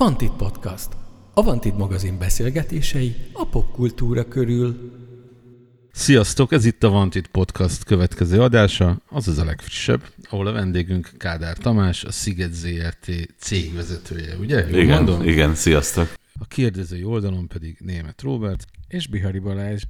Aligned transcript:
Vantit 0.00 0.32
Podcast. 0.32 0.88
A 1.34 1.42
Vantit 1.42 1.76
magazin 1.76 2.18
beszélgetései 2.18 3.14
a 3.32 3.46
popkultúra 3.46 4.28
körül. 4.28 4.92
Sziasztok, 5.92 6.52
ez 6.52 6.64
itt 6.64 6.82
a 6.82 6.88
Vantit 6.90 7.26
Podcast 7.26 7.84
következő 7.84 8.40
adása, 8.40 9.02
azaz 9.10 9.38
a 9.38 9.44
legfrissebb, 9.44 10.02
ahol 10.30 10.46
a 10.46 10.52
vendégünk 10.52 11.10
Kádár 11.16 11.56
Tamás, 11.56 12.04
a 12.04 12.10
Sziget 12.10 12.52
ZRT 12.52 13.10
cégvezetője, 13.38 14.36
ugye? 14.36 14.68
Jól 14.68 14.80
Igen, 14.80 15.04
mondom? 15.04 15.28
igen, 15.28 15.54
sziasztok. 15.54 16.14
A 16.38 16.46
kérdezői 16.46 17.04
oldalon 17.04 17.48
pedig 17.48 17.76
Német 17.80 18.22
Robert. 18.22 18.66
És 18.88 19.08
Bihari 19.08 19.38
Balázs. 19.38 19.82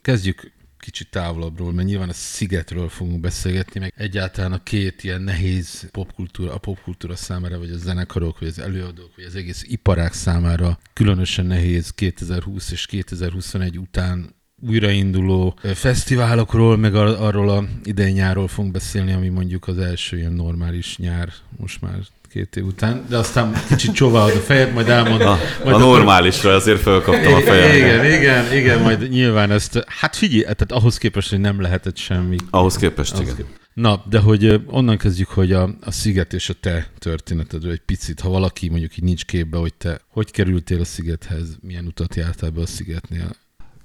Kezdjük 0.00 0.52
kicsit 0.78 1.10
távolabbról, 1.10 1.72
mert 1.72 1.88
nyilván 1.88 2.08
a 2.08 2.12
Szigetről 2.12 2.88
fogunk 2.88 3.20
beszélgetni, 3.20 3.80
meg 3.80 3.92
egyáltalán 3.96 4.52
a 4.52 4.62
két 4.62 5.04
ilyen 5.04 5.22
nehéz 5.22 5.88
popkultúra, 5.90 6.54
a 6.54 6.58
popkultúra 6.58 7.16
számára, 7.16 7.58
vagy 7.58 7.70
a 7.70 7.76
zenekarok, 7.76 8.38
vagy 8.38 8.48
az 8.48 8.58
előadók, 8.58 9.10
vagy 9.16 9.24
az 9.24 9.34
egész 9.34 9.64
iparák 9.66 10.12
számára 10.12 10.78
különösen 10.92 11.46
nehéz 11.46 11.90
2020 11.90 12.70
és 12.70 12.86
2021 12.86 13.78
után 13.78 14.36
újrainduló 14.60 15.54
fesztiválokról, 15.62 16.76
meg 16.76 16.94
ar- 16.94 17.18
arról 17.18 17.50
a 17.50 17.64
idei 17.82 18.12
nyárról 18.12 18.48
fogunk 18.48 18.72
beszélni, 18.72 19.12
ami 19.12 19.28
mondjuk 19.28 19.68
az 19.68 19.78
első 19.78 20.16
ilyen 20.16 20.32
normális 20.32 20.96
nyár, 20.96 21.32
most 21.56 21.80
már 21.80 21.98
két 22.32 22.56
év 22.56 22.64
után, 22.64 23.04
de 23.08 23.16
aztán 23.16 23.52
kicsit 23.68 23.92
csóválod 23.92 24.36
a 24.36 24.40
fejed, 24.40 24.72
majd 24.72 24.88
elmondom. 24.88 25.28
A, 25.28 25.38
majd 25.64 25.76
a 25.76 25.78
normálisra 25.78 26.54
azért 26.54 26.80
fölkaptam 26.80 27.32
a 27.32 27.40
fejem. 27.40 27.74
igen, 27.76 28.20
igen, 28.20 28.52
igen, 28.52 28.80
majd 28.82 29.08
nyilván 29.08 29.50
ezt, 29.50 29.84
hát 29.86 30.16
figyelj, 30.16 30.42
tehát 30.42 30.72
ahhoz 30.72 30.98
képest, 30.98 31.30
hogy 31.30 31.40
nem 31.40 31.60
lehetett 31.60 31.96
semmi. 31.96 32.36
Ahhoz 32.50 32.76
képest, 32.76 33.12
Ahhoz 33.12 33.24
igen. 33.24 33.36
képest. 33.36 33.58
Na, 33.74 34.04
de 34.08 34.18
hogy 34.18 34.60
onnan 34.66 34.96
kezdjük, 34.96 35.28
hogy 35.28 35.52
a, 35.52 35.70
a 35.80 35.90
Sziget 35.90 36.32
és 36.32 36.48
a 36.48 36.54
te 36.60 36.86
történetedről 36.98 37.72
egy 37.72 37.82
picit, 37.86 38.20
ha 38.20 38.28
valaki 38.28 38.68
mondjuk 38.68 38.96
így 38.96 39.04
nincs 39.04 39.24
képbe, 39.24 39.58
hogy 39.58 39.74
te 39.74 40.00
hogy 40.08 40.30
kerültél 40.30 40.80
a 40.80 40.84
Szigethez, 40.84 41.58
milyen 41.60 41.86
utat 41.86 42.14
jártál 42.14 42.50
be 42.50 42.60
a 42.60 42.66
Szigetnél. 42.66 43.30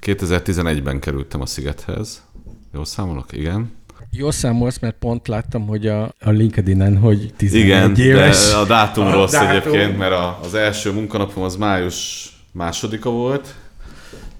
2011-ben 0.02 1.00
kerültem 1.00 1.42
a 1.42 1.46
Szigethez. 1.46 2.24
Jól 2.74 2.86
számolok? 2.86 3.32
Igen. 3.32 3.72
Jól 4.16 4.32
számolsz, 4.32 4.80
mert 4.80 4.96
pont 5.00 5.28
láttam, 5.28 5.68
hogy 5.68 5.88
a, 5.88 6.04
a 6.04 6.30
LinkedIn-en, 6.30 6.98
hogy 6.98 7.34
11 7.38 7.62
Igen, 7.64 7.96
éves. 7.96 8.50
de 8.50 8.56
a 8.56 8.66
dátum 8.66 9.06
A 9.06 9.12
rossz 9.12 9.32
dátum. 9.32 9.50
egyébként, 9.50 9.98
mert 9.98 10.12
a, 10.12 10.40
az 10.44 10.54
első 10.54 10.92
munkanapom 10.92 11.44
az 11.44 11.56
május 11.56 12.30
másodika 12.52 13.10
volt, 13.10 13.54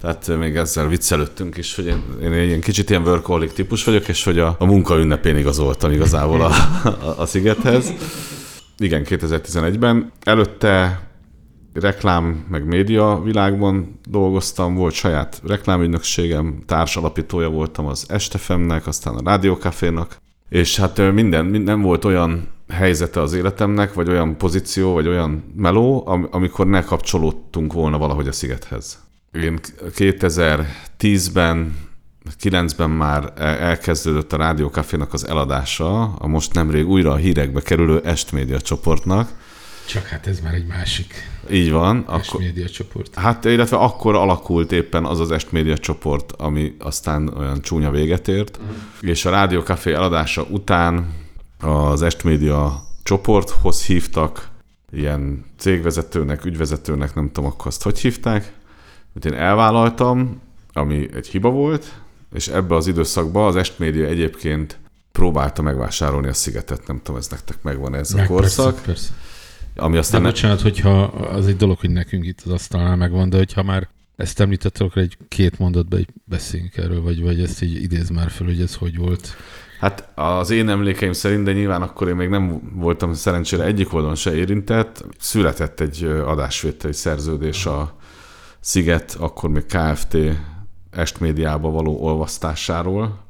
tehát 0.00 0.38
még 0.38 0.56
ezzel 0.56 0.88
viccelődtünk 0.88 1.56
is, 1.56 1.74
hogy 1.74 1.86
én, 1.86 2.02
én 2.22 2.32
egy 2.32 2.46
ilyen 2.46 2.60
kicsit 2.60 2.90
ilyen 2.90 3.02
workaholic 3.02 3.52
típus 3.52 3.84
vagyok, 3.84 4.08
és 4.08 4.24
hogy 4.24 4.38
a, 4.38 4.56
a 4.58 4.64
munka 4.64 4.98
ünnepén 4.98 5.36
igazoltam 5.36 5.92
igazából 5.92 6.40
a, 6.40 6.50
a, 6.84 7.14
a 7.16 7.26
Szigethez. 7.26 7.92
Igen, 8.78 9.04
2011-ben. 9.08 10.12
Előtte 10.22 11.00
reklám, 11.74 12.44
meg 12.50 12.66
média 12.66 13.20
világban 13.24 14.00
dolgoztam, 14.08 14.74
volt 14.74 14.94
saját 14.94 15.40
reklámügynökségem, 15.46 16.62
társalapítója 16.66 17.48
voltam 17.48 17.86
az 17.86 18.06
Estefemnek, 18.08 18.86
aztán 18.86 19.14
a 19.14 19.22
Rádiókafénak, 19.24 20.16
és 20.48 20.76
hát 20.76 21.12
minden, 21.12 21.46
minden 21.46 21.80
volt 21.80 22.04
olyan 22.04 22.48
helyzete 22.68 23.20
az 23.20 23.32
életemnek, 23.32 23.94
vagy 23.94 24.08
olyan 24.08 24.36
pozíció, 24.36 24.92
vagy 24.92 25.08
olyan 25.08 25.52
meló, 25.56 26.02
am- 26.06 26.28
amikor 26.30 26.66
ne 26.66 26.82
kapcsolódtunk 26.84 27.72
volna 27.72 27.98
valahogy 27.98 28.28
a 28.28 28.32
szigethez. 28.32 29.02
Én 29.32 29.58
2010-ben 29.96 31.76
9-ben 32.40 32.90
már 32.90 33.32
el- 33.36 33.56
elkezdődött 33.56 34.32
a 34.32 34.36
Rádiókafénak 34.36 35.12
az 35.12 35.28
eladása, 35.28 36.02
a 36.02 36.26
most 36.26 36.54
nemrég 36.54 36.88
újra 36.88 37.12
a 37.12 37.16
hírekbe 37.16 37.60
kerülő 37.60 38.00
Est 38.04 38.32
Média 38.32 38.60
csoportnak. 38.60 39.28
Csak 39.86 40.06
hát 40.06 40.26
ez 40.26 40.40
már 40.40 40.54
egy 40.54 40.66
másik 40.66 41.14
Így 41.50 41.70
van. 41.70 41.98
akkor... 41.98 42.20
Akkor, 42.26 42.40
média 42.40 42.68
csoport. 42.68 43.14
hát 43.14 43.44
illetve 43.44 43.76
akkor 43.76 44.14
alakult 44.14 44.72
éppen 44.72 45.04
az 45.04 45.20
az 45.20 45.30
Est 45.30 45.52
Média 45.52 45.78
csoport, 45.78 46.32
ami 46.32 46.76
aztán 46.78 47.28
olyan 47.36 47.60
csúnya 47.60 47.90
véget 47.90 48.28
ért, 48.28 48.60
és 49.00 49.24
a 49.24 49.30
Rádió 49.30 49.60
Café 49.60 49.92
eladása 49.92 50.42
után 50.42 51.12
az 51.60 52.02
Est 52.02 52.24
Média 52.24 52.82
csoporthoz 53.02 53.84
hívtak 53.84 54.48
ilyen 54.92 55.44
cégvezetőnek, 55.58 56.44
ügyvezetőnek, 56.44 57.14
nem 57.14 57.30
tudom 57.32 57.50
akkor 57.50 57.66
azt 57.66 57.82
hogy 57.82 57.98
hívták, 57.98 58.52
hogy 59.12 59.26
én 59.26 59.34
elvállaltam, 59.34 60.40
ami 60.72 61.08
egy 61.14 61.26
hiba 61.26 61.50
volt, 61.50 61.92
és 62.34 62.48
ebbe 62.48 62.74
az 62.74 62.86
időszakban 62.86 63.46
az 63.46 63.56
Est 63.56 63.78
Média 63.78 64.06
egyébként 64.06 64.78
próbálta 65.12 65.62
megvásárolni 65.62 66.28
a 66.28 66.32
szigetet, 66.32 66.86
nem 66.86 67.00
tudom, 67.02 67.20
ez 67.20 67.28
nektek 67.28 67.62
megvan 67.62 67.94
ez 67.94 68.12
a 68.12 68.16
Meg 68.16 68.26
korszak, 68.26 68.74
Persze, 68.74 68.86
persze. 68.86 69.12
Ami 69.76 69.92
De 69.92 69.98
aztán... 69.98 70.22
ne- 70.22 70.28
bocsánat, 70.28 70.60
hogyha 70.60 71.02
az 71.02 71.46
egy 71.46 71.56
dolog, 71.56 71.78
hogy 71.78 71.90
nekünk 71.90 72.26
itt 72.26 72.40
az 72.44 72.50
asztalnál 72.50 72.96
megvan, 72.96 73.30
de 73.30 73.36
hogyha 73.36 73.62
már 73.62 73.88
ezt 74.16 74.40
említetted, 74.40 74.86
akkor 74.86 75.02
egy 75.02 75.16
két 75.28 75.58
mondatban 75.58 75.98
egy 75.98 76.08
beszéljünk 76.24 76.76
erről, 76.76 77.02
vagy, 77.02 77.22
vagy 77.22 77.40
ezt 77.40 77.62
így 77.62 77.82
idéz 77.82 78.08
már 78.08 78.30
fel, 78.30 78.46
hogy 78.46 78.60
ez 78.60 78.74
hogy 78.74 78.96
volt. 78.96 79.36
Hát 79.80 80.08
az 80.14 80.50
én 80.50 80.68
emlékeim 80.68 81.12
szerint, 81.12 81.44
de 81.44 81.52
nyilván 81.52 81.82
akkor 81.82 82.08
én 82.08 82.14
még 82.14 82.28
nem 82.28 82.72
voltam 82.74 83.14
szerencsére 83.14 83.64
egyik 83.64 83.92
oldalon 83.92 84.14
se 84.14 84.34
érintett, 84.34 85.04
született 85.18 85.80
egy 85.80 86.04
adásvételi 86.04 86.92
szerződés 86.92 87.66
a 87.66 87.96
Sziget, 88.60 89.16
akkor 89.18 89.50
még 89.50 89.66
KFT 89.66 90.16
estmédiába 90.90 91.70
való 91.70 92.02
olvasztásáról, 92.02 93.24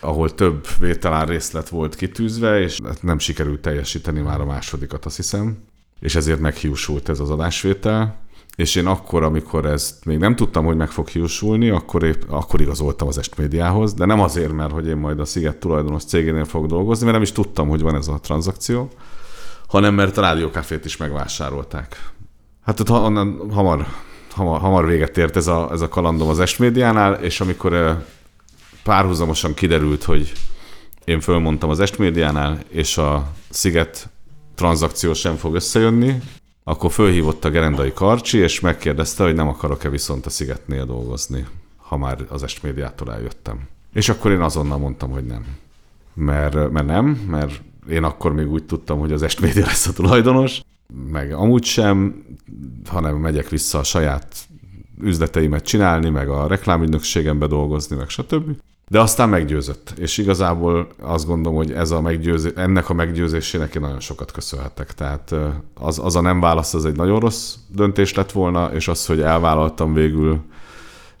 ahol 0.00 0.34
több 0.34 0.66
vételár 0.78 1.28
részlet 1.28 1.68
volt 1.68 1.94
kitűzve, 1.94 2.60
és 2.60 2.78
hát 2.84 3.02
nem 3.02 3.18
sikerült 3.18 3.60
teljesíteni 3.60 4.20
már 4.20 4.40
a 4.40 4.44
másodikat, 4.44 5.04
azt 5.04 5.16
hiszem. 5.16 5.58
És 6.00 6.14
ezért 6.14 6.40
meghiúsult 6.40 7.08
ez 7.08 7.20
az 7.20 7.30
adásvétel. 7.30 8.24
És 8.56 8.74
én 8.74 8.86
akkor, 8.86 9.22
amikor 9.22 9.66
ezt 9.66 10.04
még 10.04 10.18
nem 10.18 10.36
tudtam, 10.36 10.64
hogy 10.64 10.76
meg 10.76 10.90
fog 10.90 11.08
hiúsulni, 11.08 11.68
akkor, 11.68 12.02
épp, 12.02 12.22
akkor 12.28 12.60
igazoltam 12.60 13.08
az 13.08 13.18
Estmédiához, 13.18 13.94
de 13.94 14.04
nem 14.04 14.20
azért, 14.20 14.52
mert 14.52 14.72
hogy 14.72 14.86
én 14.86 14.96
majd 14.96 15.20
a 15.20 15.24
Sziget 15.24 15.56
tulajdonos 15.56 16.04
cégénél 16.04 16.44
fogok 16.44 16.68
dolgozni, 16.68 17.02
mert 17.02 17.14
nem 17.16 17.26
is 17.26 17.32
tudtam, 17.32 17.68
hogy 17.68 17.80
van 17.80 17.94
ez 17.94 18.08
a 18.08 18.18
tranzakció, 18.22 18.90
hanem 19.66 19.94
mert 19.94 20.16
a 20.16 20.20
rádiókafét 20.20 20.84
is 20.84 20.96
megvásárolták. 20.96 22.10
Hát 22.64 22.80
ott 22.80 22.90
onnan 22.90 23.50
hamar, 23.50 23.86
hamar, 24.30 24.60
hamar 24.60 24.86
véget 24.86 25.18
ért 25.18 25.36
ez 25.36 25.46
a, 25.46 25.68
ez 25.72 25.80
a 25.80 25.88
kalandom 25.88 26.28
az 26.28 26.40
Estmédiánál, 26.40 27.14
és 27.14 27.40
amikor 27.40 27.72
eh, 27.72 27.96
párhuzamosan 28.82 29.54
kiderült, 29.54 30.04
hogy 30.04 30.32
én 31.04 31.20
fölmondtam 31.20 31.70
az 31.70 31.80
Estmédiánál, 31.80 32.60
és 32.68 32.98
a 32.98 33.32
Sziget 33.48 34.08
tranzakció 34.56 35.14
sem 35.14 35.36
fog 35.36 35.54
összejönni, 35.54 36.20
akkor 36.64 36.92
fölhívott 36.92 37.44
a 37.44 37.50
Gerendai 37.50 37.92
Karcsi, 37.92 38.38
és 38.38 38.60
megkérdezte, 38.60 39.24
hogy 39.24 39.34
nem 39.34 39.48
akarok-e 39.48 39.88
viszont 39.88 40.26
a 40.26 40.30
Szigetnél 40.30 40.84
dolgozni, 40.84 41.46
ha 41.76 41.96
már 41.96 42.26
az 42.28 42.42
Estmédiától 42.42 43.12
eljöttem. 43.12 43.68
És 43.92 44.08
akkor 44.08 44.30
én 44.30 44.40
azonnal 44.40 44.78
mondtam, 44.78 45.10
hogy 45.10 45.24
nem. 45.24 45.46
Mert, 46.14 46.70
mert 46.70 46.86
nem, 46.86 47.06
mert 47.06 47.60
én 47.90 48.04
akkor 48.04 48.32
még 48.32 48.50
úgy 48.50 48.64
tudtam, 48.64 48.98
hogy 48.98 49.12
az 49.12 49.22
Estmédia 49.22 49.64
lesz 49.64 49.86
a 49.86 49.92
tulajdonos, 49.92 50.60
meg 51.10 51.32
amúgy 51.32 51.64
sem, 51.64 52.24
hanem 52.86 53.16
megyek 53.16 53.48
vissza 53.48 53.78
a 53.78 53.82
saját 53.82 54.36
üzleteimet 55.00 55.64
csinálni, 55.64 56.08
meg 56.08 56.28
a 56.28 56.46
reklámügynökségembe 56.46 57.46
dolgozni, 57.46 57.96
meg 57.96 58.08
stb. 58.08 58.56
De 58.90 59.00
aztán 59.00 59.28
meggyőzött, 59.28 59.94
és 59.98 60.18
igazából 60.18 60.88
azt 61.00 61.26
gondolom, 61.26 61.58
hogy 61.58 61.72
ez 61.72 61.90
a 61.90 62.00
meggyőző, 62.00 62.52
ennek 62.56 62.88
a 62.88 62.94
meggyőzésének 62.94 63.74
én 63.74 63.82
nagyon 63.82 64.00
sokat 64.00 64.32
köszönhetek. 64.32 64.92
Tehát 64.94 65.34
az, 65.74 65.98
az 65.98 66.16
a 66.16 66.20
nem 66.20 66.40
válasz, 66.40 66.74
az 66.74 66.84
egy 66.84 66.96
nagyon 66.96 67.20
rossz 67.20 67.54
döntés 67.68 68.14
lett 68.14 68.32
volna, 68.32 68.74
és 68.74 68.88
az, 68.88 69.06
hogy 69.06 69.20
elvállaltam 69.20 69.92
végül 69.92 70.40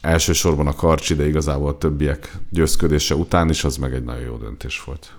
elsősorban 0.00 0.66
a 0.66 0.74
karcsi, 0.74 1.14
de 1.14 1.26
igazából 1.26 1.68
a 1.68 1.78
többiek 1.78 2.36
győzködése 2.50 3.14
után 3.14 3.48
is, 3.48 3.64
az 3.64 3.76
meg 3.76 3.94
egy 3.94 4.04
nagyon 4.04 4.22
jó 4.22 4.36
döntés 4.36 4.84
volt. 4.84 5.16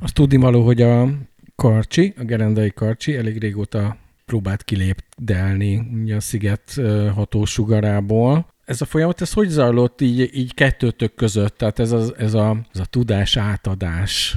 Azt 0.00 0.14
tudni 0.14 0.36
való, 0.36 0.64
hogy 0.64 0.82
a 0.82 1.08
Karcsi, 1.56 2.14
a 2.18 2.24
gerendai 2.24 2.70
Karcsi 2.70 3.16
elég 3.16 3.38
régóta 3.38 3.96
próbált 4.26 4.62
kilépdelni 4.62 6.12
a 6.12 6.20
sziget 6.20 6.80
hatósugarából. 7.14 8.46
Ez 8.70 8.80
a 8.80 8.84
folyamat, 8.84 9.20
ez 9.20 9.32
hogy 9.32 9.48
zajlott 9.48 10.00
így, 10.00 10.30
így 10.32 10.54
kettőtök 10.54 11.14
között? 11.14 11.58
Tehát 11.58 11.78
ez 11.78 11.92
a, 11.92 12.02
ez 12.18 12.34
a, 12.34 12.56
ez 12.74 12.80
a 12.80 12.84
tudás 12.84 13.36
átadás. 13.36 14.36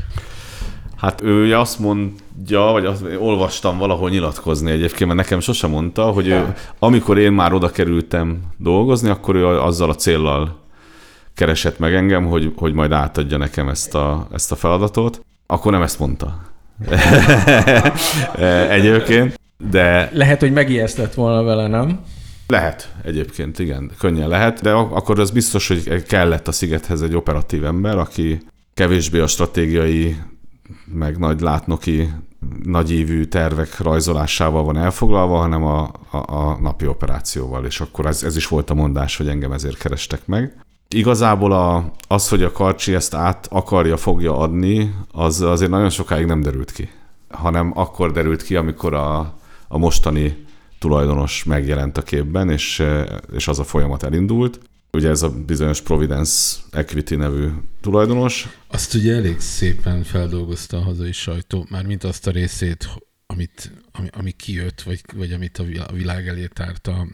Hát 0.95 1.21
ő 1.21 1.55
azt 1.55 1.79
mondja, 1.79 2.59
vagy 2.59 2.85
azt, 2.85 3.05
olvastam 3.19 3.77
valahol 3.77 4.09
nyilatkozni 4.09 4.71
egyébként, 4.71 5.05
mert 5.05 5.21
nekem 5.21 5.39
sosem 5.39 5.69
mondta, 5.69 6.03
hogy 6.03 6.27
ő, 6.27 6.53
amikor 6.79 7.17
én 7.17 7.31
már 7.31 7.53
oda 7.53 7.69
kerültem 7.69 8.41
dolgozni, 8.57 9.09
akkor 9.09 9.35
ő 9.35 9.47
azzal 9.47 9.89
a 9.89 9.95
céllal 9.95 10.59
keresett 11.33 11.79
meg 11.79 11.93
engem, 11.93 12.25
hogy, 12.25 12.53
hogy 12.55 12.73
majd 12.73 12.91
átadja 12.91 13.37
nekem 13.37 13.69
ezt 13.69 13.95
a, 13.95 14.27
ezt 14.31 14.51
a 14.51 14.55
feladatot. 14.55 15.25
Akkor 15.47 15.71
nem 15.71 15.81
ezt 15.81 15.99
mondta. 15.99 16.41
egyébként, 18.69 19.39
de 19.69 20.09
Lehet, 20.13 20.39
hogy 20.39 20.51
megijesztett 20.51 21.13
volna 21.13 21.43
vele, 21.43 21.67
nem? 21.67 21.99
Lehet 22.47 22.95
egyébként, 23.03 23.59
igen, 23.59 23.91
könnyen 23.99 24.27
lehet, 24.27 24.61
de 24.61 24.71
ak- 24.71 24.95
akkor 24.95 25.19
az 25.19 25.31
biztos, 25.31 25.67
hogy 25.67 26.03
kellett 26.03 26.47
a 26.47 26.51
Szigethez 26.51 27.01
egy 27.01 27.15
operatív 27.15 27.65
ember, 27.65 27.97
aki 27.97 28.41
kevésbé 28.73 29.19
a 29.19 29.27
stratégiai, 29.27 30.17
meg 30.85 31.17
nagy 31.17 31.41
látnoki 31.41 32.09
nagyívű 32.63 33.23
tervek 33.23 33.79
rajzolásával 33.79 34.63
van 34.63 34.77
elfoglalva, 34.77 35.37
hanem 35.37 35.63
a, 35.63 35.91
a, 36.11 36.17
a 36.17 36.57
napi 36.61 36.87
operációval, 36.87 37.65
és 37.65 37.79
akkor 37.79 38.05
ez, 38.05 38.23
ez 38.23 38.35
is 38.35 38.47
volt 38.47 38.69
a 38.69 38.73
mondás, 38.73 39.17
hogy 39.17 39.27
engem 39.27 39.51
ezért 39.51 39.77
kerestek 39.77 40.25
meg. 40.25 40.57
Igazából 40.87 41.51
a, 41.51 41.91
az, 42.07 42.29
hogy 42.29 42.43
a 42.43 42.51
Karcsi 42.51 42.93
ezt 42.93 43.13
át 43.13 43.47
akarja, 43.51 43.97
fogja 43.97 44.37
adni, 44.37 44.95
az 45.11 45.41
azért 45.41 45.71
nagyon 45.71 45.89
sokáig 45.89 46.25
nem 46.25 46.41
derült 46.41 46.71
ki, 46.71 46.89
hanem 47.29 47.71
akkor 47.75 48.11
derült 48.11 48.43
ki, 48.43 48.55
amikor 48.55 48.93
a, 48.93 49.33
a 49.67 49.77
mostani 49.77 50.45
tulajdonos 50.83 51.43
megjelent 51.43 51.97
a 51.97 52.01
képben, 52.01 52.49
és, 52.49 52.83
és 53.33 53.47
az 53.47 53.59
a 53.59 53.63
folyamat 53.63 54.03
elindult. 54.03 54.59
Ugye 54.91 55.09
ez 55.09 55.21
a 55.21 55.29
bizonyos 55.29 55.81
Providence 55.81 56.59
Equity 56.71 57.15
nevű 57.15 57.47
tulajdonos. 57.81 58.47
Azt 58.67 58.93
ugye 58.93 59.15
elég 59.15 59.39
szépen 59.39 60.03
feldolgozta 60.03 60.77
a 60.77 60.81
hazai 60.81 61.11
sajtó, 61.11 61.65
már 61.69 61.85
mint 61.85 62.03
azt 62.03 62.27
a 62.27 62.31
részét, 62.31 62.89
amit, 63.25 63.71
ami, 63.91 64.07
ami 64.11 64.31
kijött, 64.31 64.81
vagy, 64.81 65.01
vagy 65.15 65.31
amit 65.31 65.57
a 65.57 65.93
világ 65.93 66.27
elé 66.27 66.47
tárt 66.53 66.87
a, 66.87 67.07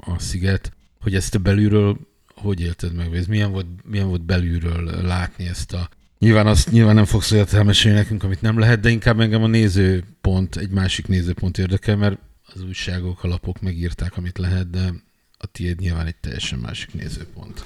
a, 0.00 0.18
sziget, 0.18 0.72
hogy 1.00 1.14
ezt 1.14 1.34
a 1.34 1.38
belülről 1.38 1.96
hogy 2.34 2.60
élted 2.60 2.94
meg, 2.94 3.14
ez 3.14 3.26
milyen 3.26 3.52
volt, 3.52 3.66
milyen 3.84 4.08
volt 4.08 4.24
belülről 4.24 5.02
látni 5.02 5.46
ezt 5.46 5.72
a 5.72 5.88
Nyilván, 6.18 6.46
azt, 6.46 6.70
nyilván 6.70 6.94
nem 6.94 7.04
fogsz 7.04 7.32
olyat 7.32 7.52
elmesélni 7.52 7.98
nekünk, 7.98 8.22
amit 8.22 8.40
nem 8.40 8.58
lehet, 8.58 8.80
de 8.80 8.88
inkább 8.88 9.20
engem 9.20 9.42
a 9.42 9.46
nézőpont, 9.46 10.56
egy 10.56 10.70
másik 10.70 11.06
nézőpont 11.06 11.58
érdekel, 11.58 11.96
mert 11.96 12.18
az 12.54 12.62
újságok, 12.62 13.24
a 13.24 13.28
lapok 13.28 13.60
megírták, 13.60 14.16
amit 14.16 14.38
lehet, 14.38 14.70
de 14.70 14.92
a 15.38 15.46
tiéd 15.46 15.78
nyilván 15.78 16.06
egy 16.06 16.16
teljesen 16.16 16.58
másik 16.58 16.94
nézőpont. 16.94 17.64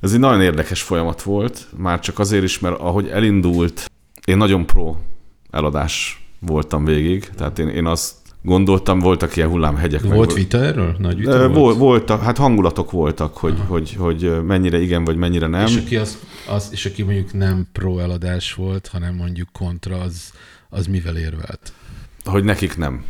Ez 0.00 0.12
egy 0.12 0.18
nagyon 0.18 0.42
érdekes 0.42 0.82
folyamat 0.82 1.22
volt, 1.22 1.66
már 1.76 2.00
csak 2.00 2.18
azért 2.18 2.44
is, 2.44 2.58
mert 2.58 2.78
ahogy 2.78 3.08
elindult, 3.08 3.90
én 4.24 4.36
nagyon 4.36 4.66
pro 4.66 4.96
eladás 5.50 6.24
voltam 6.38 6.84
végig, 6.84 7.30
tehát 7.36 7.58
én, 7.58 7.68
én 7.68 7.86
azt 7.86 8.14
gondoltam, 8.42 8.98
voltak 8.98 9.36
ilyen 9.36 9.48
hullámhegyek. 9.48 10.02
Volt 10.02 10.26
meg, 10.26 10.36
vita 10.36 10.58
erről? 10.58 10.96
Nagy 10.98 11.16
vita 11.16 11.48
volt? 11.48 11.76
Voltak, 11.76 12.22
hát 12.22 12.36
hangulatok 12.36 12.90
voltak, 12.90 13.36
hogy, 13.36 13.60
hogy, 13.66 13.94
hogy 13.94 14.44
mennyire 14.44 14.80
igen, 14.80 15.04
vagy 15.04 15.16
mennyire 15.16 15.46
nem. 15.46 15.66
És 15.66 15.76
aki, 15.76 15.96
az, 15.96 16.18
az, 16.48 16.68
és 16.72 16.86
aki 16.86 17.02
mondjuk 17.02 17.32
nem 17.32 17.66
pro 17.72 17.98
eladás 17.98 18.54
volt, 18.54 18.86
hanem 18.86 19.14
mondjuk 19.14 19.48
kontra, 19.52 20.00
az, 20.00 20.32
az 20.68 20.86
mivel 20.86 21.16
érvelt? 21.16 21.72
Hogy 22.24 22.44
nekik 22.44 22.76
nem. 22.76 23.04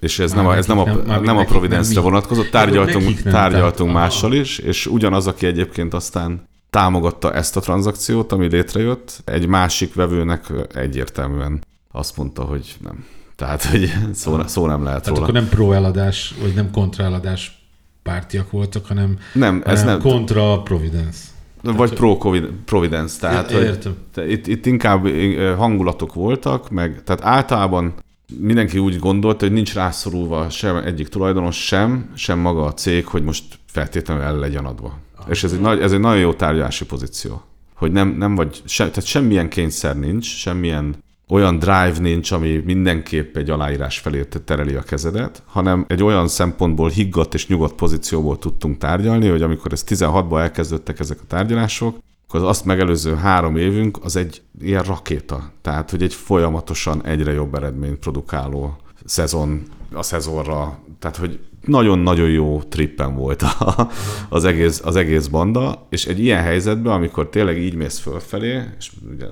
És 0.00 0.18
ez 0.18 0.32
már 0.32 0.42
nem 0.44 0.52
a, 0.52 0.56
ez 0.56 0.66
nem 0.66 0.78
a, 0.78 0.84
nem, 1.06 1.22
nem 1.22 1.36
a 1.36 1.44
Providence-re 1.44 2.00
vonatkozott, 2.00 2.50
tárgyaltunk, 2.50 3.22
tárgyaltunk 3.22 3.92
tehát, 3.92 4.08
mással 4.08 4.32
is, 4.32 4.58
és 4.58 4.86
ugyanaz, 4.86 5.26
aki 5.26 5.46
egyébként 5.46 5.94
aztán 5.94 6.48
támogatta 6.70 7.34
ezt 7.34 7.56
a 7.56 7.60
tranzakciót, 7.60 8.32
ami 8.32 8.46
létrejött, 8.46 9.22
egy 9.24 9.46
másik 9.46 9.94
vevőnek 9.94 10.52
egyértelműen 10.74 11.64
azt 11.92 12.16
mondta, 12.16 12.42
hogy 12.42 12.76
nem. 12.84 13.04
Tehát, 13.36 13.64
hogy 13.64 13.92
szó, 14.12 14.46
szó 14.46 14.66
nem 14.66 14.82
lehet 14.84 15.02
Tehát 15.02 15.18
róla. 15.18 15.20
akkor 15.20 15.40
nem 15.40 15.48
pro-eladás, 15.48 16.34
vagy 16.40 16.54
nem 16.54 16.70
kontra-eladás 16.70 17.64
pártiak 18.02 18.50
voltak, 18.50 18.86
hanem, 18.86 19.18
nem, 19.32 19.62
ez 19.66 19.80
hanem 19.80 19.98
nem. 19.98 20.10
kontra 20.10 20.62
Providence. 20.62 21.18
Vagy 21.62 21.92
pro-Providence, 21.92 23.20
tehát 23.20 23.50
é, 23.50 23.54
értem. 23.54 23.96
Hogy 24.14 24.30
itt, 24.30 24.46
itt 24.46 24.66
inkább 24.66 25.08
hangulatok 25.56 26.14
voltak, 26.14 26.70
meg 26.70 27.02
tehát 27.04 27.24
általában 27.24 27.94
mindenki 28.38 28.78
úgy 28.78 28.98
gondolta, 28.98 29.44
hogy 29.44 29.54
nincs 29.54 29.74
rászorulva 29.74 30.50
sem 30.50 30.76
egyik 30.76 31.08
tulajdonos 31.08 31.66
sem, 31.66 32.10
sem 32.14 32.38
maga 32.38 32.64
a 32.64 32.74
cég, 32.74 33.06
hogy 33.06 33.22
most 33.22 33.44
feltétlenül 33.66 34.22
el 34.22 34.38
legyen 34.38 34.64
adva. 34.64 34.98
Ah, 35.16 35.24
És 35.28 35.44
ez 35.44 35.52
egy, 35.52 35.60
nagy, 35.60 35.80
ez 35.80 35.92
egy 35.92 36.00
nagyon 36.00 36.20
jó 36.20 36.32
tárgyalási 36.32 36.84
pozíció. 36.84 37.42
Hogy 37.74 37.92
nem, 37.92 38.08
nem 38.08 38.34
vagy, 38.34 38.62
se, 38.64 38.88
tehát 38.88 39.04
semmilyen 39.04 39.48
kényszer 39.48 39.98
nincs, 39.98 40.36
semmilyen 40.36 40.96
olyan 41.28 41.58
drive 41.58 41.96
nincs, 42.00 42.30
ami 42.30 42.62
mindenképp 42.64 43.36
egy 43.36 43.50
aláírás 43.50 43.98
felé 43.98 44.24
tereli 44.44 44.74
a 44.74 44.82
kezedet, 44.82 45.42
hanem 45.46 45.84
egy 45.88 46.02
olyan 46.02 46.28
szempontból 46.28 46.88
higgadt 46.88 47.34
és 47.34 47.46
nyugodt 47.46 47.74
pozícióból 47.74 48.38
tudtunk 48.38 48.78
tárgyalni, 48.78 49.28
hogy 49.28 49.42
amikor 49.42 49.72
ez 49.72 49.84
16-ban 49.88 50.40
elkezdődtek 50.40 51.00
ezek 51.00 51.18
a 51.22 51.26
tárgyalások, 51.26 51.98
akkor 52.30 52.42
az 52.42 52.48
azt 52.48 52.64
megelőző 52.64 53.14
három 53.14 53.56
évünk 53.56 53.98
az 54.02 54.16
egy 54.16 54.42
ilyen 54.60 54.82
rakéta. 54.82 55.52
Tehát, 55.62 55.90
hogy 55.90 56.02
egy 56.02 56.14
folyamatosan 56.14 57.04
egyre 57.04 57.32
jobb 57.32 57.54
eredményt 57.54 57.98
produkáló 57.98 58.76
szezon 59.04 59.62
a 59.92 60.02
szezonra. 60.02 60.78
Tehát, 60.98 61.16
hogy 61.16 61.38
nagyon-nagyon 61.64 62.28
jó 62.28 62.62
trippen 62.62 63.14
volt 63.14 63.42
a, 63.42 63.88
az, 64.28 64.44
egész, 64.44 64.80
az 64.84 64.96
egész 64.96 65.26
banda, 65.26 65.86
és 65.88 66.06
egy 66.06 66.18
ilyen 66.20 66.42
helyzetben, 66.42 66.92
amikor 66.92 67.28
tényleg 67.28 67.58
így 67.58 67.74
mész 67.74 67.98
fölfelé, 67.98 68.62
és 68.78 68.90
ugye 69.12 69.26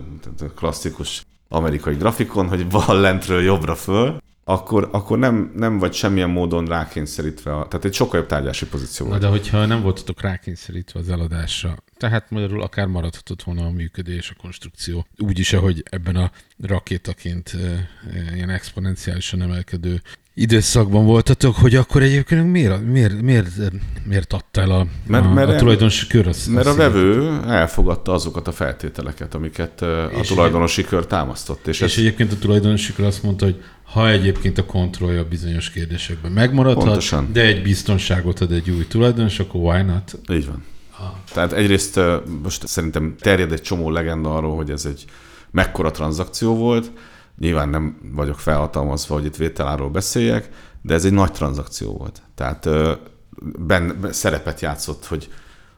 klasszikus 0.55 1.25
amerikai 1.49 1.95
grafikon, 1.95 2.49
hogy 2.49 2.71
van 2.71 3.01
lentről 3.01 3.43
jobbra 3.43 3.75
föl, 3.75 4.17
akkor, 4.45 4.89
akkor 4.93 5.19
nem, 5.19 5.53
nem 5.57 5.79
vagy 5.79 5.93
semmilyen 5.93 6.31
módon 6.31 6.65
rákényszerítve, 6.65 7.57
a, 7.57 7.69
tehát 7.69 7.85
egy 7.85 7.95
sokkal 7.95 8.19
jobb 8.19 8.29
tárgyási 8.29 8.67
pozíció 8.67 9.07
Na 9.07 9.19
de 9.19 9.27
hogyha 9.27 9.67
nem 9.67 9.83
voltatok 9.83 10.21
rákényszerítve 10.21 11.01
az 11.01 11.09
eladásra, 11.09 11.75
tehát 11.99 12.31
magyarul 12.31 12.63
akár 12.63 12.87
maradhatott 12.87 13.43
volna 13.43 13.65
a 13.65 13.71
működés, 13.71 14.31
a 14.31 14.41
konstrukció, 14.41 15.07
úgy 15.17 15.39
is, 15.39 15.53
ahogy 15.53 15.83
ebben 15.91 16.17
a 16.17 16.31
rakétaként 16.63 17.57
ilyen 18.35 18.51
exponenciálisan 18.51 19.43
emelkedő 19.43 20.01
időszakban 20.39 21.05
voltatok, 21.05 21.57
hogy 21.57 21.75
akkor 21.75 22.03
egyébként 22.03 22.51
miért, 22.51 22.87
miért, 22.87 23.21
miért, 23.21 23.49
miért 24.05 24.33
adtál 24.33 24.71
a, 24.71 24.87
mert, 25.07 25.25
a, 25.25 25.29
mert, 25.29 25.49
a 25.49 25.57
tulajdonosi 25.57 26.07
kör? 26.07 26.27
Az, 26.27 26.47
mert 26.47 26.67
a 26.67 26.75
vevő 26.75 27.41
elfogadta 27.47 28.13
azokat 28.13 28.49
a 28.49 28.53
feltételeket, 28.53 29.35
amiket 29.35 29.83
a 29.83 30.21
tulajdonosi 30.27 30.85
kör 30.85 31.07
támasztott. 31.07 31.67
És, 31.67 31.81
és 31.81 31.93
ez... 31.93 31.99
egyébként 31.99 32.33
a 32.33 32.39
tulajdonosi 32.39 32.93
kör 32.93 33.07
azt 33.07 33.23
mondta, 33.23 33.45
hogy 33.45 33.63
ha 33.83 34.11
egyébként 34.11 34.59
a 34.59 34.65
kontrollja 34.65 35.29
bizonyos 35.29 35.71
kérdésekben 35.71 36.33
megmaradhat, 36.33 36.85
Pontosan. 36.85 37.29
de 37.33 37.41
egy 37.41 37.63
biztonságot 37.63 38.41
ad 38.41 38.53
egy 38.53 38.71
új 38.71 38.87
tulajdonos, 38.87 39.39
akkor 39.39 39.61
why 39.61 39.83
not? 39.83 40.19
Így 40.31 40.47
van. 40.47 40.65
Tehát 41.33 41.53
egyrészt 41.53 42.01
most 42.43 42.67
szerintem 42.67 43.15
terjed 43.21 43.53
egy 43.53 43.63
csomó 43.63 43.91
legenda 43.91 44.37
arról, 44.37 44.57
hogy 44.57 44.71
ez 44.71 44.85
egy 44.85 45.05
mekkora 45.51 45.91
tranzakció 45.91 46.55
volt, 46.57 46.91
Nyilván 47.39 47.69
nem 47.69 47.99
vagyok 48.15 48.39
felhatalmazva, 48.39 49.15
hogy 49.15 49.25
itt 49.25 49.37
vételáról 49.37 49.91
beszéljek, 49.91 50.49
de 50.83 50.95
ez 50.95 51.05
egy 51.05 51.13
nagy 51.13 51.33
tranzakció 51.33 51.93
volt. 51.93 52.23
Tehát 52.35 52.69
ben, 53.59 53.99
ben 54.01 54.13
szerepet 54.13 54.61
játszott, 54.61 55.07
hogy, 55.07 55.29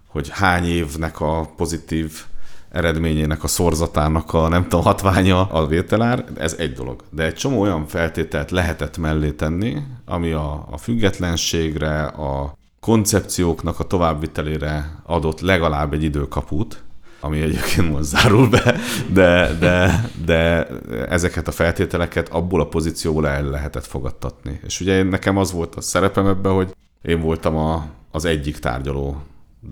hogy 0.06 0.28
hány 0.28 0.64
évnek 0.64 1.20
a 1.20 1.52
pozitív 1.56 2.24
eredményének, 2.70 3.44
a 3.44 3.48
szorzatának 3.48 4.34
a 4.34 4.48
nem 4.48 4.62
tudom, 4.62 4.82
hatványa 4.82 5.46
a 5.46 5.66
vételár, 5.66 6.24
ez 6.36 6.54
egy 6.58 6.72
dolog. 6.72 7.04
De 7.10 7.24
egy 7.24 7.34
csomó 7.34 7.60
olyan 7.60 7.86
feltételt 7.86 8.50
lehetett 8.50 8.98
mellé 8.98 9.30
tenni, 9.30 9.82
ami 10.04 10.32
a, 10.32 10.66
a 10.70 10.76
függetlenségre, 10.76 12.04
a 12.04 12.58
koncepcióknak 12.80 13.80
a 13.80 13.84
továbbvitelére 13.84 15.02
adott 15.02 15.40
legalább 15.40 15.92
egy 15.92 16.02
időkaput, 16.02 16.82
ami 17.20 17.40
egyébként 17.40 17.90
most 17.90 18.04
zárul 18.04 18.48
be, 18.48 18.76
de, 19.12 19.56
de, 19.58 20.04
de 20.24 20.66
ezeket 21.08 21.48
a 21.48 21.52
feltételeket 21.52 22.28
abból 22.28 22.60
a 22.60 22.68
pozícióból 22.68 23.28
el 23.28 23.44
lehetett 23.44 23.86
fogadtatni. 23.86 24.60
És 24.64 24.80
ugye 24.80 25.02
nekem 25.02 25.36
az 25.36 25.52
volt 25.52 25.74
a 25.74 25.80
szerepem 25.80 26.26
ebben, 26.26 26.52
hogy 26.52 26.74
én 27.02 27.20
voltam 27.20 27.56
a, 27.56 27.86
az 28.10 28.24
egyik 28.24 28.58
tárgyaló 28.58 29.22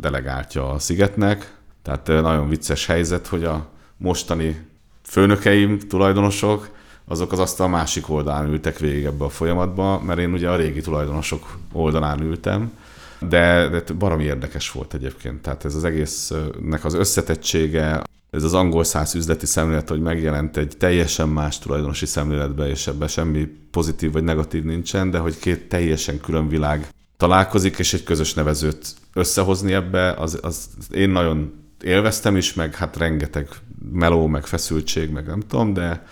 delegáltja 0.00 0.70
a 0.70 0.78
Szigetnek, 0.78 1.56
tehát 1.82 2.06
nagyon 2.06 2.48
vicces 2.48 2.86
helyzet, 2.86 3.26
hogy 3.26 3.44
a 3.44 3.66
mostani 3.96 4.66
főnökeim, 5.02 5.78
tulajdonosok, 5.78 6.68
azok 7.04 7.32
az 7.32 7.38
asztal 7.38 7.68
másik 7.68 8.08
oldalán 8.10 8.48
ültek 8.48 8.78
végig 8.78 9.04
ebbe 9.04 9.24
a 9.24 9.28
folyamatba, 9.28 10.00
mert 10.00 10.18
én 10.18 10.32
ugye 10.32 10.50
a 10.50 10.56
régi 10.56 10.80
tulajdonosok 10.80 11.58
oldalán 11.72 12.20
ültem, 12.20 12.72
de, 13.20 13.68
de 13.68 13.82
baromi 13.98 14.24
érdekes 14.24 14.70
volt 14.70 14.94
egyébként. 14.94 15.42
Tehát 15.42 15.64
ez 15.64 15.74
az 15.74 15.84
egésznek 15.84 16.84
az 16.84 16.94
összetettsége, 16.94 18.02
ez 18.30 18.42
az 18.42 18.54
angol 18.54 18.84
száz 18.84 19.14
üzleti 19.14 19.46
szemlélet, 19.46 19.88
hogy 19.88 20.00
megjelent 20.00 20.56
egy 20.56 20.76
teljesen 20.78 21.28
más 21.28 21.58
tulajdonosi 21.58 22.06
szemléletbe, 22.06 22.68
és 22.68 22.86
ebben 22.86 23.08
semmi 23.08 23.48
pozitív 23.70 24.12
vagy 24.12 24.24
negatív 24.24 24.64
nincsen, 24.64 25.10
de 25.10 25.18
hogy 25.18 25.38
két 25.38 25.68
teljesen 25.68 26.20
külön 26.20 26.48
világ 26.48 26.88
találkozik, 27.16 27.78
és 27.78 27.94
egy 27.94 28.02
közös 28.02 28.34
nevezőt 28.34 28.94
összehozni 29.12 29.72
ebbe, 29.72 30.12
az, 30.12 30.38
az 30.42 30.68
én 30.90 31.10
nagyon 31.10 31.66
élveztem 31.82 32.36
is, 32.36 32.54
meg 32.54 32.74
hát 32.74 32.96
rengeteg 32.96 33.48
meló, 33.92 34.26
meg 34.26 34.46
feszültség, 34.46 35.10
meg 35.10 35.26
nem 35.26 35.40
tudom, 35.40 35.72
de 35.72 36.06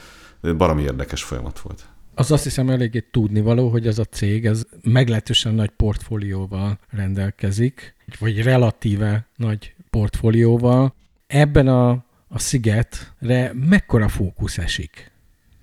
baromi 0.57 0.83
érdekes 0.83 1.23
folyamat 1.23 1.61
volt. 1.61 1.85
Az 2.19 2.31
azt 2.31 2.43
hiszem 2.43 2.71
eléggé 2.71 3.05
tudnivaló, 3.11 3.69
hogy 3.69 3.87
ez 3.87 3.99
a 3.99 4.05
cég 4.05 4.47
ez 4.47 4.63
meglehetősen 4.83 5.55
nagy 5.55 5.71
portfólióval 5.71 6.79
rendelkezik, 6.91 7.95
vagy 8.19 8.43
relatíve 8.43 9.27
nagy 9.37 9.75
portfólióval. 9.91 10.95
Ebben 11.27 11.69
a, 11.69 11.91
a 12.29 12.39
szigetre 12.39 13.53
mekkora 13.55 14.09
fókusz 14.09 14.59
esik? 14.59 15.11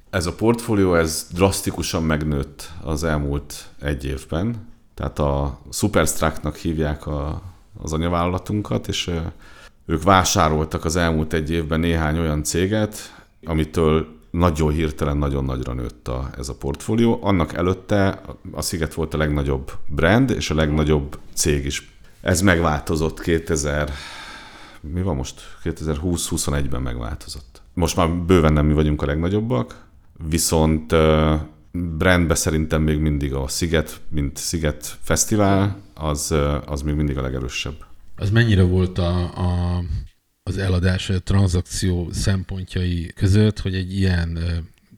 Ez 0.10 0.26
a 0.26 0.34
portfólió 0.34 0.96
ez 0.96 1.28
drasztikusan 1.34 2.04
megnőtt 2.04 2.72
az 2.84 3.04
elmúlt 3.04 3.70
egy 3.82 4.06
évben. 4.06 4.68
Tehát 4.94 5.20
a 5.20 5.60
Superstruck-nak 5.72 6.56
hívják 6.56 7.08
a, 7.08 7.42
az 7.78 7.94
anyavállalatunkat, 7.94 8.88
és 8.88 9.12
ők 9.86 10.04
vásároltak 10.04 10.86
az 10.86 10.96
elmúlt 10.96 11.34
egy 11.34 11.52
évben 11.52 11.80
néhány 11.80 12.20
olyan 12.20 12.44
céget, 12.44 12.96
amitől 13.46 14.13
nagyon 14.38 14.72
hirtelen, 14.72 15.18
nagyon 15.18 15.46
nagyra 15.46 15.74
nőtt 15.74 16.08
a, 16.08 16.30
ez 16.38 16.50
a 16.50 16.56
portfólió. 16.56 17.20
Annak 17.22 17.54
előtte 17.54 18.22
a 18.52 18.62
Sziget 18.62 18.94
volt 18.94 19.14
a 19.14 19.18
legnagyobb 19.18 19.72
brand, 19.88 20.30
és 20.30 20.50
a 20.50 20.56
legnagyobb 20.56 21.20
cég 21.34 21.66
is. 21.66 21.98
Ez 22.22 22.42
megváltozott 22.42 23.22
2000, 23.22 23.92
mi 24.82 25.02
van 25.02 25.16
most? 25.16 25.42
2020-21-ben 25.64 26.82
megváltozott. 26.82 27.62
Most 27.74 27.96
már 27.96 28.10
bőven 28.10 28.54
nem 28.54 28.66
mi 28.66 28.74
vagyunk 28.74 29.02
a 29.02 29.06
legnagyobbak, 29.06 29.86
viszont 30.30 30.96
brandbe 31.72 32.36
szerintem 32.36 32.82
még 32.82 33.00
mindig 33.00 33.34
a 33.34 33.48
Sziget, 33.48 34.02
mint 34.10 34.38
Sziget 34.38 34.98
Fesztivál, 35.02 35.78
az, 35.94 36.36
az 36.66 36.82
még 36.82 36.96
mindig 36.96 37.18
a 37.18 37.22
legerősebb. 37.22 37.76
Az 38.16 38.30
mennyire 38.30 38.64
volt 38.64 38.98
a, 38.98 39.20
a, 39.20 39.84
az 40.44 40.58
eladás, 40.58 41.10
a 41.10 41.20
tranzakció 41.20 42.10
szempontjai 42.12 43.12
között, 43.16 43.60
hogy 43.60 43.76
egy 43.76 43.98
ilyen 43.98 44.40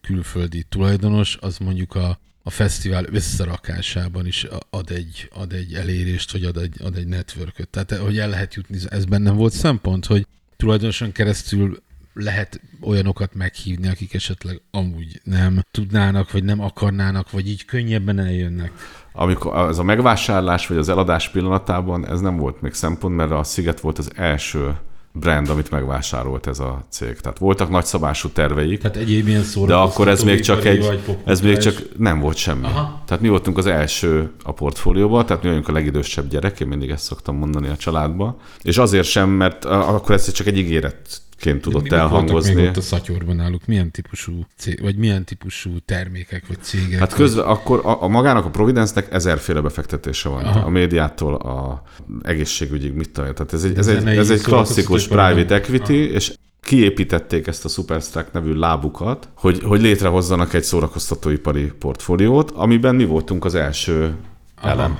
külföldi 0.01 0.63
tulajdonos, 0.69 1.37
az 1.41 1.57
mondjuk 1.57 1.95
a, 1.95 2.19
a 2.43 2.49
fesztivál 2.49 3.05
összerakásában 3.11 4.25
is 4.25 4.47
ad 4.69 4.91
egy, 4.91 5.29
ad 5.33 5.53
egy 5.53 5.73
elérést, 5.73 6.31
vagy 6.31 6.43
ad 6.43 6.57
egy, 6.57 6.75
ad 6.83 6.95
egy 6.95 7.07
networköt. 7.07 7.67
Tehát, 7.67 7.91
hogy 7.91 8.17
el 8.17 8.29
lehet 8.29 8.53
jutni, 8.53 8.77
ez 8.89 9.05
bennem 9.05 9.35
volt 9.35 9.53
szempont, 9.53 10.05
hogy 10.05 10.27
tulajdonosan 10.57 11.11
keresztül 11.11 11.83
lehet 12.13 12.61
olyanokat 12.81 13.33
meghívni, 13.33 13.87
akik 13.87 14.13
esetleg 14.13 14.61
amúgy 14.71 15.21
nem 15.23 15.61
tudnának, 15.71 16.31
vagy 16.31 16.43
nem 16.43 16.59
akarnának, 16.59 17.31
vagy 17.31 17.49
így 17.49 17.65
könnyebben 17.65 18.19
eljönnek. 18.19 18.71
Amikor 19.11 19.55
az 19.55 19.79
a 19.79 19.83
megvásárlás, 19.83 20.67
vagy 20.67 20.77
az 20.77 20.89
eladás 20.89 21.29
pillanatában 21.29 22.07
ez 22.07 22.19
nem 22.19 22.37
volt 22.37 22.61
még 22.61 22.73
szempont, 22.73 23.15
mert 23.15 23.31
a 23.31 23.43
Sziget 23.43 23.79
volt 23.79 23.97
az 23.97 24.11
első 24.15 24.77
brand, 25.19 25.49
amit 25.49 25.71
megvásárolt 25.71 26.47
ez 26.47 26.59
a 26.59 26.85
cég. 26.89 27.19
Tehát 27.19 27.37
voltak 27.37 27.69
nagyszabású 27.69 28.29
terveik. 28.29 28.81
Tehát 28.81 28.97
egyéb 28.97 29.27
ilyen 29.27 29.43
De 29.65 29.75
akkor 29.75 30.07
ez 30.07 30.23
még 30.23 30.39
csak 30.39 30.65
egy, 30.65 31.01
ez 31.25 31.41
még 31.41 31.57
csak 31.57 31.81
nem 31.97 32.19
volt 32.19 32.37
semmi. 32.37 32.65
Aha. 32.65 33.01
Tehát 33.05 33.23
mi 33.23 33.29
voltunk 33.29 33.57
az 33.57 33.65
első 33.65 34.31
a 34.43 34.51
portfólióban, 34.51 35.25
tehát 35.25 35.43
mi 35.43 35.49
vagyunk 35.49 35.67
a 35.67 35.71
legidősebb 35.71 36.29
gyerek, 36.29 36.59
én 36.59 36.67
mindig 36.67 36.89
ezt 36.89 37.03
szoktam 37.03 37.37
mondani 37.37 37.67
a 37.67 37.75
családba. 37.75 38.37
És 38.61 38.77
azért 38.77 39.07
sem, 39.07 39.29
mert 39.29 39.65
akkor 39.65 40.15
ez 40.15 40.31
csak 40.31 40.47
egy 40.47 40.57
ígéret 40.57 41.21
ként 41.39 41.61
tudott 41.61 41.89
mi, 41.89 41.95
elhangozni. 41.95 42.53
Még 42.53 42.67
ott 42.67 42.77
a 42.77 42.81
szatyorban 42.81 43.35
náluk 43.35 43.65
milyen 43.65 43.91
típusú 43.91 44.45
cég, 44.57 44.81
vagy 44.81 44.95
milyen 44.95 45.23
típusú 45.23 45.69
termékek, 45.85 46.47
vagy 46.47 46.57
cégek? 46.61 46.99
Hát 46.99 47.13
közben 47.13 47.45
vagy... 47.45 47.53
akkor 47.53 47.81
a, 47.83 48.03
a 48.03 48.07
magának 48.07 48.45
a 48.45 48.49
Providence-nek 48.49 49.13
ezerféle 49.13 49.61
befektetése 49.61 50.29
van. 50.29 50.43
Aha. 50.43 50.59
A 50.59 50.69
médiától 50.69 51.35
a 51.35 51.83
egészségügyig, 52.21 52.93
mit 52.93 53.09
tudom. 53.09 53.33
Tehát 53.33 53.53
ez 53.53 53.63
egy, 53.63 53.77
ez 53.77 53.87
egy, 53.87 54.07
ez 54.07 54.29
egy 54.29 54.41
klasszikus 54.41 55.07
private 55.07 55.55
equity, 55.55 55.89
Aha. 55.89 56.13
és 56.13 56.33
kiépítették 56.61 57.47
ezt 57.47 57.65
a 57.65 57.67
Superstack 57.67 58.31
nevű 58.31 58.53
lábukat, 58.53 59.29
hogy, 59.35 59.63
hogy 59.63 59.81
létrehozzanak 59.81 60.53
egy 60.53 60.63
szórakoztatóipari 60.63 61.71
portfóliót, 61.79 62.51
amiben 62.51 62.95
mi 62.95 63.05
voltunk 63.05 63.45
az 63.45 63.55
első 63.55 64.15
Aha. 64.61 64.69
elem. 64.69 64.97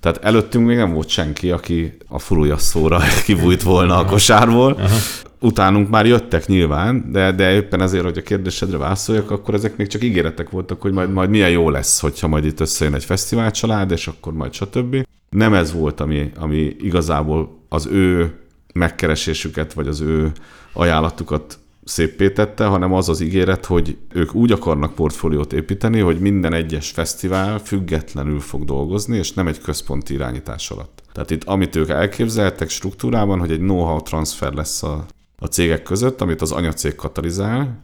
Tehát 0.00 0.24
előttünk 0.24 0.66
még 0.66 0.76
nem 0.76 0.92
volt 0.92 1.08
senki, 1.08 1.50
aki 1.50 1.96
a 2.08 2.18
furuljasszóra 2.18 3.00
kibújt 3.24 3.62
volna 3.62 3.96
a 3.96 4.04
kosárból. 4.04 4.72
Aha 4.72 5.28
utánunk 5.40 5.88
már 5.88 6.06
jöttek 6.06 6.46
nyilván, 6.46 7.12
de, 7.12 7.32
de 7.32 7.52
éppen 7.52 7.80
ezért, 7.80 8.04
hogy 8.04 8.18
a 8.18 8.22
kérdésedre 8.22 8.76
válaszoljak, 8.76 9.30
akkor 9.30 9.54
ezek 9.54 9.76
még 9.76 9.86
csak 9.86 10.04
ígéretek 10.04 10.50
voltak, 10.50 10.80
hogy 10.80 10.92
majd, 10.92 11.12
majd 11.12 11.30
milyen 11.30 11.50
jó 11.50 11.70
lesz, 11.70 12.00
hogyha 12.00 12.28
majd 12.28 12.44
itt 12.44 12.60
összejön 12.60 12.94
egy 12.94 13.04
fesztivál 13.04 13.50
család, 13.50 13.90
és 13.90 14.06
akkor 14.06 14.32
majd 14.32 14.52
stb. 14.52 15.06
Nem 15.30 15.54
ez 15.54 15.72
volt, 15.72 16.00
ami, 16.00 16.30
ami 16.36 16.76
igazából 16.78 17.58
az 17.68 17.86
ő 17.86 18.34
megkeresésüket, 18.74 19.72
vagy 19.72 19.88
az 19.88 20.00
ő 20.00 20.32
ajánlatukat 20.72 21.58
szépé 21.84 22.30
tette, 22.30 22.64
hanem 22.64 22.92
az 22.92 23.08
az 23.08 23.20
ígéret, 23.20 23.64
hogy 23.66 23.96
ők 24.12 24.34
úgy 24.34 24.52
akarnak 24.52 24.94
portfóliót 24.94 25.52
építeni, 25.52 26.00
hogy 26.00 26.20
minden 26.20 26.52
egyes 26.52 26.90
fesztivál 26.90 27.58
függetlenül 27.58 28.40
fog 28.40 28.64
dolgozni, 28.64 29.16
és 29.16 29.32
nem 29.32 29.46
egy 29.46 29.60
központi 29.60 30.14
irányítás 30.14 30.70
alatt. 30.70 31.02
Tehát 31.12 31.30
itt 31.30 31.44
amit 31.44 31.76
ők 31.76 31.88
elképzeltek 31.88 32.68
struktúrában, 32.68 33.38
hogy 33.38 33.50
egy 33.50 33.58
know-how 33.58 34.02
transfer 34.02 34.52
lesz 34.52 34.82
a 34.82 35.06
a 35.42 35.46
cégek 35.46 35.82
között, 35.82 36.20
amit 36.20 36.40
az 36.40 36.52
anyacég 36.52 36.94
katalizál, 36.94 37.78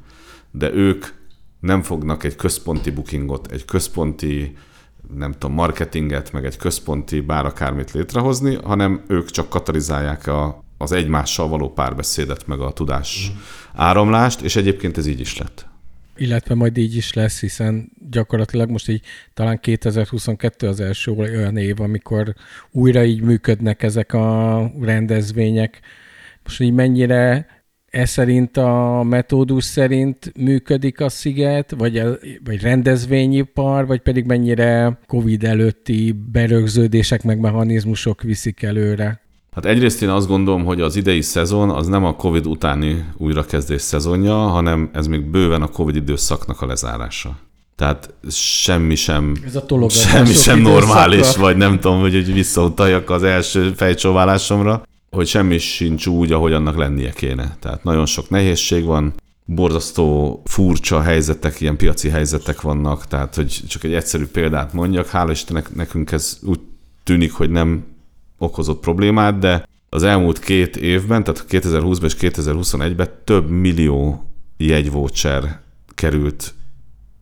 de 0.51 0.73
ők 0.73 1.07
nem 1.61 1.83
fognak 1.83 2.25
egy 2.25 2.37
központi 2.37 2.91
bookingot, 2.91 3.53
egy 3.53 3.65
központi 3.65 4.57
nem 5.15 5.33
tudom, 5.33 5.53
marketinget, 5.53 6.33
meg 6.33 6.45
egy 6.45 6.57
központi 6.57 7.21
bár 7.21 7.45
akármit 7.45 7.93
létrehozni, 7.93 8.55
hanem 8.55 9.05
ők 9.09 9.31
csak 9.31 9.49
katalizálják 9.49 10.27
a, 10.27 10.65
az 10.79 10.93
egymással 10.93 11.49
való 11.49 11.73
párbeszédet, 11.73 12.47
meg 12.47 12.61
a 12.61 12.73
tudás 12.73 13.31
mm. 13.33 13.37
áramlást, 13.75 14.41
és 14.41 14.57
egyébként 14.57 14.99
ez 14.99 15.07
így 15.07 15.21
is 15.21 15.39
lett. 15.39 15.67
Illetve 16.17 16.55
majd 16.55 16.77
így 16.77 16.97
is 16.97 17.13
lesz, 17.13 17.41
hiszen 17.41 17.93
gyakorlatilag 18.11 18.71
most 18.71 18.89
így 18.89 19.03
talán 19.35 19.61
2022 19.61 20.69
az 20.69 20.81
első 20.81 21.13
olyan 21.13 21.57
év, 21.57 21.81
amikor 21.81 22.35
újra 22.71 23.05
így 23.05 23.21
működnek 23.21 23.83
ezek 23.83 24.13
a 24.13 24.71
rendezvények, 24.81 25.81
most 26.47 26.61
így 26.61 26.73
mennyire 26.73 27.47
e 27.91 28.05
szerint 28.05 28.57
a 28.57 29.03
metódus 29.03 29.65
szerint 29.65 30.33
működik 30.39 31.01
a 31.01 31.09
sziget, 31.09 31.75
vagy, 31.79 31.99
a, 31.99 32.19
vagy 32.45 32.61
rendezvényipar, 32.61 33.87
vagy 33.87 34.01
pedig 34.01 34.25
mennyire 34.25 34.99
COVID 35.07 35.45
előtti 35.45 36.15
berögződések 36.33 37.23
meg 37.23 37.41
mechanizmusok 37.41 38.23
viszik 38.23 38.63
előre? 38.63 39.21
Hát 39.53 39.65
egyrészt 39.65 40.03
én 40.03 40.09
azt 40.09 40.27
gondolom, 40.27 40.65
hogy 40.65 40.81
az 40.81 40.97
idei 40.97 41.21
szezon 41.21 41.71
az 41.71 41.87
nem 41.87 42.05
a 42.05 42.17
COVID 42.17 42.47
utáni 42.47 43.05
újrakezdés 43.17 43.83
szezonja, 43.83 44.35
hanem 44.35 44.91
ez 44.93 45.07
még 45.07 45.25
bőven 45.31 45.63
a 45.63 45.69
COVID 45.69 45.97
időszaknak 45.97 46.61
a 46.61 46.67
lezárása. 46.67 47.39
Tehát 47.77 48.15
semmi 48.31 48.95
sem, 48.95 49.37
Ez 49.47 49.57
a 49.57 49.89
semmi 49.89 50.33
sem 50.33 50.61
normális, 50.61 51.37
vagy 51.37 51.57
nem 51.57 51.81
tudom, 51.81 52.01
hogy, 52.01 52.15
hogy 52.15 52.33
visszautaljak 52.33 53.11
az 53.11 53.23
első 53.23 53.73
fejcsóválásomra 53.77 54.83
hogy 55.17 55.27
semmi 55.27 55.59
sincs 55.59 56.07
úgy, 56.07 56.33
ahogy 56.33 56.53
annak 56.53 56.77
lennie 56.77 57.11
kéne. 57.11 57.57
Tehát 57.61 57.85
nagyon 57.85 58.07
sok 58.07 58.31
nehézség 58.31 58.85
van, 58.85 59.15
borzasztó 59.45 60.43
furcsa 60.45 61.01
helyzetek, 61.03 61.61
ilyen 61.61 61.77
piaci 61.77 62.09
helyzetek 62.09 62.61
vannak, 62.61 63.07
tehát 63.07 63.35
hogy 63.35 63.63
csak 63.69 63.85
egy 63.85 63.95
egyszerű 63.95 64.27
példát 64.27 64.73
mondjak, 64.73 65.09
hála 65.09 65.31
Istennek 65.31 65.75
nekünk 65.75 66.13
ez 66.13 66.39
úgy 66.43 66.61
tűnik, 67.05 67.33
hogy 67.33 67.51
nem 67.51 67.85
okozott 68.39 68.81
problémát, 68.81 69.39
de 69.39 69.69
az 69.89 70.03
elmúlt 70.03 70.39
két 70.39 70.77
évben, 70.77 71.25
tehát 71.25 71.45
2020-ban 71.49 72.05
és 72.05 72.17
2021-ben 72.21 73.09
több 73.25 73.51
millió 73.51 74.31
jegyvoucher 74.57 75.61
került 75.95 76.55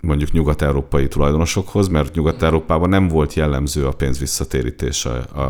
mondjuk 0.05 0.33
nyugat-európai 0.33 1.09
tulajdonosokhoz, 1.09 1.89
mert 1.89 2.15
Nyugat-Európában 2.15 2.89
nem 2.89 3.09
volt 3.09 3.35
jellemző 3.35 3.87
a 3.87 3.93
pénz 3.93 4.19
visszatérítése 4.19 5.11
a, 5.11 5.41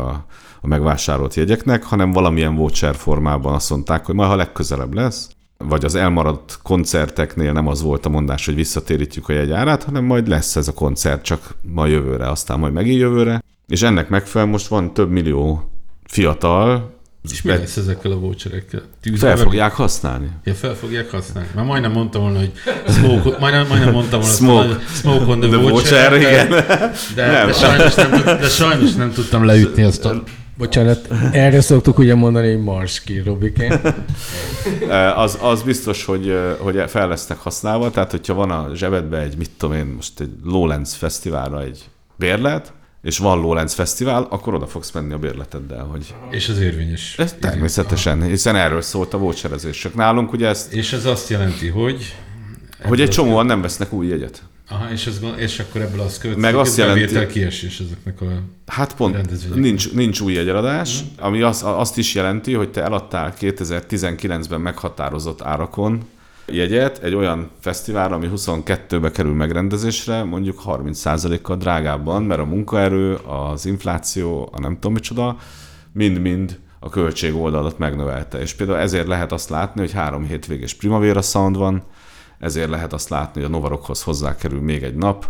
a 0.61 0.67
megvásárolt 0.67 1.35
jegyeknek, 1.35 1.83
hanem 1.83 2.11
valamilyen 2.11 2.55
voucher 2.55 2.95
formában 2.95 3.53
azt 3.53 3.69
mondták, 3.69 4.05
hogy 4.05 4.15
majd 4.15 4.29
ha 4.29 4.35
legközelebb 4.35 4.93
lesz, 4.93 5.29
vagy 5.57 5.85
az 5.85 5.95
elmaradt 5.95 6.59
koncerteknél 6.63 7.51
nem 7.51 7.67
az 7.67 7.81
volt 7.81 8.05
a 8.05 8.09
mondás, 8.09 8.45
hogy 8.45 8.55
visszatérítjük 8.55 9.29
a 9.29 9.33
jegyárát, 9.33 9.83
hanem 9.83 10.03
majd 10.03 10.27
lesz 10.27 10.55
ez 10.55 10.67
a 10.67 10.73
koncert, 10.73 11.23
csak 11.23 11.55
ma 11.61 11.85
jövőre, 11.85 12.29
aztán 12.29 12.59
majd 12.59 12.73
megint 12.73 12.99
jövőre. 12.99 13.43
És 13.67 13.81
ennek 13.81 14.09
megfelelően 14.09 14.53
most 14.53 14.67
van 14.67 14.93
több 14.93 15.11
millió 15.11 15.69
fiatal, 16.03 16.94
és 17.31 17.41
mi 17.41 17.51
lesz 17.51 17.77
ezekkel 17.77 18.11
a 18.11 18.15
voucherekkel? 18.15 18.81
Fel 19.15 19.37
fogják 19.37 19.73
használni. 19.73 20.29
Ja, 20.43 20.53
fel 20.53 20.75
fogják 20.75 21.11
használni. 21.11 21.49
Már 21.55 21.65
majdnem 21.65 21.91
mondtam 21.91 22.21
volna, 22.21 22.37
hogy 22.37 22.51
smoke, 22.87 23.39
majdnem, 23.39 23.67
majdnem 23.67 23.91
mondtam 23.91 24.19
volna, 24.19 24.35
smoke, 24.35 24.79
smoke 24.93 25.25
on 25.25 25.39
the, 25.39 25.49
the 25.49 25.57
voucher, 25.57 26.11
voucher, 26.11 26.15
igen. 26.15 26.49
De, 27.15 27.31
nem. 27.31 27.47
de, 27.47 27.53
sajnos 27.53 27.95
nem, 27.95 28.11
de 28.25 28.47
sajnos 28.47 28.93
nem 28.93 29.11
tudtam 29.11 29.45
leütni 29.45 29.83
azt 29.83 30.05
a 30.05 30.23
Bocsánat, 30.57 31.07
erre 31.31 31.61
szoktuk 31.61 31.97
ugye 31.97 32.15
mondani, 32.15 32.53
hogy 32.53 32.63
mars 32.63 33.01
ki, 33.01 33.19
Robikén. 33.19 33.73
az, 35.15 35.37
az 35.41 35.61
biztos, 35.61 36.05
hogy, 36.05 36.37
hogy 36.59 36.83
fel 36.87 37.07
lesznek 37.07 37.37
használva, 37.37 37.91
tehát 37.91 38.11
hogyha 38.11 38.33
van 38.33 38.51
a 38.51 38.69
zsebedben 38.75 39.21
egy, 39.21 39.37
mit 39.37 39.49
tudom 39.57 39.75
én, 39.75 39.85
most 39.85 40.19
egy 40.19 40.31
Lowlands 40.43 40.95
fesztiválra 40.95 41.61
egy 41.61 41.83
bérlet, 42.15 42.73
és 43.05 43.17
van 43.17 43.39
Lowlands 43.39 43.73
Fesztivál, 43.73 44.27
akkor 44.29 44.53
oda 44.53 44.67
fogsz 44.67 44.91
menni 44.91 45.13
a 45.13 45.17
bérleteddel. 45.17 45.83
Hogy... 45.83 46.13
És 46.29 46.49
az 46.49 46.59
érvényes. 46.59 47.15
Ez 47.17 47.35
természetesen, 47.39 48.23
hiszen 48.23 48.55
erről 48.55 48.81
szólt 48.81 49.13
a 49.13 49.17
voucherezés. 49.17 49.77
Csak 49.77 49.95
nálunk 49.95 50.33
ugye 50.33 50.47
ezt... 50.47 50.73
És 50.73 50.93
ez 50.93 51.05
azt 51.05 51.29
jelenti, 51.29 51.67
hogy... 51.67 52.15
Hogy 52.83 53.01
egy 53.01 53.09
csomóan 53.09 53.45
nem 53.45 53.61
vesznek 53.61 53.93
új 53.93 54.07
jegyet. 54.07 54.41
Aha, 54.69 54.91
és, 54.91 55.07
ez, 55.07 55.19
és 55.37 55.59
akkor 55.59 55.81
ebből 55.81 55.99
az 55.99 56.17
következik, 56.17 56.51
Meg 56.51 56.55
azt 56.55 56.77
jelenti, 56.77 57.25
kiesés 57.25 57.79
ezeknek 57.79 58.21
a 58.21 58.25
Hát 58.65 58.95
pont, 58.95 59.55
nincs, 59.55 59.93
nincs 59.93 60.19
új 60.19 60.33
jegyeladás, 60.33 61.01
mm. 61.01 61.05
ami 61.17 61.41
az, 61.41 61.61
azt 61.65 61.97
is 61.97 62.15
jelenti, 62.15 62.53
hogy 62.53 62.69
te 62.69 62.81
eladtál 62.81 63.33
2019-ben 63.39 64.61
meghatározott 64.61 65.41
árakon 65.41 66.05
jegyet 66.47 67.03
egy 67.03 67.15
olyan 67.15 67.49
fesztiválra, 67.59 68.15
ami 68.15 68.29
22-be 68.35 69.11
kerül 69.11 69.33
megrendezésre, 69.33 70.23
mondjuk 70.23 70.61
30%-kal 70.65 71.57
drágábban, 71.57 72.23
mert 72.23 72.39
a 72.39 72.45
munkaerő, 72.45 73.15
az 73.15 73.65
infláció, 73.65 74.49
a 74.51 74.59
nem 74.59 74.73
tudom 74.73 74.93
micsoda, 74.93 75.37
mind-mind 75.91 76.59
a 76.79 76.89
költség 76.89 77.35
oldalat 77.35 77.77
megnövelte. 77.77 78.39
És 78.39 78.53
például 78.53 78.79
ezért 78.79 79.07
lehet 79.07 79.31
azt 79.31 79.49
látni, 79.49 79.79
hogy 79.79 79.91
három 79.91 80.25
hétvégés 80.25 80.73
Primavera 80.73 81.21
Sound 81.21 81.57
van, 81.57 81.83
ezért 82.39 82.69
lehet 82.69 82.93
azt 82.93 83.09
látni, 83.09 83.41
hogy 83.41 83.49
a 83.49 83.53
Novarokhoz 83.53 84.03
hozzákerül 84.03 84.61
még 84.61 84.83
egy 84.83 84.95
nap, 84.95 85.27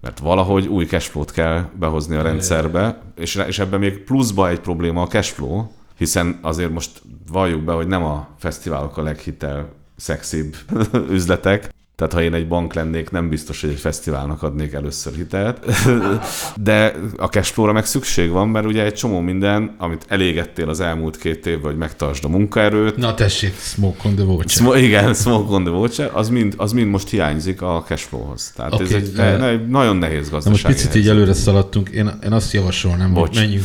mert 0.00 0.18
valahogy 0.18 0.66
új 0.66 0.84
cashflow-t 0.84 1.32
kell 1.32 1.64
behozni 1.78 2.16
a 2.16 2.22
rendszerbe, 2.22 3.02
és, 3.16 3.34
és 3.34 3.58
ebben 3.58 3.78
még 3.78 4.04
pluszba 4.04 4.48
egy 4.48 4.60
probléma 4.60 5.02
a 5.02 5.06
cashflow, 5.06 5.66
hiszen 5.96 6.38
azért 6.42 6.72
most 6.72 7.02
valljuk 7.32 7.62
be, 7.62 7.72
hogy 7.72 7.86
nem 7.86 8.04
a 8.04 8.28
fesztiválok 8.38 8.96
a 8.96 9.02
leghitel 9.02 9.68
szexibb 9.98 10.54
üzletek, 11.16 11.70
tehát 11.96 12.12
ha 12.12 12.22
én 12.22 12.34
egy 12.34 12.48
bank 12.48 12.74
lennék, 12.74 13.10
nem 13.10 13.28
biztos, 13.28 13.60
hogy 13.60 13.70
egy 13.70 13.78
fesztiválnak 13.78 14.42
adnék 14.42 14.72
először 14.72 15.12
hitelt. 15.14 15.64
De 16.62 16.94
a 17.16 17.26
cashflow-ra 17.26 17.72
meg 17.72 17.86
szükség 17.86 18.30
van, 18.30 18.48
mert 18.48 18.66
ugye 18.66 18.84
egy 18.84 18.94
csomó 18.94 19.20
minden, 19.20 19.74
amit 19.78 20.04
elégettél 20.08 20.68
az 20.68 20.80
elmúlt 20.80 21.16
két 21.16 21.46
évben, 21.46 21.70
hogy 21.70 21.76
megtartsd 21.76 22.24
a 22.24 22.28
munkaerőt. 22.28 22.96
Na 22.96 23.14
tessék, 23.14 23.54
smoke 23.60 24.08
on 24.08 24.14
the 24.14 24.24
voucher. 24.24 24.48
Sm- 24.50 24.74
igen, 24.74 25.14
smoke 25.14 25.54
on 25.54 25.62
the 25.64 25.72
voucher, 25.72 26.10
az 26.12 26.28
mind, 26.28 26.54
az 26.56 26.72
mind 26.72 26.90
most 26.90 27.08
hiányzik 27.08 27.62
a 27.62 27.84
cashflow-hoz. 27.86 28.52
Tehát 28.56 28.72
okay, 28.72 28.86
ez 28.86 28.92
egy, 28.92 29.12
de- 29.12 29.36
ne, 29.36 29.48
egy 29.48 29.68
nagyon 29.68 29.96
nehéz 29.96 30.30
Na 30.30 30.40
most 30.44 30.66
picit 30.66 30.86
így 30.86 30.92
helyzet. 30.92 31.12
előre 31.12 31.32
szaladtunk. 31.32 31.88
Én, 31.88 32.18
én 32.24 32.32
azt 32.32 32.52
javasolnám, 32.52 33.12
Bocs. 33.12 33.28
hogy 33.28 33.36
menjünk. 33.36 33.64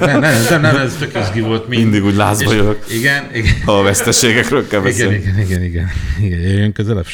Ne, 0.00 0.18
ne, 0.18 0.18
ne, 0.18 0.58
ne, 0.58 0.72
ne, 0.72 0.78
ez 0.80 0.96
tök 0.96 1.18
izgi 1.20 1.40
volt. 1.40 1.68
Mind. 1.68 1.82
Mindig 1.82 2.04
úgy 2.04 2.14
lázba 2.16 2.52
jövök, 2.52 2.84
Igen, 2.90 3.24
igen. 3.34 3.52
ha 3.64 3.78
a 3.78 3.82
veszteségekről 3.82 4.66
kell 4.66 4.86
Igen, 4.86 5.12
igen, 5.12 5.38
igen, 5.38 5.62
igen, 5.62 5.88
igen. 6.20 6.40
Jöjjön 6.40 6.72
közelebb 6.72 7.06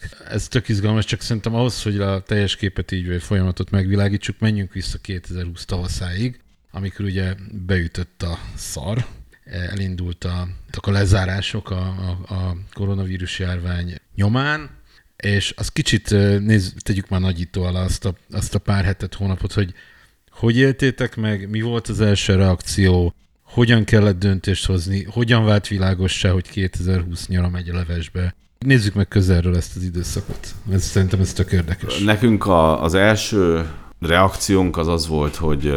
Safranek. 0.00 0.32
Ez 0.32 0.48
tök 0.48 0.68
izgalmas, 0.68 1.04
csak 1.04 1.20
szerintem 1.20 1.54
ahhoz, 1.54 1.82
hogy 1.82 2.00
a 2.00 2.22
teljes 2.22 2.56
képet 2.56 2.92
így, 2.92 3.08
vagy 3.08 3.22
folyamatot 3.22 3.70
megvilágítsuk, 3.70 4.38
menjünk 4.38 4.72
vissza 4.72 4.98
2020 4.98 5.64
tavaszáig, 5.64 6.40
amikor 6.70 7.04
ugye 7.04 7.34
beütött 7.66 8.22
a 8.22 8.38
szar, 8.56 9.06
elindult 9.44 10.24
a, 10.24 10.48
a 10.72 10.90
lezárások 10.90 11.70
a, 11.70 11.80
a, 11.80 12.34
a 12.34 12.56
koronavírus 12.72 13.38
járvány 13.38 13.94
nyomán, 14.14 14.70
és 15.16 15.54
az 15.56 15.68
kicsit 15.68 16.10
nézz, 16.40 16.72
tegyük 16.78 17.08
már 17.08 17.20
nagyító 17.20 17.62
alá 17.62 17.80
azt 17.80 18.04
a, 18.04 18.14
azt 18.30 18.54
a 18.54 18.58
pár 18.58 18.84
hetet, 18.84 19.14
hónapot, 19.14 19.52
hogy 19.52 19.74
hogy 20.30 20.56
éltétek 20.56 21.16
meg, 21.16 21.50
mi 21.50 21.60
volt 21.60 21.88
az 21.88 22.00
első 22.00 22.34
reakció, 22.34 23.14
hogyan 23.42 23.84
kellett 23.84 24.18
döntést 24.18 24.66
hozni, 24.66 25.04
hogyan 25.04 25.44
vált 25.44 25.68
világossá, 25.68 26.30
hogy 26.30 26.48
2020 26.48 27.28
nyara 27.28 27.48
megy 27.48 27.68
a 27.68 27.74
levesbe. 27.74 28.34
Nézzük 28.64 28.94
meg 28.94 29.08
közelről 29.08 29.56
ezt 29.56 29.76
az 29.76 29.82
időszakot. 29.82 30.54
Ez, 30.70 30.82
szerintem 30.84 31.20
ez 31.20 31.32
tök 31.32 31.52
érdekes. 31.52 31.98
Nekünk 31.98 32.46
a, 32.46 32.82
az 32.82 32.94
első 32.94 33.70
reakciónk 34.00 34.76
az 34.76 34.88
az 34.88 35.06
volt, 35.06 35.36
hogy, 35.36 35.74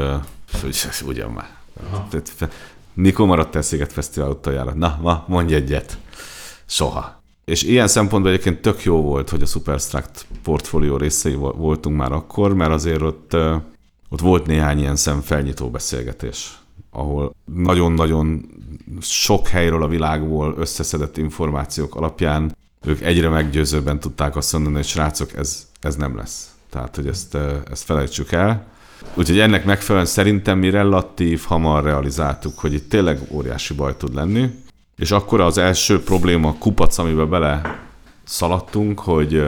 hogy 0.61 0.77
ugyan 1.07 1.31
már. 1.31 1.49
Tehát 2.09 2.29
fe- 2.35 2.53
Mikor 2.93 3.27
maradt 3.27 3.55
el 3.55 3.61
Sziget 3.61 3.93
Fesztivál 3.93 4.29
utoljára? 4.29 4.73
Na, 4.73 4.99
ma 5.01 5.25
mondj 5.27 5.53
egyet. 5.53 5.97
Soha. 6.65 7.21
És 7.45 7.63
ilyen 7.63 7.87
szempontból 7.87 8.31
egyébként 8.31 8.61
tök 8.61 8.83
jó 8.83 9.01
volt, 9.01 9.29
hogy 9.29 9.41
a 9.41 9.45
Superstruct 9.45 10.25
portfólió 10.43 10.97
részei 10.97 11.35
vo- 11.35 11.55
voltunk 11.55 11.97
már 11.97 12.11
akkor, 12.11 12.53
mert 12.53 12.71
azért 12.71 13.01
ott, 13.01 13.35
ott 14.09 14.19
volt 14.19 14.45
néhány 14.45 14.79
ilyen 14.79 14.95
szemfelnyitó 14.95 15.69
beszélgetés, 15.69 16.57
ahol 16.91 17.35
nagyon-nagyon 17.53 18.45
sok 19.01 19.47
helyről 19.47 19.83
a 19.83 19.87
világból 19.87 20.55
összeszedett 20.57 21.17
információk 21.17 21.95
alapján 21.95 22.55
ők 22.85 23.01
egyre 23.01 23.29
meggyőzőbben 23.29 23.99
tudták 23.99 24.35
azt 24.35 24.53
mondani, 24.53 24.75
hogy 24.75 24.85
srácok, 24.85 25.33
ez, 25.33 25.67
ez 25.81 25.95
nem 25.95 26.15
lesz. 26.15 26.49
Tehát, 26.69 26.95
hogy 26.95 27.07
ezt, 27.07 27.37
ezt 27.71 27.83
felejtsük 27.83 28.31
el. 28.31 28.65
Úgyhogy 29.13 29.39
ennek 29.39 29.65
megfelelően 29.65 30.09
szerintem 30.09 30.57
mi 30.57 30.69
relatív 30.69 31.43
hamar 31.43 31.83
realizáltuk, 31.83 32.59
hogy 32.59 32.73
itt 32.73 32.89
tényleg 32.89 33.19
óriási 33.29 33.73
baj 33.73 33.97
tud 33.97 34.13
lenni. 34.13 34.49
És 34.97 35.11
akkor 35.11 35.41
az 35.41 35.57
első 35.57 36.03
probléma 36.03 36.47
a 36.47 36.55
kupac, 36.59 36.97
amiben 36.97 37.29
bele 37.29 37.79
szaladtunk, 38.23 38.99
hogy, 38.99 39.47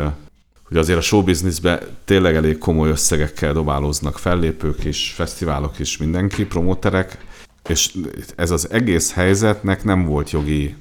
hogy 0.63 0.77
azért 0.77 0.97
a 0.97 1.01
showbizniszbe 1.01 1.87
tényleg 2.05 2.35
elég 2.35 2.57
komoly 2.57 2.89
összegekkel 2.89 3.53
dobálóznak 3.53 4.17
fellépők 4.17 4.83
is, 4.83 5.11
fesztiválok 5.15 5.79
is, 5.79 5.97
mindenki, 5.97 6.45
promóterek, 6.45 7.25
és 7.69 7.93
ez 8.35 8.51
az 8.51 8.71
egész 8.71 9.13
helyzetnek 9.13 9.83
nem 9.83 10.05
volt 10.05 10.31
jogi 10.31 10.75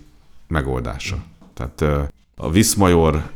megoldása. 0.49 1.17
Tehát 1.55 2.11
a 2.41 2.51
Viszmajor 2.51 3.31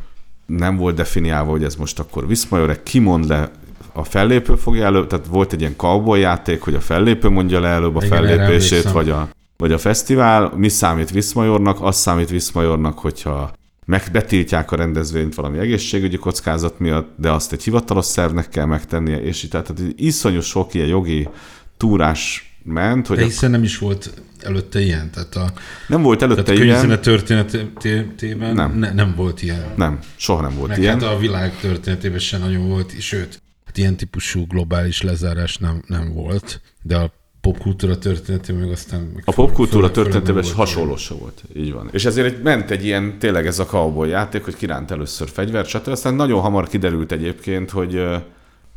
nem 0.46 0.76
volt 0.76 0.94
definiálva, 0.94 1.50
hogy 1.50 1.64
ez 1.64 1.76
most 1.76 1.98
akkor 1.98 2.26
Viszmajor, 2.26 2.82
kimond 2.82 3.28
le 3.28 3.50
a 3.92 4.04
fellépő 4.04 4.54
fogja 4.54 4.84
elő, 4.84 5.06
tehát 5.06 5.26
volt 5.26 5.52
egy 5.52 5.60
ilyen 5.60 5.76
cowboy 5.76 6.20
játék, 6.20 6.60
hogy 6.60 6.74
a 6.74 6.80
fellépő 6.80 7.28
mondja 7.28 7.60
le 7.60 7.68
előbb 7.68 7.96
a 7.96 8.04
Igen, 8.04 8.24
fellépését, 8.24 8.90
vagy 8.90 9.10
a, 9.10 9.28
vagy 9.56 9.72
a 9.72 9.78
fesztivál. 9.78 10.52
Mi 10.56 10.68
számít 10.68 11.10
Viszmajornak? 11.10 11.82
Az 11.82 11.96
számít 11.96 12.30
Viszmajornak, 12.30 12.98
hogyha 12.98 13.52
megbetiltják 13.86 14.72
a 14.72 14.76
rendezvényt 14.76 15.34
valami 15.34 15.58
egészségügyi 15.58 16.16
kockázat 16.16 16.78
miatt, 16.78 17.08
de 17.16 17.30
azt 17.30 17.52
egy 17.52 17.62
hivatalos 17.62 18.04
szervnek 18.04 18.48
kell 18.48 18.64
megtennie, 18.64 19.22
és 19.22 19.42
így 19.42 19.50
tehát 19.50 19.66
tehát 19.66 19.92
iszonyú 19.96 20.40
sok 20.40 20.74
ilyen 20.74 20.86
jogi 20.86 21.28
túrás 21.76 22.49
ment, 22.62 23.06
hogy 23.06 23.16
De 23.16 23.22
a, 23.22 23.26
hiszen 23.26 23.50
nem 23.50 23.62
is 23.62 23.78
volt 23.78 24.22
előtte 24.40 24.80
ilyen. 24.80 25.10
Tehát 25.10 25.34
a, 25.34 25.52
nem 25.88 26.02
volt 26.02 26.22
előtte 26.22 26.42
tehát 26.42 26.60
a 26.60 26.64
ilyen, 26.64 26.76
könyvzenet 26.76 27.02
történetében 27.02 28.54
Nem. 28.54 28.78
ne, 28.78 28.92
nem 28.92 29.14
volt 29.16 29.42
ilyen. 29.42 29.72
nem, 29.76 29.98
soha 30.16 30.40
nem 30.40 30.54
volt 30.56 30.68
Meg 30.68 30.78
ilyen. 30.78 31.00
hát 31.00 31.14
a 31.14 31.18
világ 31.18 31.56
történetében 31.60 32.18
sem 32.18 32.40
nagyon 32.40 32.68
volt, 32.68 33.00
sőt, 33.00 33.42
hát 33.66 33.78
ilyen 33.78 33.96
típusú 33.96 34.46
globális 34.46 35.02
lezárás 35.02 35.56
nem, 35.56 35.82
nem 35.86 36.12
volt, 36.12 36.60
de 36.82 36.96
a 36.96 37.12
popkultúra 37.40 37.98
történetében 37.98 38.60
meg 38.60 38.70
aztán... 38.70 39.00
Meg 39.14 39.22
A 39.26 39.32
popkultúra 39.32 39.90
történetében 39.90 40.42
is 40.42 40.52
hasonló 40.52 40.96
se 40.96 41.14
volt. 41.14 41.42
Így 41.56 41.72
van. 41.72 41.88
És 41.92 42.04
ezért 42.04 42.42
ment 42.42 42.70
egy 42.70 42.84
ilyen, 42.84 43.18
tényleg 43.18 43.46
ez 43.46 43.58
a 43.58 43.64
cowboy 43.64 44.08
játék, 44.08 44.44
hogy 44.44 44.56
kiránt 44.56 44.90
először 44.90 45.28
fegyvert, 45.28 45.68
stb. 45.68 45.88
Aztán 45.88 46.14
nagyon 46.14 46.40
hamar 46.40 46.68
kiderült 46.68 47.12
egyébként, 47.12 47.70
hogy 47.70 48.02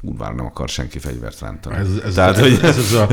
kurvára 0.05 0.35
nem 0.35 0.45
akar 0.45 0.69
senki 0.69 0.99
fegyvert 0.99 1.39
rántani. 1.39 1.75
Ez, 1.75 1.89
ez, 2.05 2.13
Tehát, 2.13 2.37
ez, 2.37 2.41
hogy 2.41 2.59
ez, 2.61 2.77
ez, 2.77 2.93
a, 2.93 3.07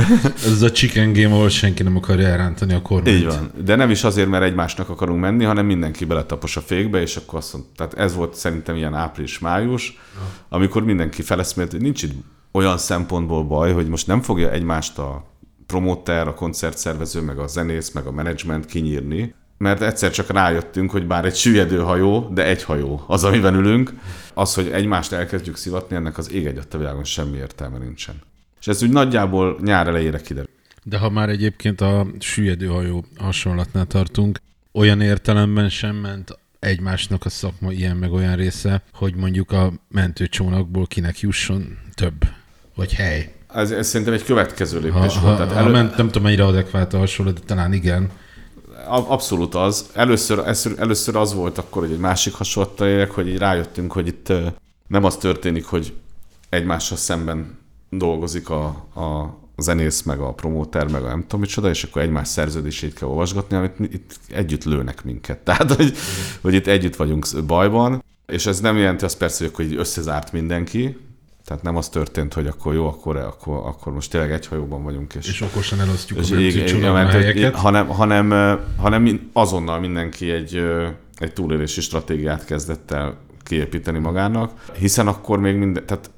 ez 0.53 0.63
a 0.63 0.71
chicken 0.71 1.13
game, 1.13 1.35
ahol 1.35 1.49
senki 1.49 1.83
nem 1.83 1.97
akarja 1.97 2.27
elrántani 2.27 2.75
a 2.75 2.83
kormányt. 2.83 3.17
Így 3.17 3.25
van. 3.25 3.53
De 3.65 3.75
nem 3.75 3.91
is 3.91 4.05
azért, 4.05 4.29
mert 4.29 4.45
egymásnak 4.45 4.89
akarunk 4.89 5.21
menni, 5.21 5.45
hanem 5.45 5.67
mindenki 5.67 6.05
beletapos 6.05 6.57
a 6.57 6.61
fékbe, 6.61 7.01
és 7.01 7.17
akkor 7.17 7.39
azt 7.39 7.53
mondta, 7.53 7.73
tehát 7.77 7.95
ez 7.95 8.15
volt 8.15 8.35
szerintem 8.35 8.77
ilyen 8.77 8.95
április-május, 8.95 9.99
amikor 10.49 10.85
mindenki 10.85 11.23
feleszmélt, 11.23 11.71
hogy 11.71 11.81
nincs 11.81 12.03
itt 12.03 12.13
olyan 12.53 12.79
szempontból 12.79 13.45
baj, 13.45 13.73
hogy 13.73 13.89
most 13.89 14.07
nem 14.07 14.21
fogja 14.21 14.51
egymást 14.51 14.99
a 14.99 15.25
promóter, 15.67 16.29
a 16.29 16.35
koncertszervező, 16.35 17.21
meg 17.21 17.39
a 17.39 17.47
zenész, 17.47 17.91
meg 17.91 18.07
a 18.07 18.13
menedzsment 18.13 18.67
kinyírni, 18.67 19.35
mert 19.59 19.83
egyszer 19.83 20.11
csak 20.11 20.31
rájöttünk, 20.31 20.91
hogy 20.91 21.07
bár 21.07 21.25
egy 21.25 21.37
süllyedő 21.37 21.79
hajó, 21.79 22.29
de 22.33 22.47
egy 22.47 22.63
hajó 22.63 23.05
az, 23.07 23.25
amiben 23.25 23.55
ülünk, 23.55 23.93
az, 24.41 24.55
hogy 24.55 24.69
egymást 24.69 25.13
elkezdjük 25.13 25.57
szivatni, 25.57 25.97
ennek 25.97 26.19
az 26.19 26.33
ég 26.33 26.61
a 26.71 26.79
világon 26.79 27.05
semmi 27.05 27.37
értelme 27.37 27.79
nincsen. 27.79 28.15
És 28.61 28.67
ez 28.67 28.83
úgy 28.83 28.91
nagyjából 28.91 29.59
nyár 29.63 29.87
elejére 29.87 30.21
kiderült. 30.21 30.51
De 30.83 30.99
ha 30.99 31.11
már 31.11 31.29
egyébként 31.29 31.81
a 31.81 32.07
süllyedőhajó 32.19 33.05
hasonlatnál 33.17 33.87
tartunk, 33.87 34.39
olyan 34.73 35.01
értelemben 35.01 35.69
sem 35.69 35.97
ment 35.97 36.39
egymásnak 36.59 37.25
a 37.25 37.29
szakma 37.29 37.73
ilyen 37.73 37.97
meg 37.97 38.13
olyan 38.13 38.37
része, 38.37 38.83
hogy 38.93 39.15
mondjuk 39.15 39.53
a 39.53 39.73
mentőcsónakból 39.89 40.87
kinek 40.87 41.21
jusson 41.21 41.79
több, 41.95 42.25
vagy 42.75 42.95
hely. 42.95 43.35
Ez, 43.55 43.71
ez 43.71 43.89
szerintem 43.89 44.15
egy 44.15 44.25
következő 44.25 44.79
Ha, 44.79 44.85
lépés 44.85 45.15
ha, 45.15 45.21
volt. 45.21 45.39
ha 45.39 45.47
Tehát 45.47 45.57
elő... 45.57 45.65
elő, 45.65 45.73
ment, 45.73 45.97
nem 45.97 46.07
tudom 46.07 46.23
mennyire 46.23 46.45
adekvált 46.45 46.95
a 46.95 46.99
hasonló, 46.99 47.33
de 47.33 47.41
talán 47.47 47.73
igen. 47.73 48.11
Abszolút 48.91 49.55
az. 49.55 49.91
Először, 49.95 50.43
először, 50.79 51.17
az 51.17 51.35
volt 51.35 51.59
akkor, 51.59 51.83
hogy 51.83 51.93
egy 51.93 51.99
másik 51.99 52.33
hasonlattal 52.35 52.89
élek, 52.89 53.11
hogy 53.11 53.29
így 53.29 53.39
rájöttünk, 53.39 53.93
hogy 53.93 54.07
itt 54.07 54.33
nem 54.87 55.05
az 55.05 55.17
történik, 55.17 55.65
hogy 55.65 55.93
egymással 56.49 56.97
szemben 56.97 57.59
dolgozik 57.91 58.51
a, 58.51 58.65
a 58.95 59.39
zenész, 59.57 60.03
meg 60.03 60.21
a 60.21 60.33
promóter, 60.33 60.89
meg 60.89 61.05
a 61.05 61.09
nem 61.09 61.21
tudom 61.21 61.41
micsoda, 61.41 61.69
és 61.69 61.85
akkor 61.85 62.03
egymás 62.03 62.29
szerződését 62.29 62.95
kell 62.95 63.09
olvasgatni, 63.09 63.57
amit 63.57 63.79
mi- 63.79 63.93
itt 63.93 64.15
együtt 64.29 64.65
lőnek 64.65 65.05
minket. 65.05 65.39
Tehát, 65.45 65.73
hogy, 65.73 65.97
hogy 66.41 66.55
itt 66.55 66.67
együtt 66.67 66.97
vagyunk 66.97 67.27
bajban, 67.47 68.03
és 68.27 68.47
ez 68.47 68.61
nem 68.61 68.77
jelenti 68.77 69.05
azt 69.05 69.19
persze, 69.19 69.49
hogy 69.53 69.65
így 69.65 69.79
összezárt 69.79 70.33
mindenki, 70.33 70.97
tehát 71.51 71.65
nem 71.65 71.77
az 71.77 71.89
történt, 71.89 72.35
hogy 72.35 72.47
akkor 72.47 72.75
jó, 72.75 72.87
akkor, 72.87 73.17
akkor, 73.17 73.57
akkor 73.67 73.93
most 73.93 74.11
tényleg 74.11 74.33
egy 74.33 74.47
hajóban 74.47 74.83
vagyunk, 74.83 75.15
és, 75.15 75.29
És 75.29 75.41
okosan 75.41 75.81
elosztjuk 75.81 76.19
és 76.19 76.31
a 76.31 76.35
így- 76.35 76.41
igen, 76.41 76.57
mentőcsónakban 76.57 76.93
mert, 77.03 77.13
hogy- 77.13 77.23
helyeket. 77.23 77.55
hanem, 77.55 77.87
hanem, 77.89 78.59
hanem 78.77 79.31
azonnal 79.33 79.81
mindenki 79.81 80.31
egy, 80.31 80.63
egy 81.19 81.33
túlélési 81.33 81.81
stratégiát 81.81 82.45
kezdett 82.45 82.91
el 82.91 83.17
kiépíteni 83.43 83.99
magának, 83.99 84.51
hiszen 84.79 85.07
akkor 85.07 85.39
még 85.39 85.57
minden, 85.57 85.87
tehát 85.87 86.11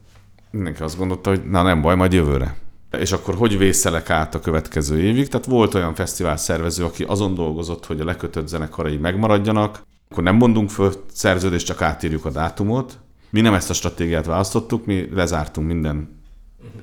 mindenki 0.50 0.82
azt 0.82 0.98
gondolta, 0.98 1.30
hogy 1.30 1.42
na 1.50 1.62
nem 1.62 1.82
baj, 1.82 1.96
majd 1.96 2.12
jövőre. 2.12 2.56
És 2.98 3.12
akkor 3.12 3.34
hogy 3.34 3.58
vészelek 3.58 4.10
át 4.10 4.34
a 4.34 4.40
következő 4.40 5.00
évig? 5.00 5.28
Tehát 5.28 5.46
volt 5.46 5.74
olyan 5.74 5.94
fesztivál 5.94 6.36
szervező, 6.36 6.84
aki 6.84 7.04
azon 7.04 7.34
dolgozott, 7.34 7.86
hogy 7.86 8.00
a 8.00 8.04
lekötött 8.04 8.48
zenekarai 8.48 8.96
megmaradjanak, 8.96 9.82
akkor 10.10 10.22
nem 10.22 10.36
mondunk 10.36 10.70
föl 10.70 10.92
szerződést, 11.12 11.66
csak 11.66 11.82
átírjuk 11.82 12.24
a 12.24 12.30
dátumot. 12.30 12.98
Mi 13.32 13.40
nem 13.40 13.54
ezt 13.54 13.70
a 13.70 13.74
stratégiát 13.74 14.26
választottuk, 14.26 14.86
mi 14.86 15.08
lezártunk 15.12 15.66
minden 15.66 16.20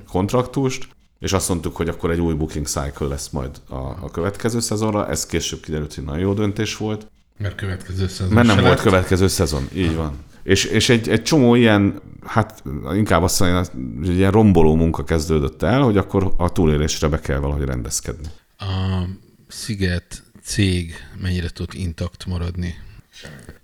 kontraktust, 0.08 0.88
és 1.18 1.32
azt 1.32 1.48
mondtuk, 1.48 1.76
hogy 1.76 1.88
akkor 1.88 2.10
egy 2.10 2.20
új 2.20 2.34
booking 2.34 2.66
cycle 2.66 3.06
lesz 3.06 3.28
majd 3.28 3.50
a, 3.68 3.74
a 3.76 4.10
következő 4.12 4.60
szezonra. 4.60 5.08
Ez 5.08 5.26
később 5.26 5.60
kiderült, 5.60 5.94
hogy 5.94 6.04
nagyon 6.04 6.20
jó 6.20 6.32
döntés 6.34 6.76
volt. 6.76 7.10
Mert 7.38 7.54
következő 7.54 8.06
szezon 8.08 8.32
Mert 8.32 8.46
nem 8.46 8.56
volt 8.56 8.68
lett. 8.68 8.82
következő 8.82 9.28
szezon, 9.28 9.68
így 9.74 9.94
van. 9.94 10.16
És, 10.42 10.64
és 10.64 10.88
egy, 10.88 11.08
egy 11.08 11.22
csomó 11.22 11.54
ilyen, 11.54 12.00
hát 12.26 12.62
inkább 12.94 13.22
azt 13.22 13.40
mondja, 13.40 13.64
hogy 13.98 14.16
ilyen 14.16 14.30
romboló 14.30 14.74
munka 14.74 15.04
kezdődött 15.04 15.62
el, 15.62 15.80
hogy 15.82 15.96
akkor 15.96 16.34
a 16.36 16.52
túlélésre 16.52 17.08
be 17.08 17.20
kell 17.20 17.38
valahogy 17.38 17.64
rendezkedni. 17.64 18.26
A 18.58 19.04
Sziget 19.48 20.22
cég 20.42 20.94
mennyire 21.22 21.48
tud 21.48 21.68
intakt 21.72 22.26
maradni? 22.26 22.74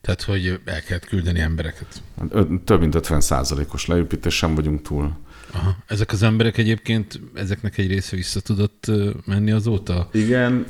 Tehát, 0.00 0.22
hogy 0.22 0.60
el 0.64 0.82
kellett 0.82 1.04
küldeni 1.06 1.40
embereket. 1.40 2.02
Ö- 2.30 2.60
Több 2.64 2.80
mint 2.80 2.94
50 2.94 3.20
százalékos 3.20 3.86
leépítés 3.86 4.34
sem 4.36 4.54
vagyunk 4.54 4.82
túl. 4.82 5.16
Aha. 5.52 5.76
Ezek 5.86 6.12
az 6.12 6.22
emberek 6.22 6.56
egyébként, 6.58 7.20
ezeknek 7.34 7.78
egy 7.78 7.88
része 7.88 8.16
vissza 8.16 8.40
tudott 8.40 8.90
menni 9.24 9.50
azóta? 9.50 10.08
Igen, 10.12 10.66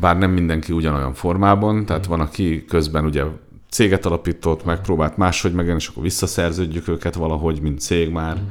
bár 0.00 0.18
nem 0.18 0.30
mindenki 0.30 0.72
ugyanolyan 0.72 1.14
formában, 1.14 1.86
tehát 1.86 2.06
van, 2.06 2.20
aki 2.20 2.64
közben 2.64 3.04
ugye 3.04 3.22
céget 3.70 4.06
alapított, 4.06 4.64
megpróbált 4.64 5.16
máshogy 5.16 5.52
megjelenni, 5.52 5.82
és 5.82 5.88
akkor 5.88 6.02
visszaszerződjük 6.02 6.88
őket 6.88 7.14
valahogy, 7.14 7.60
mint 7.60 7.80
cég 7.80 8.10
már. 8.10 8.42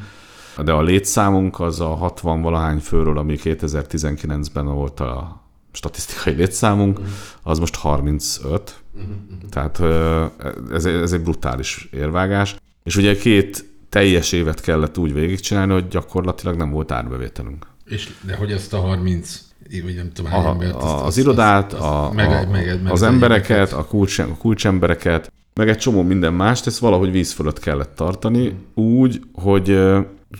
De 0.64 0.72
a 0.72 0.82
létszámunk 0.82 1.60
az 1.60 1.80
a 1.80 1.88
60 1.96 2.42
valahány 2.42 2.78
főről, 2.80 3.18
ami 3.18 3.38
2019-ben 3.44 4.66
volt 4.66 5.00
a 5.00 5.42
statisztikai 5.72 6.34
létszámunk, 6.34 7.00
az 7.44 7.60
most 7.60 7.76
35. 7.76 8.76
Tehát 9.50 9.80
ö, 9.80 10.26
ez, 10.72 10.86
ez 10.86 11.12
egy 11.14 11.22
brutális 11.22 11.90
érvágás. 11.92 12.56
És 12.84 12.96
ugye 12.96 13.16
két 13.16 13.66
teljes 13.90 14.32
évet 14.32 14.62
kellett 14.62 14.98
úgy 14.98 15.14
végigcsinálni, 15.14 15.74
hogy 15.74 15.88
gyakorlatilag 15.88 16.56
nem 16.56 16.70
volt 16.72 16.92
árbevételünk. 16.92 17.68
És 17.86 18.10
de 18.22 18.36
hogy 18.36 18.52
ezt 18.52 18.74
a 18.74 18.78
30, 18.80 19.42
vagy 19.84 19.96
nem 19.96 20.12
tudom, 20.14 20.34
A, 20.34 20.36
hány 20.36 20.46
embert, 20.52 20.76
azt- 20.76 20.84
a, 20.86 20.96
azt- 20.96 21.06
az 21.06 21.18
irodát, 21.18 21.74
azt- 21.74 21.84
a, 21.84 22.12
meg- 22.14 22.30
a, 22.30 22.52
meg- 22.52 22.84
meg 22.84 22.92
az 22.92 23.02
az 23.02 23.08
embereket, 23.08 23.72
a, 23.74 23.86
kulcs, 23.86 24.20
a 24.20 24.28
kulcsembereket, 24.38 25.32
meg 25.54 25.70
egy 25.70 25.78
csomó 25.78 26.02
minden 26.04 26.34
mást, 26.34 26.68
ezt 26.68 26.78
valahogy 26.80 27.12
víz 27.12 27.32
fölött 27.32 27.60
kellett 27.60 27.96
tartani, 27.96 28.56
úgy, 28.74 29.22
hogy 29.34 29.80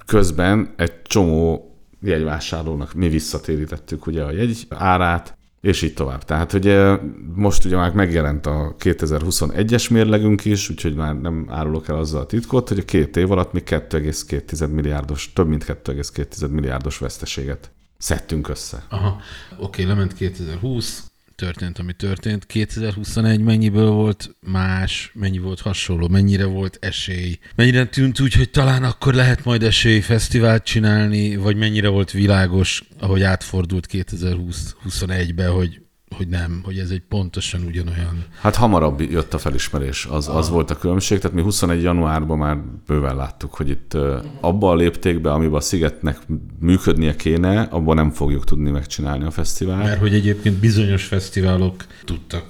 közben 0.06 0.74
egy 0.76 1.02
csomó 1.02 1.70
jegyvásárlónak 2.02 2.94
mi 2.94 3.10
visszatérítettük 3.10 4.08
ugye 4.08 4.24
a 4.24 4.32
jegy 4.32 4.66
árát, 4.70 5.35
és 5.66 5.82
így 5.82 5.94
tovább. 5.94 6.24
Tehát 6.24 6.54
ugye 6.54 6.98
most 7.36 7.66
ugye 7.66 7.76
már 7.76 7.92
megjelent 7.92 8.46
a 8.46 8.76
2021-es 8.80 9.92
mérlegünk 9.92 10.46
is, 10.46 10.70
úgyhogy 10.70 10.96
már 10.96 11.22
nem 11.22 11.48
árulok 11.50 11.88
el 11.88 11.96
azzal 11.96 12.22
a 12.22 12.26
titkot, 12.26 12.68
hogy 12.68 12.80
a 12.80 12.86
két 12.86 13.18
év 13.18 13.32
alatt 13.32 13.54
mi 13.54 13.62
2,2 13.66 14.72
milliárdos, 14.72 15.34
több 15.34 15.48
mint 15.48 15.66
2,2 15.66 16.50
milliárdos 16.50 16.98
veszteséget 16.98 17.72
szedtünk 17.98 18.48
össze. 18.48 18.84
Aha, 18.90 19.22
oké, 19.58 19.84
lement 19.84 20.14
2020, 20.14 21.12
történt, 21.36 21.80
ami 21.80 21.94
történt. 21.94 22.46
2021 22.46 23.40
mennyiből 23.40 23.90
volt 23.90 24.36
más, 24.40 25.12
mennyi 25.14 25.38
volt 25.38 25.62
hasonló, 25.62 26.08
mennyire 26.08 26.46
volt 26.46 26.78
esély, 26.82 27.40
mennyire 27.56 27.86
tűnt 27.86 28.20
úgy, 28.20 28.34
hogy 28.34 28.50
talán 28.50 28.84
akkor 28.84 29.14
lehet 29.14 29.44
majd 29.44 29.64
esély 29.64 30.00
fesztivált 30.00 30.64
csinálni, 30.64 31.36
vagy 31.36 31.56
mennyire 31.56 31.88
volt 31.88 32.12
világos, 32.12 32.84
ahogy 33.00 33.24
átfordult 33.24 33.88
2020-21-be, 33.92 35.48
hogy, 35.48 35.85
hogy 36.16 36.28
nem, 36.28 36.62
hogy 36.64 36.78
ez 36.78 36.90
egy 36.90 37.02
pontosan 37.10 37.62
ugyanolyan. 37.68 38.26
Hát 38.42 38.56
hamarabb 38.56 39.02
jött 39.02 39.34
a 39.34 39.38
felismerés, 39.38 40.06
az, 40.06 40.28
az 40.28 40.50
volt 40.50 40.72
a 40.72 40.76
különbség. 40.76 41.20
Tehát 41.20 41.36
mi 41.36 41.42
21. 41.42 41.82
januárban 41.82 42.38
már 42.38 42.58
bőven 42.88 43.16
láttuk, 43.16 43.54
hogy 43.54 43.70
itt 43.70 43.98
abba 44.42 44.70
a 44.70 44.76
léptékbe, 44.76 45.32
amiben 45.32 45.56
a 45.56 45.60
szigetnek 45.60 46.18
működnie 46.60 47.16
kéne, 47.16 47.62
abban 47.62 47.96
nem 47.96 48.12
fogjuk 48.12 48.44
tudni 48.44 48.70
megcsinálni 48.70 49.26
a 49.26 49.32
fesztivált. 49.32 49.84
Mert 49.84 50.00
hogy 50.00 50.14
egyébként 50.14 50.56
bizonyos 50.56 51.04
fesztiválok 51.06 51.86
tudtak 52.06 52.46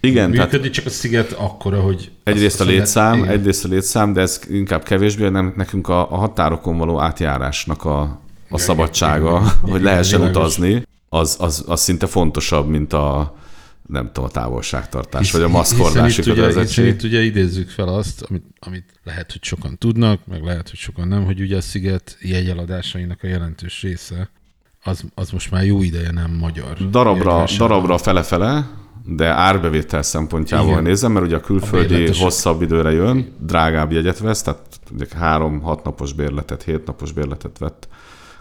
Igen, 0.00 0.30
tehát 0.30 0.46
működni, 0.46 0.70
csak 0.70 0.86
a 0.86 0.90
sziget 0.90 1.32
akkora, 1.32 1.80
hogy... 1.80 2.10
egyrészt 2.24 2.60
a 2.60 2.64
létszám, 2.64 3.18
igen. 3.18 3.28
egyrészt 3.28 3.64
a 3.64 3.68
létszám, 3.68 4.12
de 4.12 4.20
ez 4.20 4.40
inkább 4.48 4.82
kevésbé, 4.82 5.28
nem 5.28 5.52
nekünk 5.56 5.88
a, 5.88 6.12
a 6.12 6.16
határokon 6.16 6.78
való 6.78 7.00
átjárásnak 7.00 7.84
a, 7.84 8.20
a 8.50 8.58
szabadsága, 8.58 9.36
igen, 9.36 9.72
hogy 9.72 9.82
lehessen 9.82 10.22
utazni, 10.22 10.82
az, 11.08 11.36
az, 11.40 11.64
az 11.66 11.80
szinte 11.80 12.06
fontosabb, 12.06 12.68
mint 12.68 12.92
a 12.92 13.36
nem 13.86 14.06
tudom, 14.06 14.24
a 14.24 14.28
távolságtartás, 14.28 15.32
vagy 15.32 15.42
a 15.42 15.48
maszkordási 15.48 16.20
itt 16.20 16.26
kötelezettség. 16.26 16.86
itt 16.86 17.02
ugye 17.02 17.22
idézzük 17.22 17.68
fel 17.70 17.88
azt, 17.88 18.22
amit, 18.28 18.44
amit 18.58 18.84
lehet, 19.04 19.32
hogy 19.32 19.42
sokan 19.42 19.78
tudnak, 19.78 20.20
meg 20.26 20.42
lehet, 20.42 20.68
hogy 20.68 20.78
sokan 20.78 21.08
nem, 21.08 21.24
hogy 21.24 21.40
ugye 21.40 21.56
a 21.56 21.60
Sziget 21.60 22.16
jegyeladásainak 22.20 23.22
a 23.22 23.26
jelentős 23.26 23.82
része, 23.82 24.30
az, 24.84 25.04
az 25.14 25.30
most 25.30 25.50
már 25.50 25.64
jó 25.64 25.82
ideje 25.82 26.10
nem 26.10 26.30
magyar. 26.30 26.90
Darabra, 26.90 27.44
darabra 27.58 27.98
fele-fele, 27.98 28.70
de 29.04 29.26
árbevétel 29.26 30.02
szempontjából 30.02 30.70
Igen. 30.70 30.82
nézem, 30.82 31.12
mert 31.12 31.26
ugye 31.26 31.36
a 31.36 31.40
külföldi 31.40 31.94
bérletesek. 31.94 32.24
hosszabb 32.24 32.62
időre 32.62 32.90
jön, 32.90 33.32
drágább 33.38 33.92
jegyet 33.92 34.18
vesz, 34.18 34.42
tehát 34.42 34.78
három-hat 35.16 35.84
napos 35.84 36.12
bérletet, 36.12 36.62
hét 36.62 36.86
napos 36.86 37.12
bérletet 37.12 37.58
vett 37.58 37.88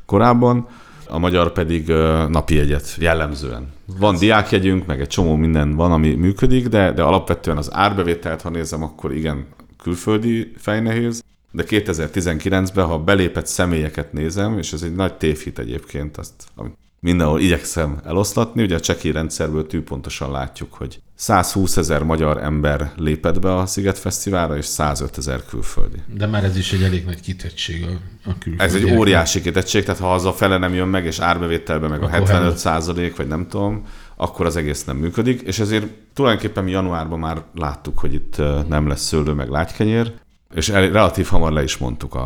korábban, 0.05 0.67
a 1.09 1.17
magyar 1.17 1.51
pedig 1.51 1.87
napi 2.29 2.55
jegyet 2.55 2.95
jellemzően. 2.99 3.67
Van 3.99 4.17
diákjegyünk, 4.17 4.85
meg 4.85 5.01
egy 5.01 5.07
csomó 5.07 5.35
minden 5.35 5.75
van, 5.75 5.91
ami 5.91 6.13
működik, 6.13 6.67
de, 6.67 6.91
de 6.91 7.03
alapvetően 7.03 7.57
az 7.57 7.73
árbevételt, 7.73 8.41
ha 8.41 8.49
nézem, 8.49 8.83
akkor 8.83 9.13
igen, 9.13 9.45
külföldi 9.83 10.53
fejnehéz, 10.57 11.23
de 11.51 11.63
2019-ben, 11.67 12.85
ha 12.85 12.99
belépett 12.99 13.47
személyeket 13.47 14.13
nézem, 14.13 14.57
és 14.57 14.73
ez 14.73 14.81
egy 14.81 14.95
nagy 14.95 15.13
tévhit 15.13 15.59
egyébként, 15.59 16.17
azt 16.17 16.47
amit 16.55 16.77
mindenhol 16.99 17.39
igyekszem 17.39 17.99
eloszlatni, 18.05 18.63
ugye 18.63 18.75
a 18.75 18.79
cseki 18.79 19.11
rendszerből 19.11 19.67
tűpontosan 19.67 20.31
látjuk, 20.31 20.73
hogy 20.73 20.99
120 21.17 21.77
ezer 21.77 22.03
magyar 22.03 22.43
ember 22.43 22.91
lépett 22.95 23.39
be 23.39 23.55
a 23.55 23.65
Sziget 23.65 23.97
Fesztiválra, 23.97 24.57
és 24.57 24.65
105 24.65 25.17
ezer 25.17 25.45
külföldi. 25.45 25.97
De 26.13 26.25
már 26.25 26.43
ez 26.43 26.57
is 26.57 26.73
egy 26.73 26.83
elég 26.83 27.05
nagy 27.05 27.19
kitettség 27.19 27.83
a, 27.83 27.87
a 28.29 28.37
külföldieknek. 28.39 28.67
Ez 28.67 28.75
egy 28.75 28.97
óriási 28.97 29.41
kitettség, 29.41 29.83
tehát 29.83 30.01
ha 30.01 30.13
az 30.13 30.25
a 30.25 30.33
fele 30.33 30.57
nem 30.57 30.73
jön 30.73 30.87
meg, 30.87 31.05
és 31.05 31.19
árbevételben 31.19 31.89
meg 31.89 32.01
a 32.01 32.05
Akkor 32.05 32.19
75 32.19 32.57
százalék, 32.57 33.15
vagy 33.15 33.27
nem 33.27 33.47
tudom, 33.47 33.85
akkor 34.15 34.45
az 34.45 34.55
egész 34.55 34.83
nem 34.83 34.97
működik, 34.97 35.41
és 35.41 35.59
ezért 35.59 35.87
tulajdonképpen 36.13 36.63
mi 36.63 36.71
januárban 36.71 37.19
már 37.19 37.43
láttuk, 37.53 37.99
hogy 37.99 38.13
itt 38.13 38.37
nem 38.67 38.87
lesz 38.87 39.01
szőlő, 39.01 39.33
meg 39.33 39.49
lágykenyér, 39.49 40.13
és 40.53 40.69
el, 40.69 40.81
relatív 40.89 41.27
hamar 41.27 41.51
le 41.51 41.63
is 41.63 41.77
mondtuk 41.77 42.15
a, 42.15 42.25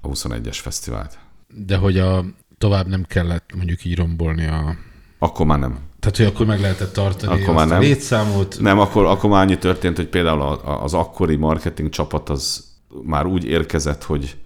a 0.00 0.08
21-es 0.08 0.58
fesztivált. 0.60 1.18
De 1.66 1.76
hogy 1.76 1.98
a, 1.98 2.24
tovább 2.58 2.86
nem 2.86 3.02
kellett 3.02 3.50
mondjuk 3.54 3.84
így 3.84 3.96
rombolni 3.96 4.46
a... 4.46 4.76
Akkor 5.18 5.46
már 5.46 5.58
nem. 5.58 5.78
Tehát, 6.02 6.16
hogy 6.16 6.26
akkor 6.26 6.46
meg 6.46 6.60
lehetett 6.60 6.92
tartani 6.92 7.42
Akkor 7.42 7.54
már 7.54 7.66
a 7.66 7.68
nem. 7.68 7.80
létszámot. 7.80 8.56
Nem, 8.60 8.78
akkor, 8.78 9.04
akkor 9.04 9.30
már 9.30 9.42
annyi 9.42 9.58
történt, 9.58 9.96
hogy 9.96 10.08
például 10.08 10.40
az 10.82 10.94
akkori 10.94 11.36
marketing 11.36 11.88
csapat 11.88 12.28
az 12.28 12.64
már 13.02 13.26
úgy 13.26 13.44
érkezett, 13.44 14.04
hogy 14.04 14.36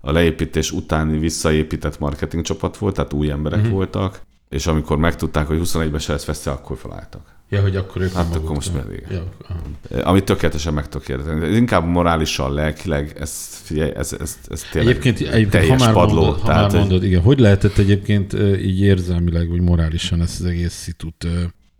a 0.00 0.12
leépítés 0.12 0.70
utáni 0.72 1.18
visszaépített 1.18 1.98
marketing 1.98 2.44
csapat 2.44 2.76
volt, 2.76 2.94
tehát 2.94 3.12
új 3.12 3.30
emberek 3.30 3.58
Mhm. 3.58 3.66
uh-huh. 3.68 3.82
voltak, 3.82 4.20
és 4.48 4.66
amikor 4.66 4.96
megtudták, 4.98 5.46
hogy 5.46 5.60
21-ben 5.62 6.00
se 6.00 6.12
lesz 6.12 6.24
fesztivál, 6.24 6.58
akkor 6.58 6.76
felálltak. 6.76 7.33
Ja, 7.48 7.60
hogy 7.60 7.76
akkor 7.76 8.02
ők 8.02 8.12
Hát 8.12 8.34
akkor 8.34 8.54
most 8.54 8.74
már 8.74 8.84
igen. 8.92 9.10
Ja, 9.12 9.32
aha. 9.48 10.08
Amit 10.10 10.24
tökéletesen 10.24 10.74
meg 10.74 10.88
tudok 10.88 11.08
érteni. 11.08 11.46
Ez 11.46 11.56
inkább 11.56 11.86
morálisan, 11.86 12.52
lelkileg, 12.52 13.16
ez, 13.20 13.60
figyelj, 13.62 13.90
ez, 13.96 14.12
ez, 14.20 14.38
ez 14.48 14.62
tényleg 14.72 14.90
Egyébként, 14.90 15.20
egyébként 15.20 15.44
ha 15.52 15.58
teljes 15.58 15.80
már 15.80 15.92
padló. 15.92 16.14
mondod, 16.20 16.40
ha 16.40 16.46
Tehát, 16.46 16.60
már 16.62 16.70
hogy- 16.70 16.80
mondod, 16.80 17.04
igen, 17.04 17.20
hogy 17.22 17.38
lehetett 17.38 17.78
egyébként 17.78 18.32
így 18.62 18.80
érzelmileg, 18.80 19.48
vagy 19.48 19.60
morálisan 19.60 20.20
ezt 20.22 20.40
az 20.40 20.46
egész 20.46 20.72
szitut 20.72 21.26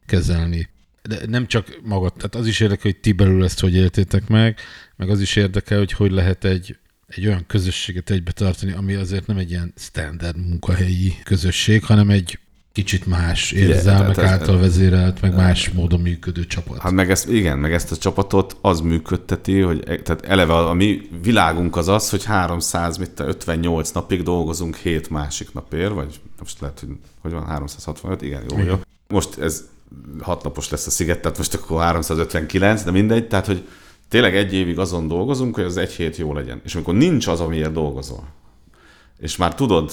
kezelni? 0.07 0.69
De 1.03 1.17
nem 1.27 1.47
csak 1.47 1.81
magad, 1.83 2.13
tehát 2.13 2.35
az 2.35 2.47
is 2.47 2.61
érdekel, 2.61 2.91
hogy 2.91 3.01
ti 3.01 3.13
belül 3.13 3.45
ezt 3.45 3.61
hogy 3.61 3.75
éltétek 3.75 4.29
meg, 4.29 4.59
meg 4.97 5.09
az 5.11 5.21
is 5.21 5.37
érdekel, 5.37 5.79
hogy 5.79 5.93
hogy 5.93 6.11
lehet 6.13 6.45
egy, 6.45 6.77
egy 7.07 7.27
olyan 7.27 7.45
közösséget 7.47 8.11
egybe 8.11 8.33
tartani, 8.33 8.73
ami 8.73 8.95
azért 8.95 9.27
nem 9.27 9.37
egy 9.39 9.51
ilyen 9.51 9.73
standard 9.77 10.37
munkahelyi 10.49 11.13
közösség, 11.25 11.85
hanem 11.85 12.11
egy 12.11 12.39
kicsit 12.75 13.07
más 13.07 13.53
érzelmek 13.53 14.17
ez- 14.17 14.25
által 14.25 14.59
vezérelt, 14.59 15.21
meg 15.21 15.35
más 15.35 15.71
módon 15.71 16.01
működő 16.01 16.47
csapat. 16.47 16.79
Hát 16.79 16.93
meg 16.93 17.11
ezt, 17.11 17.29
igen, 17.29 17.59
meg 17.59 17.73
ezt 17.73 17.93
a 17.93 17.97
csapatot 17.97 18.57
az 18.61 18.81
működteti, 18.81 19.61
hogy 19.61 19.83
e- 19.87 20.03
tehát 20.03 20.25
eleve 20.25 20.53
a, 20.53 20.69
a 20.69 20.73
mi 20.73 21.01
világunk 21.23 21.77
az 21.77 21.89
az, 21.89 22.11
hogy 22.11 22.25
300, 22.25 22.97
mit 22.97 23.11
te, 23.11 23.25
58 23.25 23.91
napig 23.91 24.23
dolgozunk 24.23 24.77
hét 24.77 25.11
másik 25.11 25.53
napért, 25.53 25.93
vagy 25.93 26.21
most 26.39 26.61
lehet, 26.61 26.81
hogy, 26.81 26.89
hogy 27.23 27.33
van 27.33 27.47
365, 27.47 28.23
igen, 28.23 28.43
jó, 28.51 28.57
Igen. 28.57 28.69
jó. 28.69 28.81
Most 29.09 29.39
ez 29.39 29.65
hat 30.21 30.43
napos 30.43 30.71
lesz 30.71 30.87
a 30.87 30.91
sziget, 30.91 31.21
tehát 31.21 31.39
most 31.39 31.55
akkor 31.55 31.83
359, 31.83 32.83
de 32.83 32.91
mindegy, 32.91 33.29
tehát 33.29 33.47
hogy 33.47 33.67
tényleg 34.09 34.37
egy 34.37 34.55
évig 34.55 34.79
azon 34.79 35.09
dolgozunk, 35.09 35.55
hogy 35.55 35.65
az 35.65 35.77
egy 35.77 35.93
hét 35.93 36.17
jó 36.17 36.33
legyen. 36.33 36.61
És 36.65 36.75
amikor 36.75 36.95
nincs 36.95 37.27
az, 37.27 37.41
amiért 37.41 37.73
dolgozol, 37.73 38.25
és 39.19 39.37
már 39.37 39.55
tudod 39.55 39.91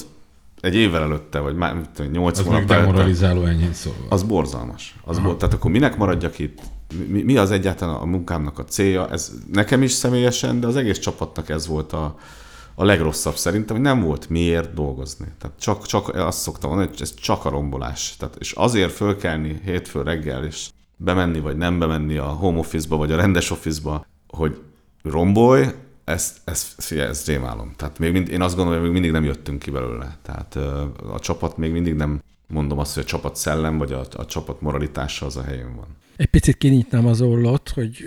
egy 0.61 0.75
évvel 0.75 1.01
előtte, 1.01 1.39
vagy 1.39 1.55
már 1.55 1.75
mit 1.75 1.89
tudom, 1.89 2.11
8 2.11 2.39
az 2.39 2.45
hónap 2.45 2.59
előtte, 2.59 2.75
demoralizáló 2.75 3.43
enyhén 3.43 3.73
szólva. 3.73 4.05
az 4.09 4.23
borzalmas. 4.23 4.95
Az 5.03 5.19
bo- 5.19 5.37
tehát 5.37 5.53
akkor 5.53 5.71
minek 5.71 5.97
maradjak 5.97 6.39
itt? 6.39 6.59
Mi, 7.07 7.21
mi 7.21 7.37
az 7.37 7.51
egyáltalán 7.51 7.95
a 7.95 8.05
munkámnak 8.05 8.59
a 8.59 8.63
célja? 8.63 9.09
Ez 9.09 9.31
nekem 9.51 9.81
is 9.81 9.91
személyesen, 9.91 10.59
de 10.59 10.67
az 10.67 10.75
egész 10.75 10.99
csapatnak 10.99 11.49
ez 11.49 11.67
volt 11.67 11.93
a, 11.93 12.15
a 12.75 12.83
legrosszabb 12.83 13.35
szerintem, 13.35 13.75
hogy 13.75 13.85
nem 13.85 14.01
volt 14.01 14.29
miért 14.29 14.73
dolgozni. 14.73 15.25
Tehát 15.39 15.59
csak, 15.59 15.85
csak 15.85 16.15
azt 16.15 16.39
szoktam 16.39 16.69
mondani, 16.69 16.91
hogy 16.91 17.01
ez 17.01 17.13
csak 17.13 17.45
a 17.45 17.49
rombolás. 17.49 18.15
Tehát, 18.19 18.35
és 18.39 18.51
azért 18.51 18.91
fölkelni 18.91 19.61
hétfő 19.65 20.01
reggel, 20.01 20.43
és 20.43 20.69
bemenni 20.95 21.39
vagy 21.39 21.57
nem 21.57 21.79
bemenni 21.79 22.17
a 22.17 22.25
home 22.25 22.59
office-ba, 22.59 22.97
vagy 22.97 23.11
a 23.11 23.15
rendes 23.15 23.51
office-ba, 23.51 24.05
hogy 24.27 24.61
romboly, 26.11 26.43
ezt, 26.45 26.77
ezt, 26.79 26.91
ezt 26.91 27.27
rémálom. 27.27 27.73
Tehát 27.77 27.99
még 27.99 28.11
mind, 28.11 28.29
én 28.29 28.41
azt 28.41 28.55
gondolom, 28.55 28.79
hogy 28.81 28.91
még 28.91 29.01
mindig 29.01 29.21
nem 29.21 29.29
jöttünk 29.29 29.59
ki 29.59 29.71
belőle. 29.71 30.17
Tehát 30.21 30.55
a 31.11 31.19
csapat 31.19 31.57
még 31.57 31.71
mindig 31.71 31.93
nem 31.93 32.21
mondom 32.47 32.79
azt, 32.79 32.93
hogy 32.93 33.03
a 33.03 33.07
csapat 33.07 33.35
szellem, 33.35 33.77
vagy 33.77 33.91
a, 33.91 34.05
a 34.15 34.25
csapat 34.25 34.61
moralitása 34.61 35.25
az 35.25 35.37
a 35.37 35.43
helyén 35.43 35.75
van. 35.75 35.87
Egy 36.15 36.27
picit 36.27 36.57
kinyitnám 36.57 37.05
az 37.05 37.21
ollót, 37.21 37.69
hogy 37.69 38.03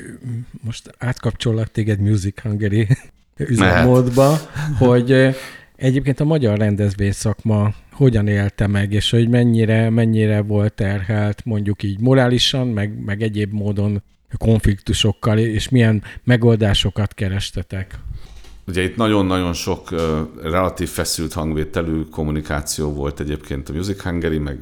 most 0.61 0.95
átkapcsollak 0.99 1.71
téged 1.71 2.01
Music 2.01 2.40
Hungary 2.40 2.88
üzemmódba, 3.37 4.38
hogy 4.79 5.37
egyébként 5.77 6.21
a 6.21 6.25
magyar 6.25 6.59
rendezvény 6.59 7.12
szakma 7.12 7.75
hogyan 7.93 8.27
élte 8.27 8.67
meg, 8.67 8.93
és 8.93 9.11
hogy 9.11 9.29
mennyire, 9.29 9.90
mennyire 9.90 10.43
volt 10.43 10.73
terhelt 10.73 11.45
mondjuk 11.45 11.83
így 11.83 12.01
morálisan, 12.01 12.69
meg, 12.69 13.05
meg 13.05 13.23
egyéb 13.23 13.53
módon 13.53 14.03
konfliktusokkal, 14.37 15.38
és 15.38 15.68
milyen 15.68 16.03
megoldásokat 16.25 17.14
kerestetek? 17.14 17.99
Ugye 18.66 18.83
itt 18.83 18.97
nagyon-nagyon 18.97 19.53
sok 19.53 19.90
relatív 20.42 20.88
feszült 20.88 21.33
hangvételű 21.33 22.03
kommunikáció 22.03 22.92
volt 22.92 23.20
egyébként 23.20 23.68
a 23.68 23.73
Music 23.73 24.03
Hungary, 24.03 24.38
meg 24.38 24.59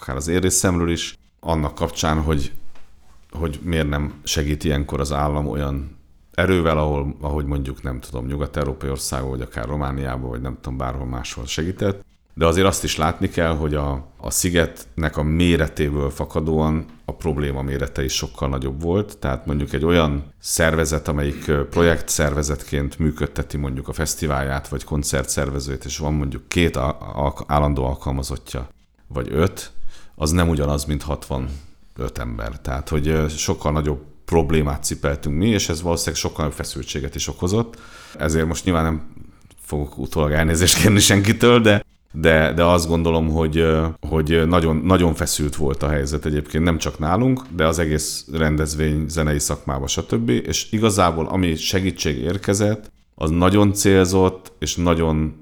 akár 0.00 0.16
az 0.16 0.28
én 0.28 0.40
részemről 0.40 0.90
is, 0.90 1.16
annak 1.40 1.74
kapcsán, 1.74 2.22
hogy, 2.22 2.52
hogy 3.30 3.58
miért 3.62 3.88
nem 3.88 4.14
segít 4.24 4.64
ilyenkor 4.64 5.00
az 5.00 5.12
állam 5.12 5.46
olyan 5.46 5.96
erővel, 6.34 6.78
ahol, 6.78 7.16
ahogy 7.20 7.44
mondjuk 7.44 7.82
nem 7.82 8.00
tudom, 8.00 8.26
nyugat-európai 8.26 8.90
országok, 8.90 9.30
vagy 9.30 9.40
akár 9.40 9.66
Romániában, 9.66 10.30
vagy 10.30 10.40
nem 10.40 10.56
tudom, 10.60 10.78
bárhol 10.78 11.06
máshol 11.06 11.46
segített 11.46 12.04
de 12.38 12.46
azért 12.46 12.66
azt 12.66 12.84
is 12.84 12.96
látni 12.96 13.28
kell, 13.28 13.56
hogy 13.56 13.74
a, 13.74 14.06
a 14.16 14.30
szigetnek 14.30 15.16
a 15.16 15.22
méretéből 15.22 16.10
fakadóan 16.10 16.84
a 17.04 17.12
probléma 17.12 17.62
mérete 17.62 18.04
is 18.04 18.12
sokkal 18.12 18.48
nagyobb 18.48 18.82
volt. 18.82 19.18
Tehát 19.18 19.46
mondjuk 19.46 19.72
egy 19.72 19.84
olyan 19.84 20.32
szervezet, 20.40 21.08
amelyik 21.08 21.50
projekt 21.70 22.08
szervezetként 22.08 22.98
működteti 22.98 23.56
mondjuk 23.56 23.88
a 23.88 23.92
fesztiválját, 23.92 24.68
vagy 24.68 24.84
koncertszervezőt, 24.84 25.84
és 25.84 25.98
van 25.98 26.14
mondjuk 26.14 26.48
két 26.48 26.78
állandó 27.46 27.84
alkalmazottja, 27.84 28.68
vagy 29.06 29.28
öt, 29.30 29.70
az 30.14 30.30
nem 30.30 30.48
ugyanaz, 30.48 30.84
mint 30.84 31.02
65 31.02 31.48
ember. 32.18 32.60
Tehát, 32.60 32.88
hogy 32.88 33.24
sokkal 33.28 33.72
nagyobb 33.72 34.00
problémát 34.24 34.84
cipeltünk 34.84 35.36
mi, 35.36 35.48
és 35.48 35.68
ez 35.68 35.82
valószínűleg 35.82 36.20
sokkal 36.20 36.38
nagyobb 36.44 36.58
feszültséget 36.58 37.14
is 37.14 37.28
okozott. 37.28 37.78
Ezért 38.18 38.46
most 38.46 38.64
nyilván 38.64 38.84
nem 38.84 39.12
fogok 39.60 39.98
utólag 39.98 40.32
elnézést 40.32 40.80
kérni 40.80 41.00
senkitől, 41.00 41.60
de 41.60 41.86
de, 42.20 42.52
de 42.52 42.64
azt 42.64 42.88
gondolom, 42.88 43.28
hogy, 43.28 43.66
hogy 44.00 44.46
nagyon, 44.46 44.76
nagyon 44.76 45.14
feszült 45.14 45.56
volt 45.56 45.82
a 45.82 45.88
helyzet 45.88 46.24
egyébként, 46.24 46.64
nem 46.64 46.78
csak 46.78 46.98
nálunk, 46.98 47.42
de 47.56 47.66
az 47.66 47.78
egész 47.78 48.26
rendezvény 48.32 49.08
zenei 49.08 49.38
szakmába, 49.38 49.86
stb. 49.86 50.28
És 50.28 50.72
igazából 50.72 51.26
ami 51.26 51.54
segítség 51.54 52.18
érkezett, 52.18 52.90
az 53.14 53.30
nagyon 53.30 53.72
célzott, 53.72 54.52
és 54.58 54.76
nagyon 54.76 55.34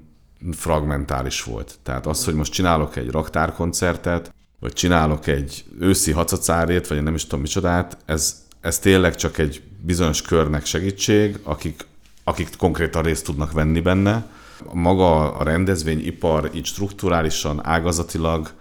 fragmentális 0.51 1.43
volt. 1.43 1.75
Tehát 1.83 2.05
az, 2.05 2.25
hogy 2.25 2.33
most 2.33 2.51
csinálok 2.51 2.95
egy 2.95 3.09
raktárkoncertet, 3.09 4.33
vagy 4.59 4.73
csinálok 4.73 5.27
egy 5.27 5.63
őszi 5.79 6.11
hacacárét, 6.11 6.87
vagy 6.87 7.03
nem 7.03 7.15
is 7.15 7.23
tudom 7.23 7.39
micsodát, 7.39 7.97
ez, 8.05 8.45
ez 8.61 8.79
tényleg 8.79 9.15
csak 9.15 9.37
egy 9.37 9.61
bizonyos 9.81 10.21
körnek 10.21 10.65
segítség, 10.65 11.39
akik, 11.43 11.85
akik 12.23 12.49
konkrétan 12.57 13.03
részt 13.03 13.25
tudnak 13.25 13.51
venni 13.51 13.79
benne, 13.79 14.25
maga 14.73 15.33
a 15.33 15.43
rendezvényipar 15.43 16.51
így 16.55 16.65
strukturálisan, 16.65 17.65
ágazatilag 17.65 18.53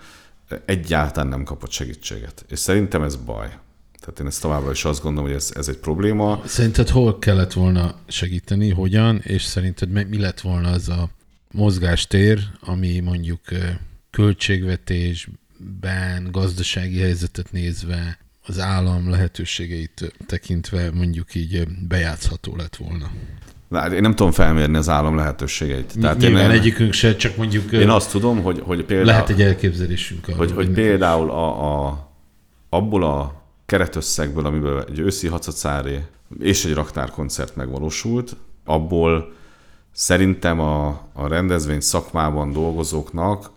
egyáltalán 0.64 1.28
nem 1.28 1.44
kapott 1.44 1.70
segítséget. 1.70 2.44
És 2.48 2.58
szerintem 2.58 3.02
ez 3.02 3.16
baj. 3.16 3.48
Tehát 4.00 4.20
én 4.20 4.26
ezt 4.26 4.40
továbbra 4.40 4.70
is 4.70 4.84
azt 4.84 5.02
gondolom, 5.02 5.28
hogy 5.28 5.38
ez, 5.38 5.50
ez 5.54 5.68
egy 5.68 5.78
probléma. 5.78 6.42
Szerinted 6.46 6.88
hol 6.88 7.18
kellett 7.18 7.52
volna 7.52 7.94
segíteni, 8.06 8.70
hogyan, 8.70 9.20
és 9.22 9.42
szerinted 9.42 10.08
mi 10.08 10.18
lett 10.18 10.40
volna 10.40 10.70
az 10.70 10.88
a 10.88 11.08
mozgástér, 11.50 12.40
ami 12.60 13.00
mondjuk 13.00 13.40
költségvetésben, 14.10 16.28
gazdasági 16.30 17.00
helyzetet 17.00 17.52
nézve, 17.52 18.18
az 18.46 18.58
állam 18.58 19.10
lehetőségeit 19.10 20.12
tekintve 20.26 20.90
mondjuk 20.90 21.34
így 21.34 21.68
bejátszható 21.88 22.56
lett 22.56 22.76
volna? 22.76 23.10
Hát 23.70 23.92
én 23.92 24.00
nem 24.00 24.14
tudom 24.14 24.32
felmérni 24.32 24.76
az 24.76 24.88
állam 24.88 25.16
lehetőségeit. 25.16 25.94
Tehát 26.00 26.18
Nyilván 26.18 26.50
én, 26.50 26.58
egyikünk 26.58 26.92
se, 26.92 27.16
csak 27.16 27.36
mondjuk... 27.36 27.72
Én 27.72 27.88
azt 27.88 28.10
tudom, 28.10 28.42
hogy, 28.42 28.62
hogy 28.64 28.84
például... 28.84 29.06
Lehet 29.06 29.28
egy 29.28 29.42
elképzelésünk. 29.42 30.26
Hogy, 30.36 30.52
hogy 30.52 30.70
például 30.70 31.30
a, 31.30 31.84
a, 31.86 32.08
abból 32.68 33.04
a 33.04 33.42
keretösszegből, 33.66 34.46
amiből 34.46 34.84
egy 34.88 34.98
őszi 34.98 35.26
hacacáré 35.26 36.02
és 36.40 36.64
egy 36.64 36.74
raktárkoncert 36.74 37.56
megvalósult, 37.56 38.36
abból 38.64 39.32
szerintem 39.92 40.60
a, 40.60 40.86
a 41.12 41.26
rendezvény 41.28 41.80
szakmában 41.80 42.52
dolgozóknak 42.52 43.50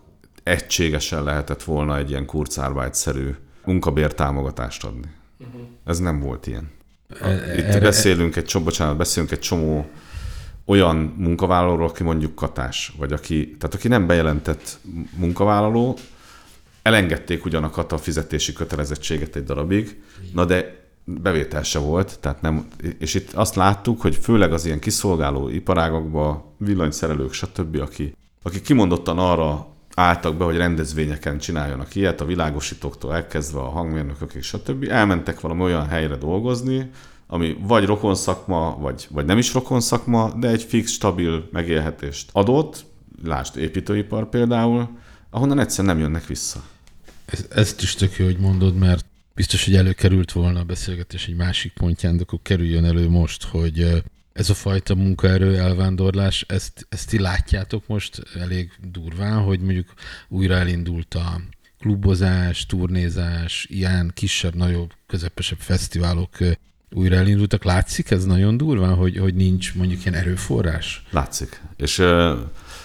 egységesen 0.43 1.23
lehetett 1.23 1.63
volna 1.63 1.97
egy 1.97 2.09
ilyen 2.09 2.25
kurzarbeit-szerű 2.25 3.35
munkabértámogatást 3.65 4.83
adni. 4.83 5.07
Uh-huh. 5.39 5.61
Ez 5.85 5.99
nem 5.99 6.19
volt 6.19 6.47
ilyen. 6.47 6.71
E, 7.21 7.57
itt 7.57 7.63
erre, 7.63 7.79
beszélünk 7.79 8.35
egy 8.35 8.45
csomó, 8.45 8.65
bocsánat, 8.65 8.97
beszélünk 8.97 9.31
egy 9.31 9.39
csomó 9.39 9.89
olyan 10.65 10.95
munkavállalóról, 11.17 11.87
aki 11.87 12.03
mondjuk 12.03 12.35
katás, 12.35 12.93
vagy 12.97 13.13
aki, 13.13 13.55
tehát 13.59 13.75
aki 13.75 13.87
nem 13.87 14.07
bejelentett 14.07 14.79
munkavállaló, 15.15 15.97
elengedték 16.81 17.45
ugyan 17.45 17.63
a 17.63 17.97
fizetési 17.97 18.53
kötelezettséget 18.53 19.35
egy 19.35 19.43
darabig, 19.43 20.01
na 20.33 20.45
de 20.45 20.87
bevétel 21.03 21.63
se 21.63 21.79
volt, 21.79 22.19
tehát 22.19 22.41
nem, 22.41 22.67
és 22.99 23.13
itt 23.13 23.33
azt 23.33 23.55
láttuk, 23.55 24.01
hogy 24.01 24.15
főleg 24.15 24.53
az 24.53 24.65
ilyen 24.65 24.79
kiszolgáló 24.79 25.49
iparágokban, 25.49 26.43
villanyszerelők, 26.57 27.33
stb., 27.33 27.81
aki, 27.81 28.15
aki 28.43 28.61
kimondottan 28.61 29.19
arra 29.19 29.67
álltak 29.99 30.37
be, 30.37 30.43
hogy 30.43 30.57
rendezvényeken 30.57 31.37
csináljanak 31.37 31.95
ilyet, 31.95 32.21
a 32.21 32.25
világosítóktól 32.25 33.13
elkezdve 33.13 33.59
a 33.59 33.69
hangmérnökök 33.69 34.33
és 34.33 34.45
stb. 34.45 34.83
Elmentek 34.89 35.39
valami 35.39 35.61
olyan 35.61 35.87
helyre 35.87 36.15
dolgozni, 36.15 36.89
ami 37.27 37.57
vagy 37.61 37.85
rokon 37.85 38.15
szakma, 38.15 38.77
vagy, 38.79 39.07
vagy 39.09 39.25
nem 39.25 39.37
is 39.37 39.53
rokon 39.53 39.81
szakma, 39.81 40.33
de 40.35 40.47
egy 40.47 40.63
fix, 40.63 40.91
stabil 40.91 41.49
megélhetést 41.51 42.29
adott, 42.31 42.85
lásd 43.23 43.57
építőipar 43.57 44.29
például, 44.29 44.89
ahonnan 45.29 45.59
egyszerűen 45.59 45.95
nem 45.95 46.03
jönnek 46.03 46.25
vissza. 46.25 46.63
Ez, 47.25 47.45
ezt 47.49 47.81
is 47.81 47.95
tök 47.95 48.17
jó, 48.17 48.25
hogy 48.25 48.37
mondod, 48.37 48.75
mert 48.75 49.05
biztos, 49.35 49.65
hogy 49.65 49.75
előkerült 49.75 50.31
volna 50.31 50.59
a 50.59 50.63
beszélgetés 50.63 51.27
egy 51.27 51.35
másik 51.35 51.73
pontján, 51.73 52.17
de 52.17 52.23
akkor 52.23 52.39
kerüljön 52.41 52.85
elő 52.85 53.09
most, 53.09 53.43
hogy 53.43 54.03
ez 54.33 54.49
a 54.49 54.53
fajta 54.53 54.95
munkaerő 54.95 55.57
elvándorlás, 55.57 56.45
ezt, 56.47 56.87
ezt 56.89 57.09
ti 57.09 57.19
látjátok 57.19 57.87
most 57.87 58.23
elég 58.39 58.71
durván, 58.91 59.43
hogy 59.43 59.59
mondjuk 59.59 59.93
újra 60.27 60.55
elindult 60.55 61.13
a 61.13 61.41
klubozás, 61.79 62.65
turnézás, 62.65 63.65
ilyen 63.69 64.11
kisebb, 64.13 64.55
nagyobb, 64.55 64.91
közepesebb 65.07 65.59
fesztiválok 65.59 66.37
újra 66.91 67.15
elindultak. 67.15 67.63
Látszik 67.63 68.11
ez 68.11 68.25
nagyon 68.25 68.57
durván, 68.57 68.95
hogy, 68.95 69.17
hogy 69.17 69.33
nincs 69.33 69.75
mondjuk 69.75 70.05
ilyen 70.05 70.19
erőforrás? 70.19 71.03
Látszik. 71.09 71.61
És 71.77 72.03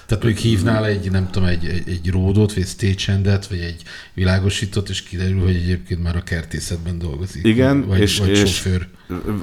tehát 0.06 0.24
mondjuk 0.24 0.44
hívnál 0.44 0.86
egy, 0.86 1.10
nem 1.10 1.30
tudom, 1.30 1.48
egy, 1.48 1.66
egy, 1.66 1.88
egy 1.88 2.10
ródot, 2.10 2.54
vagy 2.54 2.62
egy 2.62 2.68
stagehand 2.68 3.48
vagy 3.48 3.58
egy 3.58 3.82
világosítót, 4.14 4.88
és 4.88 5.02
kiderül, 5.02 5.40
hogy 5.40 5.54
egyébként 5.54 6.02
már 6.02 6.16
a 6.16 6.22
kertészetben 6.22 6.98
dolgozik. 6.98 7.46
Igen, 7.46 7.86
vagy, 7.86 8.00
és, 8.00 8.18
vagy 8.18 8.28
és 8.28 8.38
sofőr. 8.38 8.88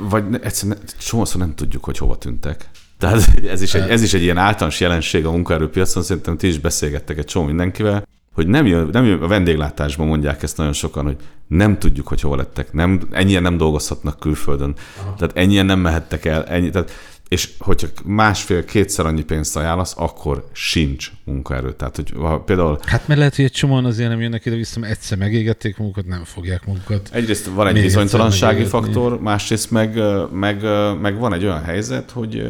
Vagy 0.09 0.23
egyszerűen 0.41 0.77
csomószor 0.99 1.41
nem 1.41 1.55
tudjuk, 1.55 1.83
hogy 1.83 1.97
hova 1.97 2.17
tűntek. 2.17 2.69
Tehát 2.97 3.29
ez 3.47 3.61
is, 3.61 3.73
egy, 3.73 3.89
ez 3.89 4.01
is 4.01 4.13
egy 4.13 4.21
ilyen 4.21 4.37
általános 4.37 4.79
jelenség 4.79 5.25
a 5.25 5.31
munkaerőpiacon, 5.31 6.03
szerintem 6.03 6.37
ti 6.37 6.47
is 6.47 6.59
beszélgettek 6.59 7.17
egy 7.17 7.25
csomó 7.25 7.45
mindenkivel, 7.45 8.07
hogy 8.33 8.47
nem 8.47 8.65
jön, 8.65 8.89
nem 8.91 9.05
jön, 9.05 9.21
a 9.21 9.27
vendéglátásban 9.27 10.07
mondják 10.07 10.43
ezt 10.43 10.57
nagyon 10.57 10.73
sokan, 10.73 11.05
hogy 11.05 11.15
nem 11.47 11.79
tudjuk, 11.79 12.07
hogy 12.07 12.21
hol 12.21 12.37
lettek, 12.37 12.73
nem, 12.73 13.07
ennyien 13.11 13.41
nem 13.41 13.57
dolgozhatnak 13.57 14.19
külföldön, 14.19 14.75
Aha. 14.99 15.13
tehát 15.17 15.37
ennyien 15.37 15.65
nem 15.65 15.79
mehettek 15.79 16.25
el, 16.25 16.45
ennyi, 16.45 16.69
tehát 16.69 16.91
és 17.31 17.49
hogyha 17.59 17.87
másfél-kétszer 18.03 19.05
annyi 19.05 19.23
pénzt 19.23 19.57
ajánlasz, 19.57 19.93
akkor 19.97 20.49
sincs 20.51 21.11
munkaerő. 21.23 21.73
Tehát, 21.73 21.95
hogy 21.95 22.11
ha 22.15 22.39
például... 22.39 22.79
Hát 22.85 23.07
mert 23.07 23.19
lehet, 23.19 23.35
hogy 23.35 23.45
egy 23.45 23.51
csomóan 23.51 23.85
azért 23.85 24.09
nem 24.09 24.21
jönnek 24.21 24.45
ide 24.45 24.55
vissza, 24.55 24.79
mert 24.79 24.91
egyszer 24.91 25.17
megégették 25.17 25.77
magukat, 25.77 26.05
nem 26.05 26.23
fogják 26.23 26.65
magukat. 26.65 27.09
Egyrészt 27.11 27.45
van 27.45 27.67
egy 27.67 27.81
bizonytalansági 27.81 28.63
faktor, 28.63 29.21
másrészt 29.21 29.71
meg, 29.71 29.99
meg, 30.31 30.61
meg, 31.01 31.17
van 31.17 31.33
egy 31.33 31.43
olyan 31.43 31.63
helyzet, 31.63 32.11
hogy, 32.11 32.43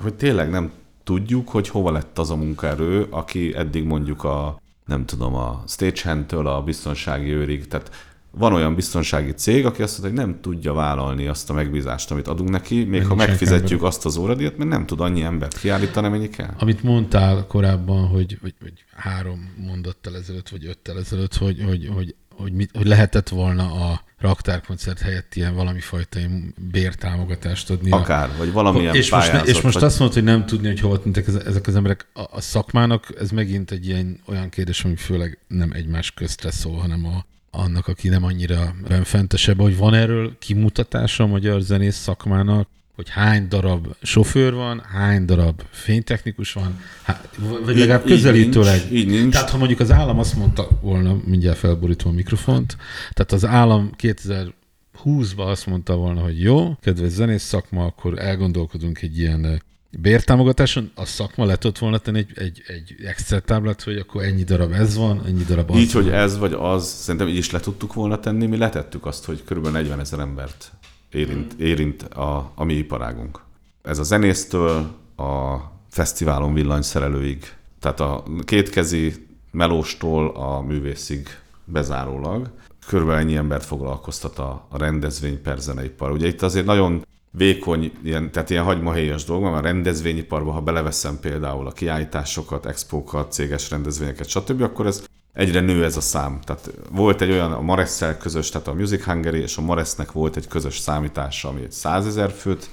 hogy 0.00 0.14
tényleg 0.14 0.50
nem 0.50 0.72
tudjuk, 1.04 1.48
hogy 1.48 1.68
hova 1.68 1.90
lett 1.92 2.18
az 2.18 2.30
a 2.30 2.36
munkaerő, 2.36 3.06
aki 3.10 3.54
eddig 3.56 3.84
mondjuk 3.84 4.24
a 4.24 4.60
nem 4.86 5.04
tudom, 5.04 5.34
a 5.34 5.64
stagehand-től 5.66 6.46
a 6.46 6.62
biztonsági 6.62 7.30
őrig, 7.30 7.66
tehát 7.68 7.90
van 8.38 8.52
olyan 8.52 8.74
biztonsági 8.74 9.32
cég, 9.32 9.66
aki 9.66 9.82
azt 9.82 9.98
mondja, 9.98 10.20
hogy 10.20 10.28
nem 10.28 10.40
tudja 10.40 10.72
vállalni 10.72 11.26
azt 11.26 11.50
a 11.50 11.52
megbízást, 11.52 12.10
amit 12.10 12.28
adunk 12.28 12.50
neki, 12.50 12.74
még 12.74 12.88
Mennyi 12.88 13.04
ha 13.04 13.14
megfizetjük 13.14 13.70
ember. 13.70 13.88
azt 13.88 14.04
az 14.04 14.16
óradíjat, 14.16 14.56
mert 14.56 14.70
nem 14.70 14.86
tud 14.86 15.00
annyi 15.00 15.22
embert 15.22 15.58
kiállítani, 15.58 16.08
mennyi 16.08 16.28
kell. 16.28 16.54
Amit 16.58 16.82
mondtál 16.82 17.46
korábban, 17.46 18.06
hogy, 18.06 18.38
hogy, 18.40 18.54
hogy 18.60 18.84
három 18.96 19.52
mondattal 19.66 20.16
ezelőtt, 20.16 20.48
vagy 20.48 20.66
öttel 20.66 20.98
ezelőtt, 20.98 21.36
hogy, 21.36 21.62
hogy, 21.66 21.90
hogy 21.94 22.14
hogy, 22.36 22.52
mit, 22.52 22.70
hogy 22.76 22.86
lehetett 22.86 23.28
volna 23.28 23.72
a 23.72 24.00
raktárkoncert 24.18 25.00
helyett 25.00 25.34
ilyen 25.34 25.54
valami 25.54 25.80
fajta 25.80 26.18
ilyen 26.18 26.54
bértámogatást 26.70 27.70
adni. 27.70 27.90
Akár, 27.90 28.30
vagy 28.38 28.52
valamilyen 28.52 28.94
és 28.94 29.10
most, 29.10 29.26
pályázat, 29.26 29.48
és 29.48 29.60
most 29.60 29.74
vagy... 29.74 29.84
azt 29.84 29.98
mondod, 29.98 30.16
hogy 30.16 30.26
nem 30.26 30.46
tudni, 30.46 30.66
hogy 30.66 30.80
hova 30.80 31.00
tűntek 31.00 31.26
ezek 31.26 31.66
az 31.66 31.76
emberek. 31.76 32.06
A, 32.12 32.20
a 32.30 32.40
szakmának 32.40 33.06
ez 33.18 33.30
megint 33.30 33.70
egy 33.70 33.86
ilyen 33.86 34.20
olyan 34.26 34.48
kérdés, 34.48 34.84
ami 34.84 34.96
főleg 34.96 35.38
nem 35.48 35.72
egymás 35.72 36.10
köztre 36.10 36.50
szól, 36.50 36.76
hanem 36.76 37.06
a, 37.06 37.26
annak, 37.56 37.88
aki 37.88 38.08
nem 38.08 38.24
annyira 38.24 38.74
benfentesebb, 38.88 39.60
hogy 39.60 39.76
van 39.76 39.94
erről 39.94 40.38
kimutatása 40.38 41.24
a 41.24 41.26
magyar 41.26 41.60
zenész 41.60 41.96
szakmának, 41.96 42.68
hogy 42.96 43.08
hány 43.08 43.48
darab 43.48 43.86
sofőr 44.02 44.54
van, 44.54 44.82
hány 44.92 45.24
darab 45.24 45.62
fénytechnikus 45.70 46.52
van, 46.52 46.80
há, 47.02 47.20
vagy 47.64 47.76
legalább 47.76 48.04
így, 48.04 48.10
így 48.10 48.16
közelítőleg. 48.16 48.78
nincs, 48.78 48.90
így 48.90 49.06
nincs. 49.06 49.32
Tehát 49.32 49.50
ha 49.50 49.58
mondjuk 49.58 49.80
az 49.80 49.90
állam 49.90 50.18
azt 50.18 50.36
mondta 50.36 50.68
volna, 50.80 51.16
mindjárt 51.24 51.58
felborítom 51.58 52.12
a 52.12 52.14
mikrofont, 52.14 52.76
tehát 53.12 53.32
az 53.32 53.44
állam 53.44 53.90
2020-ban 53.98 55.46
azt 55.46 55.66
mondta 55.66 55.96
volna, 55.96 56.20
hogy 56.20 56.40
jó, 56.40 56.74
kedves 56.80 57.10
zenész 57.10 57.42
szakma, 57.42 57.84
akkor 57.84 58.18
elgondolkodunk 58.18 59.02
egy 59.02 59.18
ilyen 59.18 59.62
bértámogatáson, 60.00 60.90
a 60.94 61.04
szakma 61.04 61.44
le 61.44 61.56
tudott 61.56 61.78
volna 61.78 61.98
tenni 61.98 62.18
egy, 62.18 62.32
egy, 62.34 62.62
egy 62.66 62.94
Excel 63.04 63.40
táblát, 63.40 63.82
hogy 63.82 63.96
akkor 63.96 64.22
ennyi 64.22 64.44
darab 64.44 64.72
ez 64.72 64.96
van, 64.96 65.22
ennyi 65.26 65.44
darab 65.44 65.70
az 65.70 65.76
Így, 65.76 65.92
van. 65.92 66.02
hogy 66.02 66.12
ez 66.12 66.38
vagy 66.38 66.52
az, 66.52 66.84
szerintem 66.86 67.28
így 67.28 67.36
is 67.36 67.50
le 67.50 67.60
tudtuk 67.60 67.94
volna 67.94 68.18
tenni, 68.20 68.46
mi 68.46 68.56
letettük 68.56 69.06
azt, 69.06 69.24
hogy 69.24 69.42
kb. 69.44 69.68
40 69.68 70.00
ezer 70.00 70.18
embert 70.18 70.70
érint, 71.10 71.52
érint 71.58 72.02
a, 72.02 72.52
a 72.54 72.64
mi 72.64 72.74
iparágunk. 72.74 73.40
Ez 73.82 73.98
a 73.98 74.02
zenésztől 74.02 74.96
a 75.16 75.56
fesztiválon 75.90 76.54
villanyszerelőig, 76.54 77.52
tehát 77.80 78.00
a 78.00 78.22
kétkezi 78.44 79.26
melóstól 79.50 80.28
a 80.28 80.60
művészig 80.60 81.28
bezárólag. 81.64 82.50
Körülbelül 82.86 83.20
ennyi 83.20 83.36
embert 83.36 83.64
foglalkoztat 83.64 84.38
a, 84.38 84.66
a 84.68 84.78
rendezvény 84.78 85.42
per 85.42 85.58
zeneipar. 85.58 86.10
Ugye 86.10 86.26
itt 86.26 86.42
azért 86.42 86.66
nagyon 86.66 87.04
vékony, 87.36 87.92
ilyen, 88.04 88.32
tehát 88.32 88.50
ilyen 88.50 88.64
hagymahéjas 88.64 89.24
dolog 89.24 89.42
van, 89.42 89.54
a 89.54 89.60
rendezvényiparban, 89.60 90.54
ha 90.54 90.60
beleveszem 90.60 91.18
például 91.20 91.66
a 91.66 91.72
kiállításokat, 91.72 92.66
expókat, 92.66 93.32
céges 93.32 93.70
rendezvényeket, 93.70 94.28
stb., 94.28 94.62
akkor 94.62 94.86
ez 94.86 95.04
egyre 95.32 95.60
nő 95.60 95.84
ez 95.84 95.96
a 95.96 96.00
szám. 96.00 96.40
Tehát 96.44 96.70
volt 96.90 97.20
egy 97.20 97.30
olyan, 97.30 97.52
a 97.52 97.60
Maresszel 97.60 98.16
közös, 98.16 98.48
tehát 98.48 98.68
a 98.68 98.74
Music 98.74 99.04
Hungary 99.04 99.40
és 99.40 99.56
a 99.56 99.60
Maresznek 99.62 100.12
volt 100.12 100.36
egy 100.36 100.48
közös 100.48 100.78
számítása, 100.78 101.48
ami 101.48 101.62
egy 101.62 101.72
százezer 101.72 102.30
főt 102.30 102.70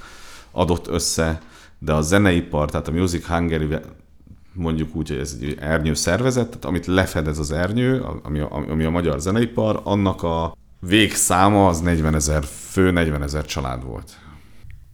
adott 0.52 0.88
össze, 0.88 1.42
de 1.80 1.94
a 1.94 2.02
zeneipar, 2.02 2.70
tehát 2.70 2.88
a 2.88 2.92
Music 2.92 3.26
Hungary 3.26 3.68
mondjuk 4.54 4.96
úgy, 4.96 5.08
hogy 5.08 5.18
ez 5.18 5.38
egy 5.42 5.58
ernyő 5.60 5.94
szervezet, 5.94 6.48
tehát 6.48 6.66
amit 6.66 6.86
lefedez 6.86 7.40
az 7.40 7.52
ernyő, 7.52 8.06
ami 8.24 8.40
a, 8.40 8.64
ami 8.70 8.84
a 8.84 8.90
magyar 8.90 9.20
zeneipar, 9.20 9.82
annak 9.84 10.24
a 10.24 10.58
végszáma 10.80 11.68
az 11.68 11.80
40 11.80 12.16
ezer 12.16 12.44
fő, 12.44 12.92
40 12.92 13.24
ezer 13.24 13.46
család 13.46 13.84
volt. 13.84 14.22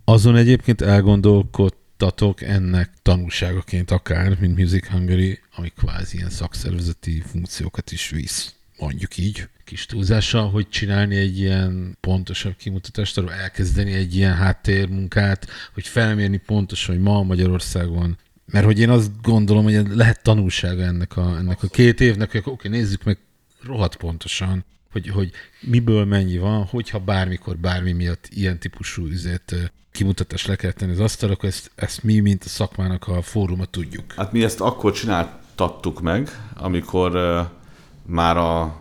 Azon 0.10 0.36
egyébként 0.36 0.82
elgondolkodtatok 0.82 2.42
ennek 2.42 2.90
tanulságaként 3.02 3.92
akár, 3.92 4.38
mint 4.40 4.58
Music 4.58 4.88
Hungary, 4.88 5.40
ami 5.56 5.70
kvázi 5.70 6.18
ilyen 6.18 6.30
szakszervezeti 6.30 7.24
funkciókat 7.32 7.92
is 7.92 8.10
visz, 8.10 8.54
mondjuk 8.80 9.18
így, 9.18 9.48
kis 9.66 9.86
túlzással, 9.86 10.50
hogy 10.50 10.70
csinálni 10.70 11.16
egy 11.16 11.40
ilyen 11.40 11.98
pontosabb 12.00 12.56
kimutatást, 12.56 13.18
arról 13.18 13.34
elkezdeni 13.34 13.94
egy 13.94 14.16
ilyen 14.16 14.36
háttérmunkát, 14.36 15.48
hogy 15.74 15.88
felmérni 15.88 16.38
pontosan, 16.38 16.96
hogy 16.96 17.04
ma 17.04 17.24
Magyarországon 17.24 18.18
mert 18.46 18.66
hogy 18.66 18.80
én 18.80 18.90
azt 18.90 19.22
gondolom, 19.22 19.64
hogy 19.64 19.88
lehet 19.88 20.24
tanulsága 20.24 20.82
ennek 20.82 21.18
a, 21.18 21.38
ennek 21.38 21.64
a 21.64 21.68
két 21.68 22.02
évnek, 22.02 22.32
hogy 22.32 22.42
oké, 22.46 22.68
nézzük 22.68 23.04
meg 23.04 23.18
rohadt 23.64 23.96
pontosan, 23.96 24.66
hogy, 24.92 25.08
hogy 25.08 25.32
miből 25.62 26.06
mennyi 26.06 26.38
van, 26.38 26.66
hogyha 26.66 27.00
bármikor, 27.00 27.58
bármi 27.58 27.92
miatt 27.92 28.28
ilyen 28.30 28.60
típusú 28.60 29.06
üzét 29.06 29.72
kimutatást 29.92 30.48
le 30.48 30.56
kell 30.56 30.72
tenni 30.72 30.92
az 30.92 31.00
asztalra, 31.00 31.34
akkor 31.34 31.50
ezt, 31.50 31.72
ezt 31.76 32.04
mi, 32.04 32.20
mint 32.20 32.44
a 32.44 32.50
szakmának 32.50 33.08
a 33.08 33.22
fóruma 33.22 33.66
tudjuk. 33.66 34.14
Hát 34.14 34.32
mi 34.32 34.44
ezt 34.44 34.62
akkor 34.62 34.92
csináltattuk 34.92 36.02
meg, 36.02 36.30
amikor 36.56 37.12
már 38.06 38.38
a, 38.38 38.80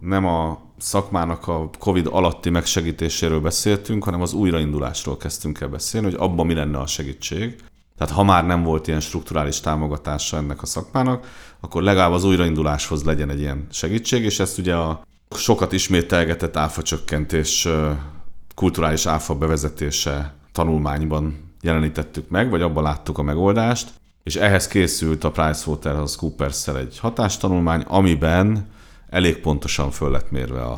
nem 0.00 0.26
a 0.26 0.62
szakmának 0.78 1.48
a 1.48 1.70
Covid 1.78 2.08
alatti 2.10 2.50
megsegítéséről 2.50 3.40
beszéltünk, 3.40 4.04
hanem 4.04 4.20
az 4.20 4.32
újraindulásról 4.32 5.16
kezdtünk 5.16 5.60
el 5.60 5.68
beszélni, 5.68 6.06
hogy 6.06 6.16
abban 6.18 6.46
mi 6.46 6.54
lenne 6.54 6.78
a 6.78 6.86
segítség. 6.86 7.56
Tehát 7.98 8.14
ha 8.14 8.22
már 8.22 8.46
nem 8.46 8.62
volt 8.62 8.86
ilyen 8.86 9.00
strukturális 9.00 9.60
támogatása 9.60 10.36
ennek 10.36 10.62
a 10.62 10.66
szakmának, 10.66 11.26
akkor 11.60 11.82
legalább 11.82 12.12
az 12.12 12.24
újrainduláshoz 12.24 13.04
legyen 13.04 13.30
egy 13.30 13.40
ilyen 13.40 13.66
segítség, 13.70 14.24
és 14.24 14.40
ezt 14.40 14.58
ugye 14.58 14.74
a 14.74 15.02
sokat 15.36 15.72
ismételgetett 15.72 16.56
áfa 16.56 16.82
csökkentés, 16.82 17.68
kulturális 18.54 19.06
áfa 19.06 19.34
bevezetése 19.34 20.34
tanulmányban 20.54 21.52
jelenítettük 21.60 22.28
meg, 22.28 22.50
vagy 22.50 22.62
abban 22.62 22.82
láttuk 22.82 23.18
a 23.18 23.22
megoldást, 23.22 23.90
és 24.22 24.36
ehhez 24.36 24.66
készült 24.66 25.24
a 25.24 25.30
pricewaterhousecooper 25.30 26.50
egy 26.76 26.98
hatástanulmány, 26.98 27.80
amiben 27.80 28.68
elég 29.08 29.38
pontosan 29.38 29.90
föl 29.90 30.10
lett 30.10 30.30
mérve 30.30 30.62
a, 30.62 30.72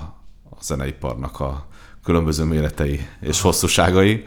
a 0.51 0.63
zeneiparnak 0.63 1.41
a 1.41 1.67
különböző 2.05 2.45
méretei 2.45 3.01
és 3.21 3.41
hosszúságai, 3.41 4.27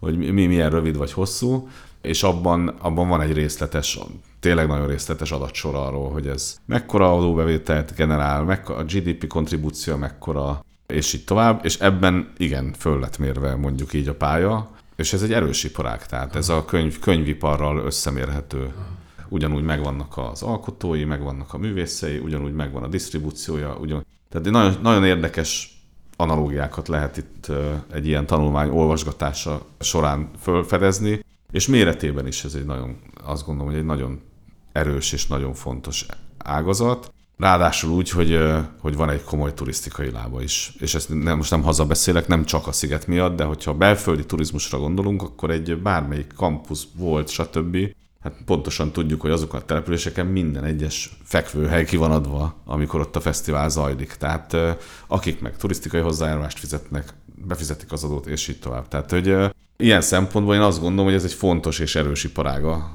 hogy 0.00 0.32
mi 0.32 0.46
milyen 0.46 0.70
rövid 0.70 0.96
vagy 0.96 1.12
hosszú, 1.12 1.68
és 2.02 2.22
abban, 2.22 2.68
abban 2.68 3.08
van 3.08 3.20
egy 3.20 3.32
részletes, 3.32 3.98
tényleg 4.40 4.66
nagyon 4.66 4.86
részletes 4.86 5.30
adatsor 5.30 5.74
arról, 5.74 6.10
hogy 6.10 6.26
ez 6.26 6.56
mekkora 6.66 7.16
adóbevételt 7.16 7.94
generál, 7.94 8.42
mekkora 8.42 8.78
a 8.78 8.84
GDP 8.84 9.26
kontribúció, 9.26 9.96
mekkora, 9.96 10.64
és 10.86 11.12
így 11.12 11.24
tovább, 11.24 11.64
és 11.64 11.78
ebben 11.78 12.32
igen, 12.36 12.74
föl 12.78 13.00
lett 13.00 13.18
mérve 13.18 13.56
mondjuk 13.56 13.92
így 13.92 14.08
a 14.08 14.14
pálya, 14.14 14.70
és 14.98 15.12
ez 15.12 15.22
egy 15.22 15.32
erős 15.32 15.64
iparág, 15.64 16.06
tehát 16.06 16.36
ez 16.36 16.48
a 16.48 16.64
könyv, 16.64 16.98
könyviparral 16.98 17.78
összemérhető. 17.78 18.74
Ugyanúgy 19.28 19.62
megvannak 19.62 20.16
az 20.16 20.42
alkotói, 20.42 21.04
megvannak 21.04 21.54
a 21.54 21.58
művészei, 21.58 22.18
ugyanúgy 22.18 22.52
megvan 22.52 22.82
a 22.82 22.88
disztribúciója, 22.88 23.76
ugyan... 23.76 24.06
tehát 24.28 24.50
nagyon, 24.50 24.78
nagyon 24.82 25.04
érdekes 25.04 25.78
analógiákat 26.16 26.88
lehet 26.88 27.16
itt 27.16 27.46
egy 27.92 28.06
ilyen 28.06 28.26
tanulmány 28.26 28.68
olvasgatása 28.68 29.66
során 29.80 30.30
felfedezni, 30.36 31.24
és 31.50 31.66
méretében 31.66 32.26
is 32.26 32.44
ez 32.44 32.54
egy 32.54 32.66
nagyon, 32.66 32.96
azt 33.24 33.46
gondolom, 33.46 33.70
hogy 33.70 33.80
egy 33.80 33.86
nagyon 33.86 34.20
erős 34.72 35.12
és 35.12 35.26
nagyon 35.26 35.54
fontos 35.54 36.06
ágazat. 36.38 37.12
Ráadásul 37.38 37.90
úgy, 37.90 38.10
hogy, 38.10 38.40
hogy 38.80 38.96
van 38.96 39.10
egy 39.10 39.24
komoly 39.24 39.54
turisztikai 39.54 40.10
lába 40.10 40.42
is. 40.42 40.72
És 40.78 40.94
ezt 40.94 41.22
nem, 41.22 41.36
most 41.36 41.50
nem 41.50 41.62
hazabeszélek, 41.62 42.26
nem 42.26 42.44
csak 42.44 42.66
a 42.66 42.72
sziget 42.72 43.06
miatt, 43.06 43.36
de 43.36 43.44
hogyha 43.44 43.74
belföldi 43.74 44.26
turizmusra 44.26 44.78
gondolunk, 44.78 45.22
akkor 45.22 45.50
egy 45.50 45.82
bármelyik 45.82 46.32
kampusz 46.36 46.86
volt, 46.96 47.28
stb. 47.28 47.76
Hát 48.22 48.34
pontosan 48.44 48.92
tudjuk, 48.92 49.20
hogy 49.20 49.30
azok 49.30 49.54
a 49.54 49.64
településeken 49.64 50.26
minden 50.26 50.64
egyes 50.64 51.18
fekvőhely 51.24 51.84
ki 51.84 51.96
van 51.96 52.10
adva, 52.10 52.54
amikor 52.64 53.00
ott 53.00 53.16
a 53.16 53.20
fesztivál 53.20 53.68
zajlik. 53.68 54.12
Tehát 54.12 54.56
akik 55.06 55.40
meg 55.40 55.56
turisztikai 55.56 56.00
hozzájárulást 56.00 56.58
fizetnek, 56.58 57.14
befizetik 57.46 57.92
az 57.92 58.04
adót, 58.04 58.26
és 58.26 58.48
így 58.48 58.58
tovább. 58.58 58.88
Tehát, 58.88 59.10
hogy 59.10 59.36
ilyen 59.76 60.00
szempontból 60.00 60.54
én 60.54 60.60
azt 60.60 60.80
gondolom, 60.80 61.04
hogy 61.04 61.14
ez 61.14 61.24
egy 61.24 61.32
fontos 61.32 61.78
és 61.78 61.94
erős 61.94 62.24
iparága. 62.24 62.90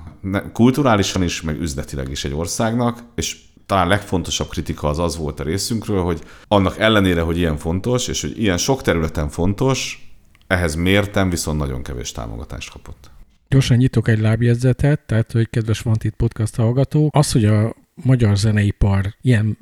Kulturálisan 0.53 1.23
is, 1.23 1.41
meg 1.41 1.61
üzletileg 1.61 2.09
is 2.09 2.23
egy 2.23 2.33
országnak, 2.33 2.99
és 3.15 3.37
talán 3.65 3.87
legfontosabb 3.87 4.47
kritika 4.49 4.87
az 4.87 4.99
az 4.99 5.17
volt 5.17 5.39
a 5.39 5.43
részünkről, 5.43 6.03
hogy 6.03 6.21
annak 6.47 6.77
ellenére, 6.77 7.21
hogy 7.21 7.37
ilyen 7.37 7.57
fontos, 7.57 8.07
és 8.07 8.21
hogy 8.21 8.41
ilyen 8.41 8.57
sok 8.57 8.81
területen 8.81 9.29
fontos, 9.29 10.07
ehhez 10.47 10.75
mértem, 10.75 11.29
viszont 11.29 11.57
nagyon 11.57 11.83
kevés 11.83 12.11
támogatást 12.11 12.71
kapott. 12.71 13.11
Gyorsan 13.47 13.77
nyitok 13.77 14.07
egy 14.07 14.19
lábjegyzetet, 14.19 14.99
tehát, 15.05 15.31
hogy 15.31 15.49
kedves 15.49 15.79
Vantit 15.79 16.13
podcast 16.17 16.55
hallgató, 16.55 17.09
az, 17.13 17.31
hogy 17.31 17.45
a 17.45 17.75
magyar 17.95 18.37
zeneipar 18.37 19.15
ilyen 19.21 19.57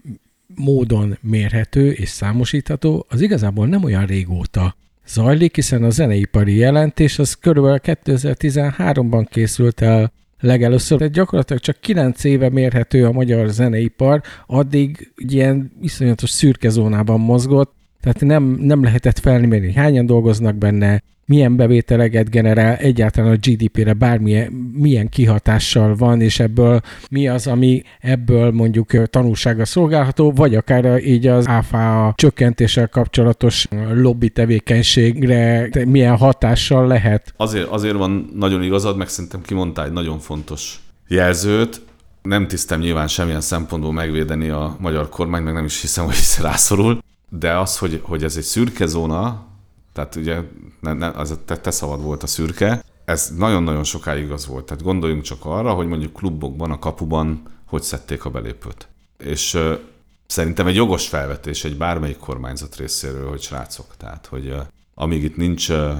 módon 0.56 1.18
mérhető 1.22 1.92
és 1.92 2.10
számosítható, 2.10 3.06
az 3.10 3.22
igazából 3.22 3.68
nem 3.68 3.84
olyan 3.84 4.06
régóta 4.06 4.76
zajlik, 5.08 5.56
hiszen 5.56 5.84
a 5.84 5.90
zeneipari 5.90 6.56
jelentés 6.56 7.20
az 7.20 7.34
körülbelül 7.34 7.80
2013-ban 7.84 9.26
készült 9.30 9.82
el 9.82 10.12
legelőször, 10.42 10.98
tehát 10.98 11.14
gyakorlatilag 11.14 11.62
csak 11.62 11.80
9 11.80 12.24
éve 12.24 12.50
mérhető 12.50 13.06
a 13.06 13.12
magyar 13.12 13.48
zeneipar, 13.48 14.22
addig 14.48 15.12
ilyen 15.16 15.72
iszonyatos 15.82 16.30
szürke 16.30 16.70
zónában 16.70 17.20
mozgott, 17.20 17.74
tehát 18.02 18.22
nem, 18.22 18.44
nem 18.44 18.84
lehetett 18.84 19.20
felmérni, 19.20 19.74
hányan 19.74 20.06
dolgoznak 20.06 20.56
benne, 20.56 21.04
milyen 21.32 21.56
bevételeket 21.56 22.30
generál, 22.30 22.76
egyáltalán 22.76 23.32
a 23.32 23.36
GDP-re 23.36 23.94
bármilyen 23.94 24.52
milyen 24.74 25.10
kihatással 25.10 25.96
van, 25.96 26.22
és 26.22 26.40
ebből 26.40 26.82
mi 27.10 27.28
az, 27.28 27.48
ami 27.48 27.84
ebből 28.00 28.52
mondjuk 28.52 29.10
tanulsága 29.10 29.66
szolgálható, 29.66 30.32
vagy 30.32 30.56
akár 30.56 31.06
így 31.06 31.28
az 31.28 31.48
áfa 31.48 32.14
csökkentéssel 32.16 32.88
kapcsolatos 32.88 33.68
lobby 33.94 34.30
tevékenységre 34.30 35.70
milyen 35.86 36.18
hatással 36.18 36.88
lehet. 36.88 37.34
Azért, 37.38 37.68
azért 37.68 37.96
van 37.96 38.32
nagyon 38.36 38.64
igazad, 38.64 38.98
meg 38.98 39.08
szerintem 39.08 39.42
kimondtál 39.42 39.86
egy 39.86 39.92
nagyon 39.92 40.20
fontos 40.20 40.80
jelzőt, 41.08 41.82
nem 42.22 42.48
tisztem 42.48 42.80
nyilván 42.80 43.08
semmilyen 43.08 43.42
szempontból 43.42 43.94
megvédeni 43.94 44.50
a 44.50 44.76
magyar 44.80 45.10
kormány, 45.10 45.44
meg 45.44 45.54
nem 45.54 45.66
is 45.66 45.82
hiszem, 45.82 46.06
hogy 46.06 46.16
rászorul. 46.42 47.00
de 47.30 47.58
az, 47.58 47.78
hogy, 47.78 48.00
hogy 48.04 48.24
ez 48.24 48.38
egy 48.38 48.44
szürke 48.44 48.86
zóna, 48.86 49.50
tehát 49.94 50.16
ugye 50.16 50.42
ne, 50.80 50.94
ne, 50.94 51.08
az 51.08 51.32
a 51.32 51.44
te, 51.46 51.58
te 51.58 51.72
szavad 51.72 52.02
volt 52.02 52.24
a 52.24 52.28
szürke, 52.28 52.84
ez 53.06 53.34
nagyon-nagyon 53.38 53.84
sokáig 53.84 54.32
az 54.32 54.48
volt. 54.48 54.66
Tehát 54.66 54.84
gondoljunk 54.84 55.22
csak 55.22 55.46
arra, 55.46 55.74
hogy 55.74 55.88
mondjuk 55.88 56.14
klubokban, 56.14 56.72
a 56.72 56.80
kapuban 56.80 57.44
hogy 57.66 57.82
szedték 57.82 58.26
a 58.26 58.30
belépőt. 58.30 58.88
És 59.18 59.54
uh, 59.54 59.80
szerintem 60.28 60.68
egy 60.68 60.76
jogos 60.76 61.08
felvetés 61.08 61.64
egy 61.64 61.78
bármelyik 61.78 62.18
kormányzat 62.18 62.76
részéről, 62.76 63.30
hogy 63.30 63.42
srácok, 63.42 63.86
tehát 63.98 64.26
hogy 64.26 64.48
uh, 64.48 64.60
amíg 64.94 65.24
itt 65.24 65.36
nincs 65.36 65.70
uh, 65.70 65.92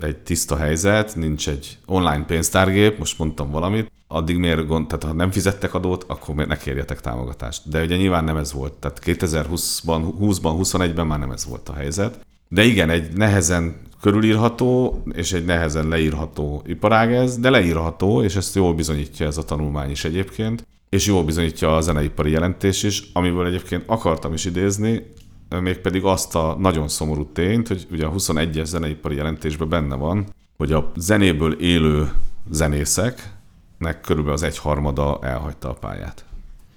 egy 0.00 0.16
tiszta 0.16 0.56
helyzet, 0.56 1.16
nincs 1.16 1.48
egy 1.48 1.78
online 1.86 2.24
pénztárgép, 2.24 2.98
most 2.98 3.18
mondtam 3.18 3.50
valamit, 3.50 3.90
addig 4.08 4.36
miért 4.36 4.66
gond, 4.66 4.86
tehát 4.86 5.04
ha 5.04 5.12
nem 5.12 5.30
fizettek 5.30 5.74
adót, 5.74 6.04
akkor 6.08 6.34
miért 6.34 6.50
ne 6.50 6.56
kérjetek 6.56 7.00
támogatást. 7.00 7.68
De 7.68 7.82
ugye 7.82 7.96
nyilván 7.96 8.24
nem 8.24 8.36
ez 8.36 8.52
volt. 8.52 8.72
Tehát 8.72 9.00
2020-ban, 9.04 10.12
20-ban, 10.20 10.56
21-ben 10.62 11.06
már 11.06 11.18
nem 11.18 11.30
ez 11.30 11.46
volt 11.46 11.68
a 11.68 11.74
helyzet. 11.74 12.25
De 12.48 12.64
igen, 12.64 12.90
egy 12.90 13.12
nehezen 13.12 13.76
körülírható 14.00 15.02
és 15.12 15.32
egy 15.32 15.44
nehezen 15.44 15.88
leírható 15.88 16.62
iparág 16.66 17.12
ez, 17.12 17.38
de 17.38 17.50
leírható, 17.50 18.22
és 18.22 18.36
ezt 18.36 18.54
jól 18.54 18.74
bizonyítja 18.74 19.26
ez 19.26 19.36
a 19.36 19.44
tanulmány 19.44 19.90
is 19.90 20.04
egyébként, 20.04 20.66
és 20.88 21.06
jól 21.06 21.24
bizonyítja 21.24 21.76
a 21.76 21.80
zeneipari 21.80 22.30
jelentés 22.30 22.82
is, 22.82 23.02
amiből 23.12 23.46
egyébként 23.46 23.82
akartam 23.86 24.32
is 24.32 24.44
idézni, 24.44 25.14
mégpedig 25.60 26.04
azt 26.04 26.34
a 26.34 26.56
nagyon 26.58 26.88
szomorú 26.88 27.24
tényt, 27.32 27.68
hogy 27.68 27.86
ugye 27.90 28.06
a 28.06 28.12
21-es 28.12 28.64
zeneipari 28.64 29.14
jelentésben 29.14 29.68
benne 29.68 29.94
van, 29.94 30.26
hogy 30.56 30.72
a 30.72 30.92
zenéből 30.96 31.52
élő 31.52 32.12
zenészeknek 32.50 34.00
körülbelül 34.00 34.36
az 34.36 34.42
egyharmada 34.42 35.18
elhagyta 35.22 35.68
a 35.70 35.74
pályát. 35.74 36.24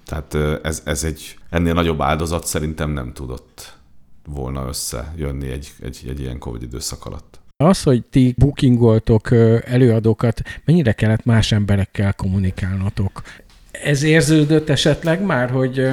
Tehát 0.04 0.34
ez, 0.64 0.82
ez 0.84 1.04
egy 1.04 1.38
ennél 1.50 1.74
nagyobb 1.74 2.00
áldozat 2.00 2.46
szerintem 2.46 2.90
nem 2.90 3.12
tudott 3.12 3.78
volna 4.26 4.66
összejönni 4.68 5.50
egy, 5.50 5.72
egy, 5.82 6.04
egy 6.08 6.20
ilyen 6.20 6.38
Covid 6.38 6.62
időszak 6.62 7.06
alatt. 7.06 7.40
Az, 7.56 7.82
hogy 7.82 8.04
ti 8.10 8.34
bookingoltok 8.38 9.30
előadókat, 9.64 10.42
mennyire 10.64 10.92
kellett 10.92 11.24
más 11.24 11.52
emberekkel 11.52 12.14
kommunikálnotok? 12.14 13.22
Ez 13.70 14.02
érződött 14.02 14.68
esetleg 14.68 15.22
már, 15.22 15.50
hogy 15.50 15.88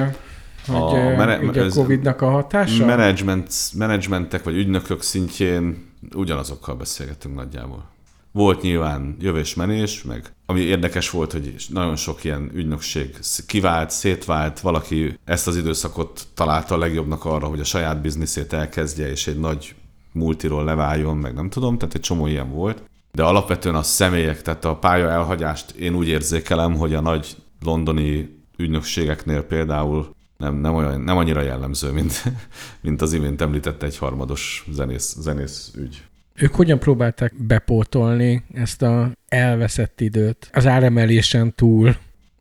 hogy 0.66 0.98
a, 0.98 1.16
mene- 1.16 1.56
a 1.56 1.68
Covid-nak 1.68 2.22
a 2.22 2.30
hatása? 2.30 2.86
Management, 2.86 3.54
managementek 3.78 4.42
vagy 4.42 4.56
ügynökök 4.56 5.02
szintjén 5.02 5.86
ugyanazokkal 6.14 6.74
beszélgetünk 6.74 7.34
nagyjából. 7.34 7.84
Volt 8.32 8.62
nyilván 8.62 9.16
jövés-menés, 9.20 10.02
meg 10.02 10.32
ami 10.46 10.60
érdekes 10.60 11.10
volt, 11.10 11.32
hogy 11.32 11.54
nagyon 11.68 11.96
sok 11.96 12.24
ilyen 12.24 12.50
ügynökség 12.54 13.16
kivált, 13.46 13.90
szétvált, 13.90 14.60
valaki 14.60 15.18
ezt 15.24 15.46
az 15.46 15.56
időszakot 15.56 16.26
találta 16.34 16.74
a 16.74 16.78
legjobbnak 16.78 17.24
arra, 17.24 17.46
hogy 17.46 17.60
a 17.60 17.64
saját 17.64 18.00
bizniszét 18.00 18.52
elkezdje, 18.52 19.10
és 19.10 19.26
egy 19.26 19.38
nagy 19.38 19.74
multiról 20.12 20.64
leváljon, 20.64 21.16
meg 21.16 21.34
nem 21.34 21.50
tudom, 21.50 21.78
tehát 21.78 21.94
egy 21.94 22.00
csomó 22.00 22.26
ilyen 22.26 22.50
volt. 22.50 22.82
De 23.12 23.22
alapvetően 23.22 23.74
a 23.74 23.82
személyek, 23.82 24.42
tehát 24.42 24.64
a 24.64 24.76
pálya 24.76 25.10
elhagyást 25.10 25.70
én 25.70 25.94
úgy 25.94 26.08
érzékelem, 26.08 26.76
hogy 26.76 26.94
a 26.94 27.00
nagy 27.00 27.36
londoni 27.64 28.36
ügynökségeknél 28.56 29.42
például 29.42 30.16
nem, 30.36 30.54
nem, 30.54 30.74
olyan, 30.74 31.00
nem 31.00 31.16
annyira 31.16 31.40
jellemző, 31.40 31.92
mint, 31.92 32.22
mint 32.80 33.02
az 33.02 33.12
imént 33.12 33.40
említett 33.40 33.82
egy 33.82 33.98
harmados 33.98 34.66
zenész, 34.70 35.16
zenész 35.18 35.72
ügy. 35.76 36.07
Ők 36.40 36.54
hogyan 36.54 36.78
próbálták 36.78 37.34
bepótolni 37.36 38.44
ezt 38.54 38.82
a 38.82 39.10
elveszett 39.28 40.00
időt 40.00 40.50
az 40.52 40.66
áremelésen 40.66 41.54
túl? 41.54 41.96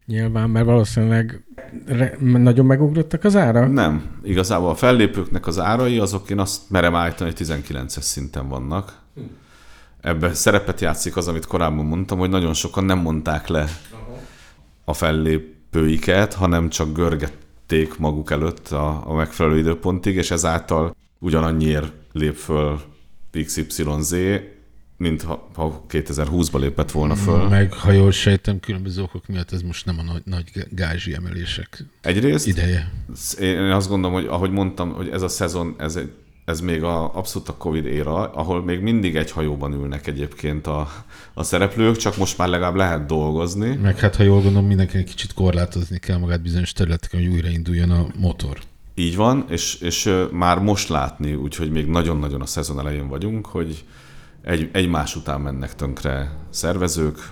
Nyilván, 0.06 0.50
mert 0.50 0.66
valószínűleg 0.66 1.44
re- 1.86 2.18
nagyon 2.20 2.66
megugrottak 2.66 3.24
az 3.24 3.36
ára? 3.36 3.68
Nem. 3.68 4.20
Igazából 4.24 4.70
a 4.70 4.76
fellépőknek 4.76 5.48
az 5.48 5.60
árai, 5.60 5.98
azok 5.98 6.30
én 6.30 6.40
azt 6.40 6.70
merem 6.70 6.96
állítani, 6.96 7.32
hogy 7.36 7.48
19-es 7.48 8.02
szinten 8.02 8.48
vannak. 8.48 9.02
Ebben 10.02 10.34
szerepet 10.34 10.82
játszik 10.82 11.18
az, 11.18 11.28
amit 11.28 11.46
korábban 11.46 11.86
mondtam, 11.86 12.20
hogy 12.20 12.30
nagyon 12.30 12.54
sokan 12.54 12.84
nem 12.84 13.00
mondták 13.00 13.48
le 13.48 13.68
a 14.86 14.94
fellépőiket, 14.94 16.34
hanem 16.34 16.70
csak 16.70 16.94
görgették 16.94 17.98
maguk 17.98 18.32
előtt 18.32 18.68
a, 18.68 19.10
a 19.10 19.14
megfelelő 19.14 19.58
időpontig, 19.58 20.16
és 20.16 20.32
ezáltal 20.32 20.96
ugyanannyiért 21.20 21.92
lép 22.12 22.36
föl 22.36 22.80
XYZ, 23.46 24.16
mint 24.98 25.22
ha, 25.22 25.50
ha 25.54 25.86
2020-ba 25.90 26.60
lépett 26.60 26.92
volna 26.92 27.16
föl. 27.16 27.48
Meg, 27.48 27.74
ha 27.74 27.92
jól 27.92 28.12
sejtem, 28.12 28.60
különböző 28.60 29.02
okok 29.02 29.28
miatt 29.28 29.52
ez 29.52 29.62
most 29.62 29.86
nem 29.86 30.00
a 30.00 30.04
nagy, 30.04 30.22
nagy 30.26 30.52
gázsi 30.70 31.14
emelések 31.14 31.84
Egyrészt 32.02 32.48
ideje. 32.48 32.92
Én 33.40 33.58
azt 33.58 33.88
gondolom, 33.90 34.16
hogy 34.16 34.26
ahogy 34.26 34.52
mondtam, 34.52 34.94
hogy 34.94 35.10
ez 35.10 35.22
a 35.22 35.28
szezon, 35.28 35.76
ez, 35.78 35.96
egy, 35.96 36.12
ez 36.46 36.60
még 36.60 36.84
a, 36.84 37.16
abszolút 37.16 37.50
a 37.50 37.58
Covid 37.58 37.86
éra, 37.86 38.32
ahol 38.32 38.64
még 38.64 38.80
mindig 38.80 39.16
egy 39.16 39.32
hajóban 39.32 39.74
ülnek 39.74 40.08
egyébként 40.08 40.68
a, 40.68 40.90
a 41.34 41.44
szereplők, 41.44 41.96
csak 41.96 42.18
most 42.18 42.38
már 42.38 42.48
legalább 42.48 42.76
lehet 42.76 43.06
dolgozni. 43.06 43.76
Meg 43.76 44.00
hát, 44.00 44.16
ha 44.16 44.24
jól 44.24 44.42
gondolom, 44.42 44.68
mindenkinek 44.68 45.06
kicsit 45.06 45.34
korlátozni 45.34 46.00
kell 46.00 46.18
magát 46.18 46.42
bizonyos 46.42 46.74
területeken, 46.74 47.20
hogy 47.20 47.30
újrainduljon 47.30 47.92
a 47.92 48.08
motor. 48.16 48.58
Így 49.00 49.16
van, 49.16 49.46
és, 49.50 49.76
és 49.76 50.14
már 50.32 50.60
most 50.60 50.90
látni, 50.90 51.34
úgyhogy 51.34 51.72
még 51.72 51.86
nagyon-nagyon 51.86 52.42
a 52.42 52.46
szezon 52.46 52.80
elején 52.80 53.08
vagyunk, 53.08 53.46
hogy 53.46 53.86
egy, 54.42 54.70
egymás 54.74 55.16
után 55.16 55.42
mennek 55.42 55.76
tönkre 55.76 56.38
szervezők, 56.50 57.30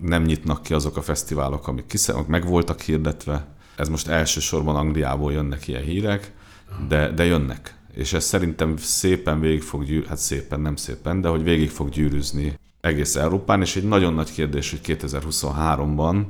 nem 0.00 0.22
nyitnak 0.22 0.62
ki 0.62 0.74
azok 0.74 0.96
a 0.96 1.02
fesztiválok, 1.02 1.68
amik, 1.68 1.86
kisze, 1.86 2.12
amik 2.12 2.26
meg 2.26 2.46
voltak 2.46 2.80
hirdetve. 2.80 3.46
Ez 3.76 3.88
most 3.88 4.08
elsősorban 4.08 4.76
Angliából 4.76 5.32
jönnek 5.32 5.68
ilyen 5.68 5.82
hírek, 5.82 6.32
de, 6.88 7.10
de 7.10 7.24
jönnek. 7.24 7.78
És 7.94 8.12
ez 8.12 8.24
szerintem 8.24 8.76
szépen 8.76 9.40
végig 9.40 9.62
fog 9.62 9.84
gyűrűzni, 9.84 10.08
hát 10.08 10.18
szépen, 10.18 10.60
nem 10.60 10.76
szépen, 10.76 11.20
de 11.20 11.28
hogy 11.28 11.42
végig 11.42 11.70
fog 11.70 11.88
gyűrűzni 11.88 12.58
egész 12.80 13.16
Európán, 13.16 13.60
és 13.60 13.76
egy 13.76 13.88
nagyon 13.88 14.14
nagy 14.14 14.32
kérdés, 14.32 14.70
hogy 14.70 14.80
2023-ban 14.98 16.24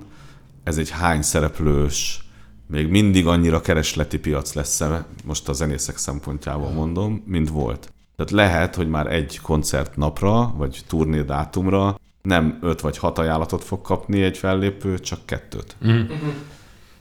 ez 0.64 0.78
egy 0.78 0.90
hány 0.90 1.22
szereplős 1.22 2.23
még 2.66 2.88
mindig 2.88 3.26
annyira 3.26 3.60
keresleti 3.60 4.18
piac 4.18 4.54
lesz 4.54 4.80
-e, 4.80 5.06
most 5.24 5.48
a 5.48 5.52
zenészek 5.52 5.96
szempontjából 5.96 6.70
mondom, 6.70 7.22
mint 7.26 7.48
volt. 7.48 7.92
Tehát 8.16 8.32
lehet, 8.32 8.74
hogy 8.74 8.88
már 8.88 9.06
egy 9.12 9.40
koncert 9.40 9.96
napra, 9.96 10.54
vagy 10.56 10.80
turné 10.86 11.22
dátumra 11.22 11.98
nem 12.22 12.58
öt 12.62 12.80
vagy 12.80 12.98
hat 12.98 13.18
ajánlatot 13.18 13.64
fog 13.64 13.82
kapni 13.82 14.22
egy 14.22 14.38
fellépő, 14.38 14.98
csak 14.98 15.26
kettőt. 15.26 15.76
Mm. 15.86 16.00
Uh-huh. 16.00 16.34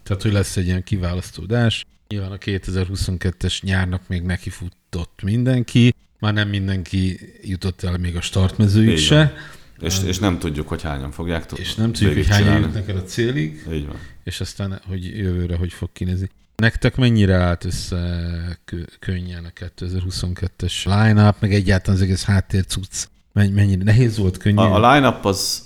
Tehát, 0.03 0.22
hogy 0.22 0.32
lesz 0.32 0.57
egy 0.57 0.66
ilyen 0.66 0.84
kiválasztódás. 0.84 1.86
Nyilván 2.07 2.32
a 2.32 2.38
2022-es 2.38 3.61
nyárnak 3.61 4.01
még 4.07 4.22
nekifutott 4.22 5.20
mindenki, 5.24 5.95
már 6.20 6.34
nem 6.34 6.49
mindenki 6.49 7.20
jutott 7.41 7.84
el 7.84 7.97
még 7.97 8.16
a 8.16 8.22
startmezőig 8.22 8.97
se. 8.97 9.34
És, 9.80 10.03
és 10.05 10.20
nem 10.20 10.39
tudjuk, 10.39 10.68
hogy 10.68 10.82
hányan 10.82 11.11
fogják 11.11 11.45
tudni. 11.45 11.64
És 11.64 11.76
nem 11.76 11.91
tudjuk, 11.91 12.14
hogy 12.14 12.28
hányan 12.28 12.61
jutnak 12.61 12.89
el 12.89 12.97
a 12.97 13.03
célig. 13.03 13.68
Így 13.72 13.88
van. 13.88 13.97
És 14.24 14.41
aztán, 14.41 14.82
hogy 14.88 15.17
jövőre 15.17 15.55
hogy 15.55 15.74
fog 15.74 15.89
kinézni. 15.93 16.30
Nektek 16.55 16.95
mennyire 16.95 17.36
állt 17.36 17.65
össze 17.65 18.59
könnyen 18.99 19.45
a 19.45 19.65
2022-es 19.80 20.86
line-up, 20.86 21.36
meg 21.39 21.53
egyáltalán 21.53 21.99
az 21.99 22.05
egész 22.05 22.26
cucc? 22.67 23.07
Mennyire 23.34 23.84
nehéz 23.84 24.17
volt, 24.17 24.38
könnyű? 24.38 24.57
A, 24.57 24.84
a 24.84 24.93
line-up 24.93 25.26
az, 25.26 25.63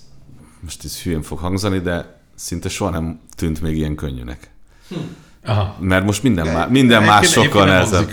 most 0.59 0.83
ez 0.83 1.01
hülyén 1.01 1.21
fog 1.21 1.37
hangzani, 1.37 1.79
de 1.79 2.19
szinte 2.35 2.69
soha 2.69 2.89
nem 2.89 3.19
tűnt 3.35 3.61
még 3.61 3.77
ilyen 3.77 3.95
könnyűnek. 3.95 4.49
Hm. 4.89 4.95
Aha. 5.43 5.77
Mert 5.79 6.05
most 6.05 6.23
minden, 6.23 6.47
má, 6.53 6.65
minden 6.65 7.03
más 7.03 7.31
sokkal 7.31 7.65
nehezebb. 7.65 8.09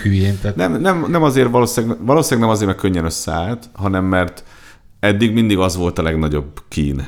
Nem, 0.55 0.81
nem, 0.81 1.05
nem 1.09 1.23
azért 1.23 1.49
valószínűleg, 1.49 2.05
valószínűleg 2.05 2.43
nem 2.43 2.55
azért, 2.55 2.69
mert 2.69 2.81
könnyen 2.81 3.05
összeállt, 3.05 3.69
hanem 3.73 4.03
mert 4.03 4.43
eddig 4.99 5.33
mindig 5.33 5.57
az 5.57 5.75
volt 5.75 5.99
a 5.99 6.01
legnagyobb 6.01 6.61
kín. 6.67 7.07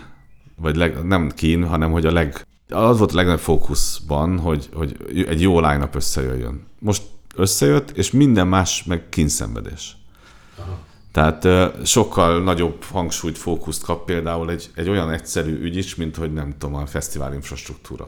Vagy 0.56 0.76
leg, 0.76 1.04
nem 1.04 1.32
kín, 1.36 1.68
hanem 1.68 1.92
hogy 1.92 2.06
a 2.06 2.12
leg, 2.12 2.46
az 2.70 2.98
volt 2.98 3.12
a 3.12 3.16
legnagyobb 3.16 3.42
fókuszban, 3.42 4.40
hogy, 4.40 4.70
hogy 4.74 4.98
egy 5.28 5.42
jó 5.42 5.60
line 5.60 5.90
összejöjjön. 5.94 6.66
Most 6.80 7.04
összejött, 7.36 7.90
és 7.90 8.12
minden 8.12 8.48
más 8.48 8.84
meg 8.84 9.10
kínszenvedés. 9.10 9.98
Aha. 10.58 10.78
Tehát 11.12 11.48
sokkal 11.86 12.44
nagyobb 12.44 12.84
hangsúlyt, 12.84 13.38
fókuszt 13.38 13.84
kap 13.84 14.06
például 14.06 14.52
egy, 14.52 14.70
egy 14.76 14.90
olyan 14.90 15.12
egyszerű 15.12 15.60
ügy 15.62 15.76
is, 15.76 15.96
mint 15.96 16.16
hogy 16.16 16.34
nem 16.34 16.54
tudom, 16.58 16.76
a 16.76 16.86
fesztivál 16.86 17.34
infrastruktúra. 17.34 18.08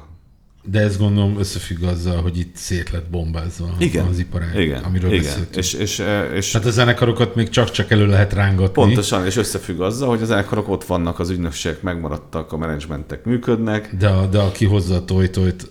De 0.63 0.79
ez 0.79 0.97
gondolom 0.97 1.39
összefügg 1.39 1.83
azzal, 1.83 2.21
hogy 2.21 2.37
itt 2.37 2.55
szét 2.55 2.89
lett 2.89 3.09
bombázva 3.09 3.75
igen, 3.77 4.05
az 4.05 4.19
iparág, 4.19 4.59
igen, 4.59 4.83
amiről 4.83 5.11
igen. 5.11 5.23
beszéltünk. 5.23 5.55
És, 5.55 5.73
és, 5.73 6.03
és, 6.33 6.51
Tehát 6.51 6.67
a 6.67 6.71
zenekarokat 6.71 7.35
még 7.35 7.49
csak-csak 7.49 7.91
elő 7.91 8.07
lehet 8.07 8.33
rángatni. 8.33 8.73
Pontosan, 8.83 9.25
és 9.25 9.35
összefügg 9.35 9.79
azzal, 9.79 10.09
hogy 10.09 10.21
a 10.21 10.25
zenekarok 10.25 10.69
ott 10.69 10.83
vannak, 10.83 11.19
az 11.19 11.29
ügynökségek 11.29 11.81
megmaradtak, 11.81 12.51
a 12.51 12.57
menedzsmentek 12.57 13.25
működnek. 13.25 13.95
De, 13.99 14.27
de 14.31 14.39
aki 14.39 14.65
hozza 14.65 14.95
a 14.95 15.05
tojtojt, 15.05 15.69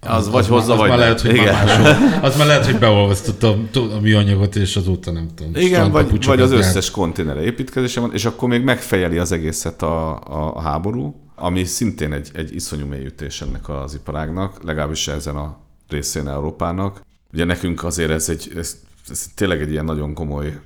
az, 0.00 0.26
az, 0.26 0.30
vagy 0.30 0.42
az 0.42 0.48
hozza, 0.48 0.72
az 0.72 0.78
vagy 0.78 0.88
már 0.88 0.98
lehet, 0.98 1.20
hogy 1.20 1.34
igen. 1.34 1.54
Már 1.54 1.66
mások, 1.66 2.22
az 2.28 2.36
már 2.36 2.46
lehet, 2.46 2.64
hogy 2.64 2.78
beolvasztotta 2.78 3.56
a 3.72 4.00
műanyagot, 4.00 4.56
és 4.56 4.76
azóta 4.76 5.10
nem 5.10 5.28
tudom. 5.34 5.52
Igen, 5.54 5.90
vagy, 5.90 6.24
vagy 6.24 6.40
az 6.40 6.52
összes 6.52 6.90
konténere 6.90 7.42
építkezése 7.42 8.00
van, 8.00 8.12
és 8.12 8.24
akkor 8.24 8.48
még 8.48 8.62
megfejeli 8.62 9.18
az 9.18 9.32
egészet 9.32 9.82
a, 9.82 10.10
a, 10.16 10.54
a 10.54 10.60
háború, 10.60 11.27
ami 11.38 11.64
szintén 11.64 12.12
egy, 12.12 12.30
egy 12.34 12.54
iszonyú 12.54 12.86
mélyütés 12.86 13.40
ennek 13.40 13.68
az 13.68 13.94
iparágnak, 13.94 14.62
legalábbis 14.62 15.08
ezen 15.08 15.36
a 15.36 15.58
részén 15.88 16.28
Európának. 16.28 17.00
Ugye 17.32 17.44
nekünk 17.44 17.84
azért 17.84 18.10
ez 18.10 18.28
egy, 18.28 18.52
ez, 18.56 18.76
ez 19.08 19.26
tényleg 19.34 19.60
egy 19.60 19.70
ilyen 19.70 19.84
nagyon 19.84 20.14
komoly 20.14 20.60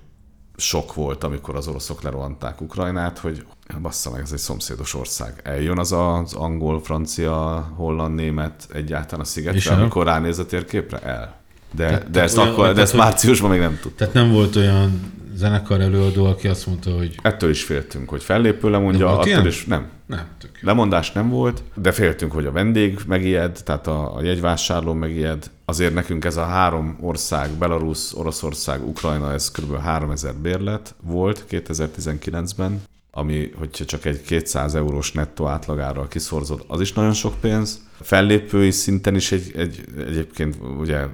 sok 0.56 0.94
volt, 0.94 1.24
amikor 1.24 1.56
az 1.56 1.68
oroszok 1.68 2.02
lerohanták 2.02 2.60
Ukrajnát, 2.60 3.18
hogy 3.18 3.46
bassza 3.80 4.10
meg, 4.10 4.20
ez 4.20 4.32
egy 4.32 4.38
szomszédos 4.38 4.94
ország. 4.94 5.40
Eljön 5.44 5.78
az 5.78 5.92
az 5.92 6.34
angol, 6.34 6.82
francia, 6.82 7.70
holland, 7.76 8.14
német 8.14 8.68
egyáltalán 8.72 9.20
a 9.20 9.24
szigetre, 9.24 9.74
amikor 9.74 10.04
ránéz 10.06 10.38
a 10.38 10.46
térképre? 10.46 10.98
El. 10.98 11.41
De, 11.72 12.02
de 12.10 12.20
ezt, 12.20 12.38
olyan, 12.38 12.50
akkor, 12.50 12.72
de 12.72 12.80
ezt 12.80 12.96
márciusban 12.96 13.50
még 13.50 13.60
nem 13.60 13.78
tudtam. 13.80 13.92
Tehát 13.96 14.14
nem 14.14 14.32
volt 14.32 14.56
olyan 14.56 15.12
zenekar 15.34 15.80
előadó, 15.80 16.24
aki 16.24 16.48
azt 16.48 16.66
mondta, 16.66 16.90
hogy... 16.90 17.14
Ettől 17.22 17.50
is 17.50 17.64
féltünk, 17.64 18.08
hogy 18.08 18.22
fellépő 18.22 18.70
lemondja, 18.70 19.08
attól 19.08 19.26
ilyen? 19.26 19.46
is 19.46 19.64
nem. 19.64 19.86
Nem, 20.06 20.26
tök 20.38 20.50
Lemondás 20.60 21.12
nem 21.12 21.28
volt, 21.28 21.62
de 21.74 21.92
féltünk, 21.92 22.32
hogy 22.32 22.46
a 22.46 22.52
vendég 22.52 23.00
megijed, 23.06 23.60
tehát 23.64 23.86
a, 23.86 24.16
a 24.16 24.22
jegyvásárló 24.22 24.92
megijed. 24.92 25.50
Azért 25.64 25.94
nekünk 25.94 26.24
ez 26.24 26.36
a 26.36 26.44
három 26.44 26.98
ország, 27.00 27.50
Belarus, 27.50 28.14
Oroszország, 28.14 28.88
Ukrajna, 28.88 29.32
ez 29.32 29.50
kb. 29.50 29.76
3000 29.76 30.34
bérlet 30.34 30.94
volt 31.02 31.44
2019-ben, 31.50 32.82
ami, 33.10 33.50
hogyha 33.58 33.84
csak 33.84 34.04
egy 34.04 34.22
200 34.22 34.74
eurós 34.74 35.12
nettó 35.12 35.46
átlagára 35.46 36.08
kiszorzod, 36.08 36.64
az 36.66 36.80
is 36.80 36.92
nagyon 36.92 37.12
sok 37.12 37.34
pénz. 37.40 37.80
Fellépői 38.00 38.70
szinten 38.70 39.14
is 39.14 39.32
egy, 39.32 39.52
egy 39.56 39.84
egyébként 40.06 40.56
ugye 40.78 41.06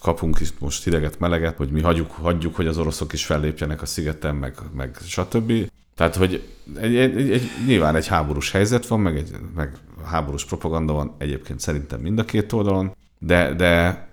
kapunk 0.00 0.40
is 0.40 0.52
most 0.58 0.84
hideget, 0.84 1.18
meleget, 1.18 1.56
hogy 1.56 1.70
mi 1.70 1.80
hagyjuk, 1.80 2.10
hagyjuk, 2.10 2.56
hogy 2.56 2.66
az 2.66 2.78
oroszok 2.78 3.12
is 3.12 3.24
fellépjenek 3.24 3.82
a 3.82 3.86
szigeten, 3.86 4.34
meg, 4.34 4.54
meg 4.76 4.96
stb. 5.06 5.52
Tehát, 5.94 6.16
hogy 6.16 6.42
egy, 6.80 6.96
egy, 6.96 7.30
egy, 7.30 7.50
nyilván 7.66 7.96
egy 7.96 8.06
háborús 8.06 8.50
helyzet 8.50 8.86
van, 8.86 9.00
meg, 9.00 9.16
egy, 9.16 9.30
meg 9.54 9.76
háborús 10.04 10.44
propaganda 10.44 10.92
van 10.92 11.14
egyébként 11.18 11.60
szerintem 11.60 12.00
mind 12.00 12.18
a 12.18 12.24
két 12.24 12.52
oldalon, 12.52 12.94
de, 13.18 13.54
de 13.54 14.04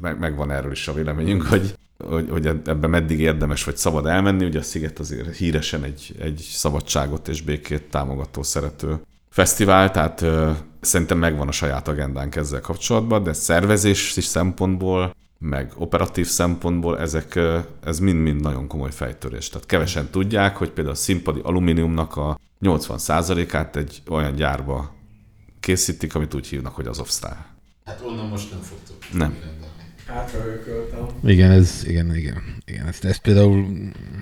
meg, 0.00 0.18
meg 0.18 0.36
van 0.36 0.50
erről 0.50 0.72
is 0.72 0.88
a 0.88 0.92
véleményünk, 0.92 1.42
hogy, 1.42 1.74
hogy, 2.04 2.28
hogy 2.30 2.46
ebben 2.46 2.90
meddig 2.90 3.20
érdemes 3.20 3.64
vagy 3.64 3.76
szabad 3.76 4.06
elmenni. 4.06 4.44
Ugye 4.44 4.58
a 4.58 4.62
Sziget 4.62 4.98
azért 4.98 5.36
híresen 5.36 5.84
egy, 5.84 6.14
egy 6.18 6.48
szabadságot 6.50 7.28
és 7.28 7.42
békét 7.42 7.82
támogató, 7.82 8.42
szerető 8.42 9.00
fesztivál, 9.30 9.90
tehát 9.90 10.20
ö, 10.20 10.50
szerintem 10.80 11.18
megvan 11.18 11.48
a 11.48 11.52
saját 11.52 11.88
agendánk 11.88 12.36
ezzel 12.36 12.60
kapcsolatban, 12.60 13.22
de 13.22 13.32
szervezési 13.32 14.20
szempontból 14.20 15.15
meg 15.38 15.72
operatív 15.76 16.26
szempontból 16.26 17.00
ezek, 17.00 17.38
ez 17.84 17.98
mind-mind 17.98 18.40
nagyon 18.40 18.66
komoly 18.66 18.90
fejtörés. 18.90 19.48
Tehát 19.48 19.66
kevesen 19.66 20.10
tudják, 20.10 20.56
hogy 20.56 20.70
például 20.70 20.94
a 20.94 20.98
színpadi 20.98 21.40
alumíniumnak 21.42 22.16
a 22.16 22.38
80%-át 22.60 23.76
egy 23.76 24.02
olyan 24.08 24.34
gyárba 24.34 24.94
készítik, 25.60 26.14
amit 26.14 26.34
úgy 26.34 26.46
hívnak, 26.46 26.74
hogy 26.74 26.86
az 26.86 26.98
Offstar. 26.98 27.36
Hát 27.84 28.00
onnan 28.04 28.28
most 28.28 28.50
nem 28.50 28.60
fogtok. 28.60 28.96
Nem. 29.12 29.36
Igen, 31.24 31.50
ez, 31.50 31.82
igen, 31.86 32.16
igen, 32.16 32.42
igen. 32.64 32.86
Ezt, 32.86 33.04
ezt 33.04 33.20
például 33.20 33.66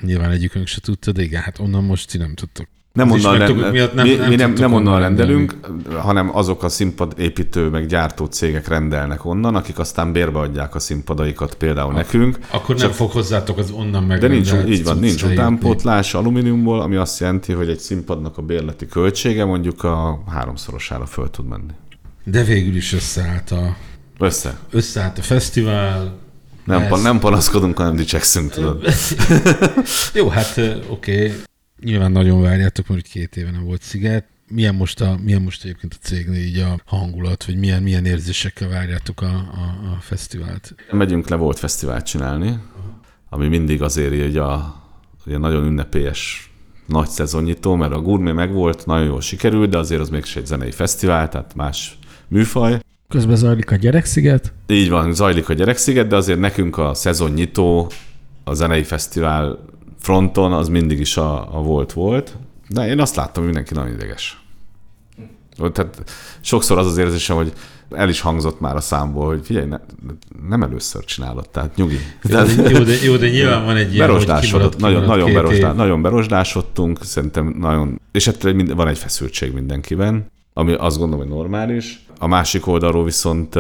nyilván 0.00 0.30
egyikünk 0.30 0.66
se 0.66 0.80
tudta, 0.80 1.12
de 1.12 1.22
igen, 1.22 1.42
hát 1.42 1.58
onnan 1.58 1.84
most 1.84 2.10
ti 2.10 2.18
nem 2.18 2.34
tudtok 2.34 2.66
nem 2.94 3.10
onnan, 3.10 3.38
rend, 3.38 3.70
miatt 3.70 3.94
nem, 3.94 4.06
mi, 4.06 4.14
nem, 4.14 4.28
mi 4.28 4.34
nem, 4.34 4.52
nem 4.52 4.72
onnan 4.72 5.00
rendelünk, 5.00 5.58
rendelünk, 5.62 5.96
hanem 5.96 6.36
azok 6.36 6.62
a 6.62 6.68
színpadépítő 6.68 7.68
meg 7.68 7.86
gyártó 7.86 8.24
cégek 8.24 8.68
rendelnek 8.68 9.24
onnan, 9.24 9.54
akik 9.54 9.78
aztán 9.78 10.12
bérbe 10.12 10.38
adják 10.38 10.74
a 10.74 10.78
színpadaikat 10.78 11.54
például 11.54 11.88
Ak- 11.88 11.96
nekünk. 11.96 12.38
Akkor 12.50 12.76
nem 12.76 12.90
fog 12.90 13.10
hozzátok 13.10 13.58
az 13.58 13.70
onnan 13.70 14.04
meg. 14.04 14.20
De 14.20 14.26
nincs, 14.26 14.52
így 14.66 14.84
van, 14.84 14.98
nincs 14.98 15.22
utánpótlás 15.22 16.14
alumíniumból, 16.14 16.80
ami 16.80 16.96
azt 16.96 17.20
jelenti, 17.20 17.52
hogy 17.52 17.68
egy 17.68 17.78
színpadnak 17.78 18.38
a 18.38 18.42
bérleti 18.42 18.86
költsége 18.86 19.44
mondjuk 19.44 19.84
a 19.84 20.22
háromszorosára 20.30 21.06
föl 21.06 21.30
tud 21.30 21.46
menni. 21.46 21.72
De 22.24 22.44
végül 22.44 22.76
is 22.76 22.92
összeállt 22.92 23.50
a... 23.50 23.76
Össze. 24.18 24.58
Összeállt 24.70 25.18
a 25.18 25.22
fesztivál, 25.22 26.12
nem, 26.64 26.82
ez... 26.82 27.02
nem 27.02 27.18
panaszkodunk, 27.18 27.76
hanem 27.76 27.96
dicsekszünk, 27.96 28.50
tudod. 28.50 28.84
Jó, 30.14 30.28
hát 30.28 30.56
oké. 30.56 30.80
Okay. 30.88 31.32
Nyilván 31.84 32.12
nagyon 32.12 32.42
várjátok, 32.42 32.88
mert 32.88 33.06
két 33.06 33.36
éve 33.36 33.50
nem 33.50 33.64
volt 33.64 33.82
sziget. 33.82 34.24
Milyen 34.48 34.74
most, 34.74 35.00
a, 35.00 35.18
milyen 35.22 35.42
most 35.42 35.64
egyébként 35.64 35.94
a 35.94 36.06
cégnél 36.06 36.40
így 36.40 36.58
a 36.58 36.80
hangulat, 36.84 37.44
vagy 37.44 37.56
milyen, 37.56 37.82
milyen 37.82 38.04
érzésekkel 38.04 38.68
várjátok 38.68 39.20
a, 39.20 39.26
a, 39.26 39.92
a 39.96 40.00
fesztivált? 40.00 40.74
Megyünk 40.90 41.28
le 41.28 41.36
volt 41.36 41.58
fesztivált 41.58 42.04
csinálni, 42.04 42.58
ami 43.28 43.48
mindig 43.48 43.82
azért 43.82 44.12
egy 44.12 44.36
a, 44.36 44.82
ugye 45.26 45.38
nagyon 45.38 45.64
ünnepélyes 45.64 46.52
nagy 46.86 47.08
szezonnyitó, 47.08 47.74
mert 47.74 47.92
a 47.92 48.00
gurmé 48.00 48.32
megvolt, 48.32 48.86
nagyon 48.86 49.06
jól 49.06 49.20
sikerült, 49.20 49.70
de 49.70 49.78
azért 49.78 50.00
az 50.00 50.08
mégse 50.08 50.40
egy 50.40 50.46
zenei 50.46 50.70
fesztivál, 50.70 51.28
tehát 51.28 51.54
más 51.54 51.98
műfaj. 52.28 52.80
Közben 53.08 53.36
zajlik 53.36 53.70
a 53.70 53.76
Gyereksziget? 53.76 54.52
Így 54.66 54.90
van, 54.90 55.14
zajlik 55.14 55.48
a 55.48 55.52
Gyereksziget, 55.52 56.06
de 56.06 56.16
azért 56.16 56.38
nekünk 56.38 56.78
a 56.78 56.94
szezonnyitó, 56.94 57.90
a 58.44 58.54
zenei 58.54 58.82
fesztivál 58.82 59.72
fronton 60.04 60.52
az 60.52 60.68
mindig 60.68 61.00
is 61.00 61.16
a, 61.16 61.56
a 61.56 61.62
volt 61.62 61.92
volt, 61.92 62.36
de 62.68 62.86
én 62.86 63.00
azt 63.00 63.16
láttam, 63.16 63.44
hogy 63.44 63.52
mindenki 63.52 63.74
nagyon 63.74 63.94
ideges. 63.94 64.44
Tehát 65.72 66.02
sokszor 66.40 66.78
az 66.78 66.86
az 66.86 66.96
érzésem, 66.96 67.36
hogy 67.36 67.52
el 67.90 68.08
is 68.08 68.20
hangzott 68.20 68.60
már 68.60 68.76
a 68.76 68.80
számból, 68.80 69.26
hogy 69.26 69.40
figyelj, 69.44 69.66
ne, 69.66 69.78
nem 70.48 70.62
először 70.62 71.04
csinálod, 71.04 71.48
tehát 71.48 71.76
nyugi. 71.76 71.98
De, 72.22 72.44
jó, 72.68 72.78
de, 72.78 72.92
jó, 73.04 73.16
de 73.16 73.28
nyilván 73.28 73.64
van 73.64 73.76
egy 73.76 73.94
ilyen, 73.94 74.06
berosdásodott, 74.06 74.76
nagyon, 74.78 75.04
nagyon, 75.04 75.32
berosdá, 75.32 75.72
nagyon 75.72 76.02
berosdásodtunk, 76.02 76.98
szerintem 77.02 77.54
nagyon, 77.58 78.00
és 78.12 78.26
ettől 78.26 78.74
van 78.74 78.88
egy 78.88 78.98
feszültség 78.98 79.52
mindenkiben, 79.52 80.30
ami 80.52 80.72
azt 80.72 80.98
gondolom, 80.98 81.26
hogy 81.26 81.34
normális. 81.34 82.06
A 82.18 82.26
másik 82.26 82.66
oldalról 82.66 83.04
viszont 83.04 83.54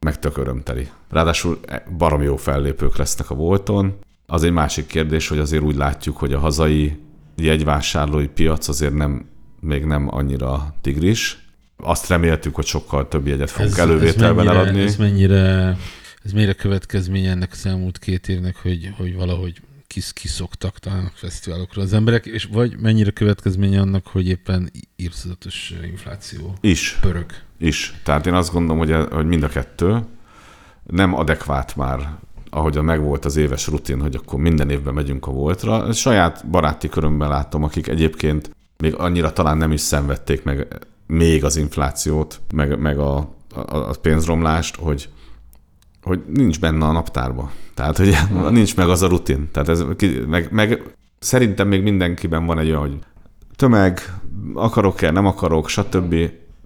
meg 0.00 0.18
tök 0.18 0.36
örömteli. 0.36 0.88
Ráadásul 1.10 1.58
e, 1.66 1.84
barom 1.98 2.22
jó 2.22 2.36
fellépők 2.36 2.96
lesznek 2.96 3.30
a 3.30 3.34
Volton, 3.34 3.98
az 4.26 4.42
egy 4.42 4.52
másik 4.52 4.86
kérdés, 4.86 5.28
hogy 5.28 5.38
azért 5.38 5.62
úgy 5.62 5.76
látjuk, 5.76 6.16
hogy 6.16 6.32
a 6.32 6.38
hazai 6.38 6.96
jegyvásárlói 7.36 8.26
piac 8.26 8.68
azért 8.68 8.94
nem, 8.94 9.26
még 9.60 9.84
nem 9.84 10.08
annyira 10.14 10.74
tigris. 10.80 11.38
Azt 11.76 12.08
reméltük, 12.08 12.54
hogy 12.54 12.66
sokkal 12.66 13.08
több 13.08 13.26
jegyet 13.26 13.50
fogunk 13.50 13.72
ez, 13.72 13.78
elővételben 13.78 14.38
ez 14.38 14.44
mennyire, 14.44 14.62
eladni. 14.62 14.82
Ez 14.82 14.96
mennyire, 14.96 15.76
ez 16.22 16.32
mennyire 16.32 16.52
következménye 16.52 17.30
ennek 17.30 17.52
az 17.52 17.66
elmúlt 17.66 17.98
két 17.98 18.28
évnek, 18.28 18.56
hogy, 18.56 18.90
hogy 18.96 19.14
valahogy 19.14 19.60
kis, 19.86 20.12
kiszoktak 20.12 20.78
talán 20.78 21.04
a 21.04 21.10
fesztiválokra 21.14 21.82
az 21.82 21.92
emberek, 21.92 22.26
és 22.26 22.44
vagy 22.44 22.78
mennyire 22.78 23.10
következménye 23.10 23.80
annak, 23.80 24.06
hogy 24.06 24.28
éppen 24.28 24.70
írtozatos 24.96 25.74
infláció 25.82 26.54
is. 26.60 26.98
pörög? 27.00 27.26
Is. 27.58 27.94
Tehát 28.02 28.26
én 28.26 28.34
azt 28.34 28.52
gondolom, 28.52 28.78
hogy, 28.78 29.08
hogy 29.10 29.26
mind 29.26 29.42
a 29.42 29.48
kettő 29.48 30.04
nem 30.82 31.14
adekvát 31.14 31.76
már 31.76 32.18
ahogy 32.54 32.76
a 32.76 32.82
megvolt 32.82 33.24
az 33.24 33.36
éves 33.36 33.66
rutin, 33.66 34.00
hogy 34.00 34.14
akkor 34.14 34.38
minden 34.38 34.70
évben 34.70 34.94
megyünk 34.94 35.26
a 35.26 35.30
voltra. 35.30 35.92
Saját 35.92 36.46
baráti 36.50 36.88
körömben 36.88 37.28
látom, 37.28 37.62
akik 37.62 37.88
egyébként 37.88 38.50
még 38.76 38.94
annyira 38.94 39.32
talán 39.32 39.56
nem 39.56 39.72
is 39.72 39.80
szenvedték 39.80 40.42
meg 40.44 40.86
még 41.06 41.44
az 41.44 41.56
inflációt, 41.56 42.40
meg, 42.54 42.78
meg 42.78 42.98
a, 42.98 43.16
a, 43.54 43.76
a 43.76 43.94
pénzromlást, 44.02 44.76
hogy, 44.76 45.08
hogy 46.02 46.22
nincs 46.28 46.60
benne 46.60 46.84
a 46.84 46.92
naptárba. 46.92 47.50
Tehát, 47.74 47.96
hogy 47.96 48.16
nincs 48.50 48.76
meg 48.76 48.88
az 48.88 49.02
a 49.02 49.08
rutin. 49.08 49.48
Tehát 49.52 49.68
ez, 49.68 49.84
meg, 50.26 50.48
meg 50.52 50.82
szerintem 51.18 51.68
még 51.68 51.82
mindenkiben 51.82 52.46
van 52.46 52.58
egy 52.58 52.68
olyan, 52.68 52.80
hogy 52.80 52.98
tömeg, 53.56 54.00
akarok-e, 54.54 55.10
nem 55.10 55.26
akarok, 55.26 55.68
stb. 55.68 56.14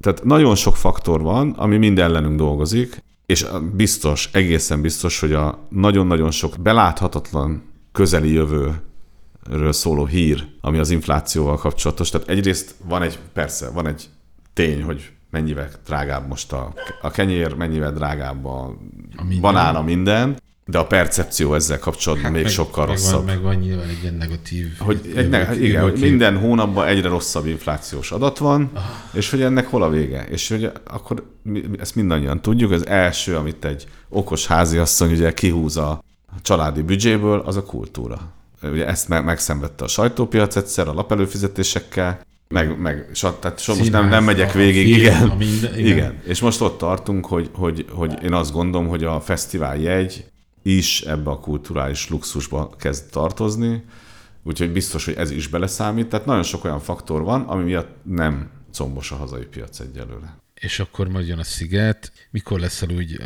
Tehát 0.01 0.25
nagyon 0.25 0.55
sok 0.55 0.77
faktor 0.77 1.23
van, 1.23 1.51
ami 1.51 1.77
mind 1.77 1.99
ellenünk 1.99 2.37
dolgozik, 2.37 3.03
és 3.29 3.47
biztos, 3.73 4.29
egészen 4.33 4.81
biztos, 4.81 5.21
hogy 5.21 5.33
a 5.33 5.67
nagyon-nagyon 5.69 6.31
sok 6.31 6.55
beláthatatlan 6.61 7.63
közeli 7.93 8.33
jövőről 8.33 9.73
szóló 9.73 10.07
hír, 10.07 10.47
ami 10.61 10.79
az 10.79 10.91
inflációval 10.91 11.57
kapcsolatos. 11.57 12.11
Tehát 12.11 12.29
egyrészt 12.29 12.75
van 12.85 13.03
egy, 13.03 13.19
persze, 13.33 13.71
van 13.71 13.87
egy 13.87 14.09
tény, 14.53 14.83
hogy 14.83 15.13
mennyivel 15.31 15.71
drágább 15.85 16.29
most 16.29 16.53
a, 16.53 16.75
a 17.03 17.11
kenyér, 17.11 17.55
mennyivel 17.55 17.93
drágább 17.93 18.45
a, 18.45 18.65
a 19.17 19.23
minden. 19.23 19.41
banána, 19.41 19.83
minden, 19.83 20.37
de 20.71 20.79
a 20.79 20.87
percepció 20.87 21.55
ezzel 21.55 21.79
kapcsolatban 21.79 22.25
hát 22.25 22.35
még 22.35 22.43
meg, 22.43 22.53
sokkal 22.53 22.87
meg 22.87 22.97
rosszabb. 22.97 23.17
Van, 23.17 23.25
meg 23.25 23.43
van 23.43 23.55
nyilván 23.55 23.89
egy 23.89 23.99
ilyen 24.03 24.15
negatív... 24.15 24.67
Hogy 24.79 25.13
egy 25.17 25.29
ne, 25.29 25.61
igen, 25.61 25.83
hogy 25.83 25.99
minden 25.99 26.39
hónapban 26.39 26.87
egyre 26.87 27.09
rosszabb 27.09 27.47
inflációs 27.47 28.13
adat 28.13 28.39
van, 28.39 28.71
ah. 28.75 28.83
és 29.13 29.31
hogy 29.31 29.43
ennek 29.43 29.67
hol 29.67 29.83
a 29.83 29.91
vége. 29.91 30.25
És 30.31 30.49
hogy 30.49 30.71
akkor 30.87 31.25
mi, 31.43 31.63
ezt 31.79 31.95
mindannyian 31.95 32.43
tudjuk, 32.43 32.71
az 32.71 32.87
első, 32.87 33.37
amit 33.37 33.65
egy 33.65 33.87
okos 34.09 34.47
háziasszony 34.47 35.13
ugye 35.13 35.33
kihúz 35.35 35.77
a 35.77 36.05
családi 36.43 36.83
büdzséből, 36.83 37.43
az 37.47 37.57
a 37.57 37.63
kultúra. 37.63 38.21
Ugye 38.63 38.87
ezt 38.87 39.09
megszenvedte 39.09 39.85
a 39.85 39.89
sajtópiac 39.89 40.57
egyszer 40.57 40.89
a 40.89 40.93
lapelőfizetésekkel, 40.93 42.21
meg, 42.49 42.81
meg 42.81 43.11
tehát 43.41 43.59
so, 43.59 43.75
most 43.75 43.91
nem, 43.91 44.09
nem 44.09 44.25
megyek 44.25 44.53
végig, 44.53 44.95
film, 44.95 44.99
igen, 44.99 45.37
minden, 45.37 45.79
igen. 45.79 45.97
igen. 45.97 46.21
És 46.25 46.41
most 46.41 46.61
ott 46.61 46.79
tartunk, 46.79 47.27
hogy, 47.27 47.51
hogy, 47.53 47.87
hogy 47.91 48.19
én 48.23 48.33
azt 48.33 48.53
gondolom, 48.53 48.89
hogy 48.89 49.05
a 49.05 49.21
fesztivál 49.21 49.77
jegy 49.77 50.25
is 50.77 51.01
ebbe 51.01 51.31
a 51.31 51.41
kulturális 51.41 52.09
luxusba 52.09 52.69
kezd 52.79 53.11
tartozni, 53.11 53.85
úgyhogy 54.43 54.73
biztos, 54.73 55.05
hogy 55.05 55.15
ez 55.15 55.31
is 55.31 55.49
beleszámít. 55.49 56.09
Tehát 56.09 56.27
nagyon 56.27 56.43
sok 56.43 56.65
olyan 56.65 56.81
faktor 56.81 57.23
van, 57.23 57.43
ami 57.43 57.65
miatt 57.65 57.97
nem 58.03 58.51
combos 58.73 59.11
a 59.11 59.17
hazai 59.17 59.45
piac 59.45 59.81
egyelőre. 59.81 60.37
és 60.55 60.79
akkor 60.81 61.09
majd 61.09 61.27
jön 61.27 61.39
a 61.39 61.45
sziget, 61.45 62.13
mikor 62.31 62.61
leszel 62.61 62.91
úgy, 62.91 63.21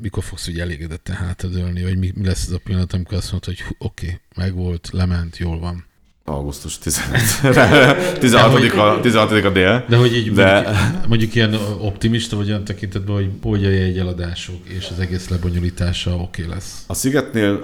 mikor 0.00 0.22
fogsz 0.24 0.48
úgy 0.48 0.60
elégedetten 0.60 1.16
hátadölni, 1.16 1.82
vagy 1.82 1.98
mi, 1.98 2.12
mi 2.14 2.24
lesz 2.24 2.46
az 2.46 2.52
a 2.52 2.58
pillanat, 2.64 2.92
amikor 2.92 3.16
azt 3.16 3.32
mondod, 3.32 3.54
hogy 3.54 3.64
oké, 3.78 4.06
okay, 4.06 4.20
megvolt, 4.36 4.88
lement, 4.92 5.36
jól 5.36 5.58
van. 5.58 5.87
Augusztus 6.28 6.78
15. 6.78 8.18
16. 8.20 8.72
a, 8.72 9.00
16. 9.00 9.44
a 9.44 9.50
dél. 9.50 9.84
De 9.88 9.96
hogy 9.96 10.16
így 10.16 10.32
de... 10.32 10.52
mondjuk, 10.52 11.06
mondjuk 11.08 11.34
ilyen 11.34 11.54
optimista 11.80 12.36
vagy 12.36 12.48
olyan 12.48 12.64
tekintetben, 12.64 13.14
hogy 13.14 13.30
hogy 13.42 13.64
a 13.64 13.70
jegyeladások 13.70 14.68
és 14.68 14.88
az 14.90 14.98
egész 14.98 15.28
lebonyolítása 15.28 16.10
oké 16.10 16.42
okay 16.42 16.54
lesz. 16.54 16.84
A 16.86 16.94
Szigetnél 16.94 17.60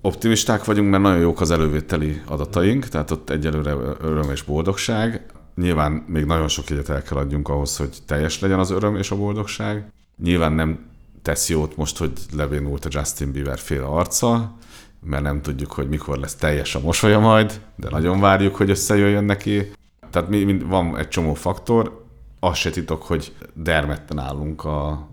optimisták 0.00 0.64
vagyunk, 0.64 0.90
mert 0.90 1.02
nagyon 1.02 1.20
jók 1.20 1.40
az 1.40 1.50
elővételi 1.50 2.20
adataink, 2.26 2.88
tehát 2.88 3.10
ott 3.10 3.30
egyelőre 3.30 3.74
öröm 4.00 4.30
és 4.30 4.42
boldogság. 4.42 5.26
Nyilván 5.56 5.92
még 5.92 6.24
nagyon 6.24 6.48
sok 6.48 6.68
jegyet 6.68 6.88
el 6.88 7.02
kell 7.02 7.18
adjunk 7.18 7.48
ahhoz, 7.48 7.76
hogy 7.76 7.96
teljes 8.06 8.40
legyen 8.40 8.58
az 8.58 8.70
öröm 8.70 8.96
és 8.96 9.10
a 9.10 9.16
boldogság. 9.16 9.92
Nyilván 10.22 10.52
nem 10.52 10.78
tesz 11.22 11.48
jót 11.48 11.76
most, 11.76 11.98
hogy 11.98 12.12
levénult 12.36 12.84
a 12.84 12.88
Justin 12.92 13.32
Bieber 13.32 13.58
fél 13.58 13.82
arca, 13.82 14.56
mert 15.04 15.22
nem 15.22 15.42
tudjuk, 15.42 15.72
hogy 15.72 15.88
mikor 15.88 16.18
lesz 16.18 16.34
teljes 16.34 16.74
a 16.74 16.80
mosolya 16.80 17.18
majd, 17.18 17.60
de 17.76 17.88
nagyon 17.90 18.20
várjuk, 18.20 18.56
hogy 18.56 18.70
összejöjjön 18.70 19.24
neki. 19.24 19.70
Tehát 20.10 20.28
mi, 20.28 20.44
mi, 20.44 20.58
van 20.58 20.98
egy 20.98 21.08
csomó 21.08 21.34
faktor, 21.34 22.04
azt 22.40 22.60
se 22.60 22.70
titok, 22.70 23.02
hogy 23.02 23.32
dermedten 23.54 24.18
állunk 24.18 24.64
a 24.64 25.08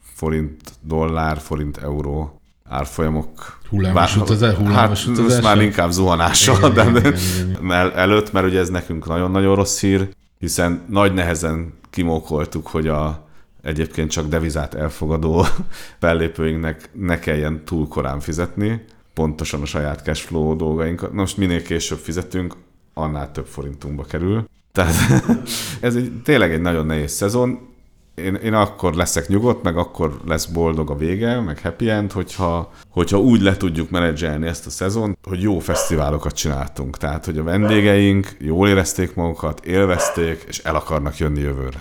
forint 0.00 0.72
dollár, 0.80 1.38
forint 1.38 1.76
euró 1.76 2.40
árfolyamok 2.68 3.58
Hullámos 3.68 4.16
utazás? 4.16 4.54
Hullámos 4.54 5.06
hát, 5.06 5.18
utazás? 5.18 5.42
már 5.42 5.60
inkább 5.62 5.90
zuhanással, 5.90 6.70
de 6.70 6.82
igen, 6.82 6.96
igen, 6.96 7.14
igen. 7.62 7.92
előtt, 7.96 8.32
mert 8.32 8.46
ugye 8.46 8.58
ez 8.58 8.68
nekünk 8.68 9.06
nagyon-nagyon 9.06 9.54
rossz 9.54 9.80
hír, 9.80 10.08
hiszen 10.38 10.82
nagy 10.88 11.14
nehezen 11.14 11.72
kimókoltuk, 11.90 12.66
hogy 12.66 12.88
a 12.88 13.26
egyébként 13.62 14.10
csak 14.10 14.28
devizát 14.28 14.74
elfogadó 14.74 15.46
fellépőinknek 16.00 16.90
ne 16.92 17.18
kelljen 17.18 17.64
túl 17.64 17.88
korán 17.88 18.20
fizetni, 18.20 18.84
pontosan 19.16 19.62
a 19.62 19.66
saját 19.66 20.02
cashflow 20.02 20.56
dolgaink. 20.56 21.12
Most 21.12 21.36
minél 21.36 21.62
később 21.62 21.98
fizetünk, 21.98 22.54
annál 22.94 23.32
több 23.32 23.46
forintunkba 23.46 24.04
kerül. 24.04 24.48
Tehát 24.72 24.94
ez 25.80 25.96
egy, 25.96 26.12
tényleg 26.24 26.52
egy 26.52 26.60
nagyon 26.60 26.86
nehéz 26.86 27.12
szezon 27.12 27.74
én, 28.16 28.34
én 28.34 28.54
akkor 28.54 28.94
leszek 28.94 29.28
nyugodt, 29.28 29.62
meg 29.62 29.76
akkor 29.76 30.20
lesz 30.26 30.44
boldog 30.44 30.90
a 30.90 30.96
vége, 30.96 31.40
meg 31.40 31.60
happy 31.60 31.90
end, 31.90 32.12
hogyha, 32.12 32.72
hogyha 32.88 33.18
úgy 33.18 33.40
le 33.40 33.56
tudjuk 33.56 33.90
menedzselni 33.90 34.46
ezt 34.46 34.66
a 34.66 34.70
szezon, 34.70 35.18
hogy 35.22 35.42
jó 35.42 35.58
fesztiválokat 35.58 36.34
csináltunk. 36.34 36.96
Tehát, 36.96 37.24
hogy 37.24 37.38
a 37.38 37.42
vendégeink 37.42 38.36
jól 38.38 38.68
érezték 38.68 39.14
magukat, 39.14 39.64
élvezték, 39.64 40.44
és 40.48 40.58
el 40.58 40.74
akarnak 40.74 41.18
jönni 41.18 41.40
jövőre. 41.40 41.80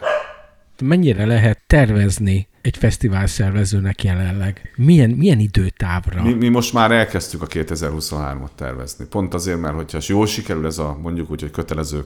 Mennyire 0.81 1.25
lehet 1.25 1.59
tervezni 1.67 2.47
egy 2.65 2.77
fesztivál 2.77 3.27
szervezőnek 3.27 4.03
jelenleg? 4.03 4.73
Milyen, 4.75 5.09
milyen 5.09 5.39
időtávra? 5.39 6.23
Mi, 6.23 6.33
mi 6.33 6.47
most 6.47 6.73
már 6.73 6.91
elkezdtük 6.91 7.41
a 7.41 7.47
2023-at 7.47 8.49
tervezni. 8.55 9.05
Pont 9.05 9.33
azért, 9.33 9.59
mert 9.59 9.75
hogyha 9.75 9.99
jól 10.07 10.25
sikerül 10.25 10.65
ez 10.65 10.77
a 10.77 10.97
mondjuk 11.01 11.31
úgy, 11.31 11.41
hogy 11.41 11.51
kötelező 11.51 12.03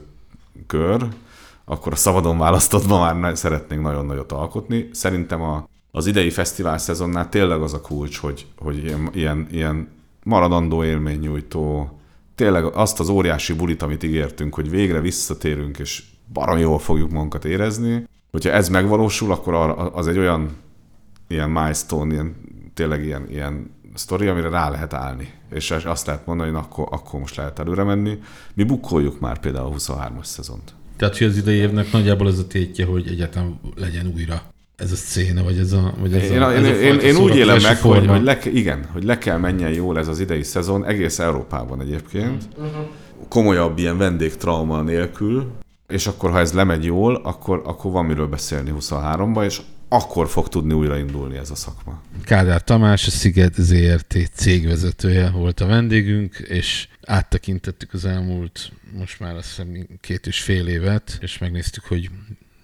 kör, 0.67 1.07
akkor 1.65 1.93
a 1.93 1.95
szabadon 1.95 2.37
választottban 2.37 3.17
már 3.17 3.37
szeretnénk 3.37 3.81
nagyon 3.81 4.05
nagyot 4.05 4.31
alkotni. 4.31 4.89
Szerintem 4.91 5.41
a, 5.41 5.69
az 5.91 6.05
idei 6.05 6.29
fesztivál 6.29 6.77
szezonnál 6.77 7.29
tényleg 7.29 7.61
az 7.61 7.73
a 7.73 7.81
kulcs, 7.81 8.17
hogy, 8.17 8.45
hogy 8.57 8.83
ilyen, 8.83 9.09
ilyen, 9.13 9.47
ilyen 9.51 9.87
maradandó 10.23 10.83
élménynyújtó, 10.83 11.99
tényleg 12.35 12.63
azt 12.63 12.99
az 12.99 13.09
óriási 13.09 13.53
bulit, 13.53 13.81
amit 13.81 14.03
ígértünk, 14.03 14.53
hogy 14.53 14.69
végre 14.69 14.99
visszatérünk, 14.99 15.77
és 15.77 16.03
baromi 16.33 16.61
jól 16.61 16.79
fogjuk 16.79 17.11
magunkat 17.11 17.45
érezni. 17.45 18.07
Hogyha 18.31 18.51
ez 18.51 18.69
megvalósul, 18.69 19.31
akkor 19.31 19.53
az 19.93 20.07
egy 20.07 20.17
olyan 20.17 20.57
ilyen 21.27 21.49
milestone, 21.49 22.13
ilyen, 22.13 22.35
tényleg 22.73 23.03
ilyen, 23.05 23.25
ilyen 23.29 23.71
sztori, 23.93 24.27
amire 24.27 24.49
rá 24.49 24.69
lehet 24.69 24.93
állni. 24.93 25.33
És 25.51 25.71
azt 25.71 26.05
lehet 26.05 26.25
mondani, 26.25 26.49
hogy 26.49 26.59
akkor, 26.63 26.87
akkor 26.91 27.19
most 27.19 27.35
lehet 27.35 27.59
előre 27.59 27.83
menni. 27.83 28.19
Mi 28.53 28.63
bukkoljuk 28.63 29.19
már 29.19 29.39
például 29.39 29.73
a 29.73 29.75
23-as 29.75 30.23
szezont. 30.23 30.73
Tehát, 30.97 31.17
hogy 31.17 31.27
az 31.27 31.37
idei 31.37 31.55
évnek 31.55 31.91
nagyjából 31.91 32.27
ez 32.27 32.39
a 32.39 32.47
tétje, 32.47 32.85
hogy 32.85 33.07
egyáltalán 33.07 33.59
legyen 33.75 34.11
újra 34.15 34.41
ez 34.75 34.91
a 34.91 34.95
széna, 34.95 35.43
vagy 35.43 35.57
ez 35.57 35.71
a... 35.71 35.93
Vagy 35.99 36.13
ez 36.13 36.29
én, 36.29 36.41
a, 36.41 36.53
ez 36.53 36.63
én, 36.63 36.71
a 36.71 36.75
én, 36.75 36.99
én 36.99 37.15
úgy 37.15 37.35
élem 37.35 37.61
meg, 37.61 37.77
hogy, 37.77 38.07
hogy 38.07 38.23
le, 38.23 38.39
igen, 38.43 38.85
hogy 38.91 39.03
le 39.03 39.17
kell 39.17 39.37
menjen 39.37 39.71
jól 39.71 39.97
ez 39.97 40.07
az 40.07 40.19
idei 40.19 40.43
szezon, 40.43 40.85
egész 40.85 41.19
Európában 41.19 41.81
egyébként, 41.81 42.43
uh-huh. 42.57 42.87
komolyabb 43.29 43.77
ilyen 43.77 43.97
vendégtrauma 43.97 44.81
nélkül, 44.81 45.51
és 45.89 46.07
akkor, 46.07 46.31
ha 46.31 46.39
ez 46.39 46.53
lemegy 46.53 46.83
jól, 46.83 47.15
akkor, 47.15 47.61
akkor 47.65 47.91
van 47.91 48.05
miről 48.05 48.27
beszélni 48.27 48.73
23-ban, 48.79 49.45
és 49.45 49.61
akkor 49.89 50.27
fog 50.27 50.47
tudni 50.47 50.73
újraindulni 50.73 51.37
ez 51.37 51.51
a 51.51 51.55
szakma. 51.55 52.01
Kádár 52.23 52.63
Tamás, 52.63 53.07
a 53.07 53.09
Sziget 53.09 53.53
ZRT 53.53 54.17
cégvezetője 54.33 55.29
volt 55.29 55.59
a 55.59 55.65
vendégünk, 55.65 56.35
és 56.37 56.87
áttekintettük 57.05 57.93
az 57.93 58.05
elmúlt 58.05 58.71
most 58.97 59.19
már 59.19 59.35
azt 59.35 59.47
hiszem 59.47 59.87
két 60.01 60.27
és 60.27 60.41
fél 60.41 60.67
évet, 60.67 61.17
és 61.21 61.37
megnéztük, 61.37 61.83
hogy 61.83 62.09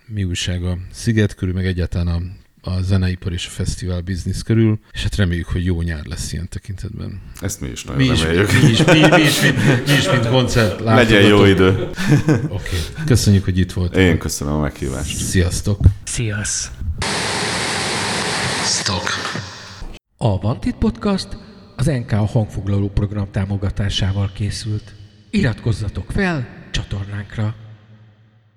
mi 0.07 0.23
újság 0.23 0.63
a 0.63 0.77
Sziget 0.91 1.35
körül, 1.35 1.53
meg 1.53 1.65
egyáltalán 1.65 2.07
a, 2.07 2.21
a 2.65 2.81
zeneipar 2.81 3.33
és 3.33 3.47
a 3.47 3.49
fesztivál 3.49 4.01
biznisz 4.01 4.41
körül, 4.41 4.79
és 4.93 5.03
hát 5.03 5.15
reméljük, 5.15 5.47
hogy 5.47 5.65
jó 5.65 5.81
nyár 5.81 6.05
lesz 6.05 6.33
ilyen 6.33 6.49
tekintetben. 6.49 7.21
Ezt 7.41 7.61
mi 7.61 7.67
is 7.67 7.83
nagyon 7.83 8.01
mi 8.01 8.07
reméljük. 8.07 8.51
Is, 8.51 8.61
mi, 8.61 8.69
is, 8.69 8.83
mi, 8.85 8.99
mi, 9.09 9.21
is, 9.21 9.41
mi, 9.41 9.49
mi 9.87 9.93
is, 9.93 10.09
mint 10.11 10.27
koncert 10.35 10.79
Legyen 10.79 11.21
jó 11.21 11.45
idő. 11.45 11.69
Oké, 12.27 12.49
okay. 12.49 13.05
köszönjük, 13.05 13.43
hogy 13.43 13.57
itt 13.57 13.71
voltál. 13.71 14.01
Én 14.01 14.17
köszönöm 14.17 14.53
a 14.53 14.59
meghívást. 14.59 15.17
Sziasztok. 15.17 15.79
Sziasz. 16.03 16.71
Stock. 18.63 19.09
A 20.17 20.39
Vantit 20.39 20.75
Podcast 20.75 21.27
az 21.75 21.85
NK 21.85 22.11
a 22.11 22.25
hangfoglaló 22.25 22.89
program 22.89 23.31
támogatásával 23.31 24.31
készült. 24.33 24.93
Iratkozzatok 25.29 26.11
fel 26.11 26.47
csatornánkra! 26.71 27.64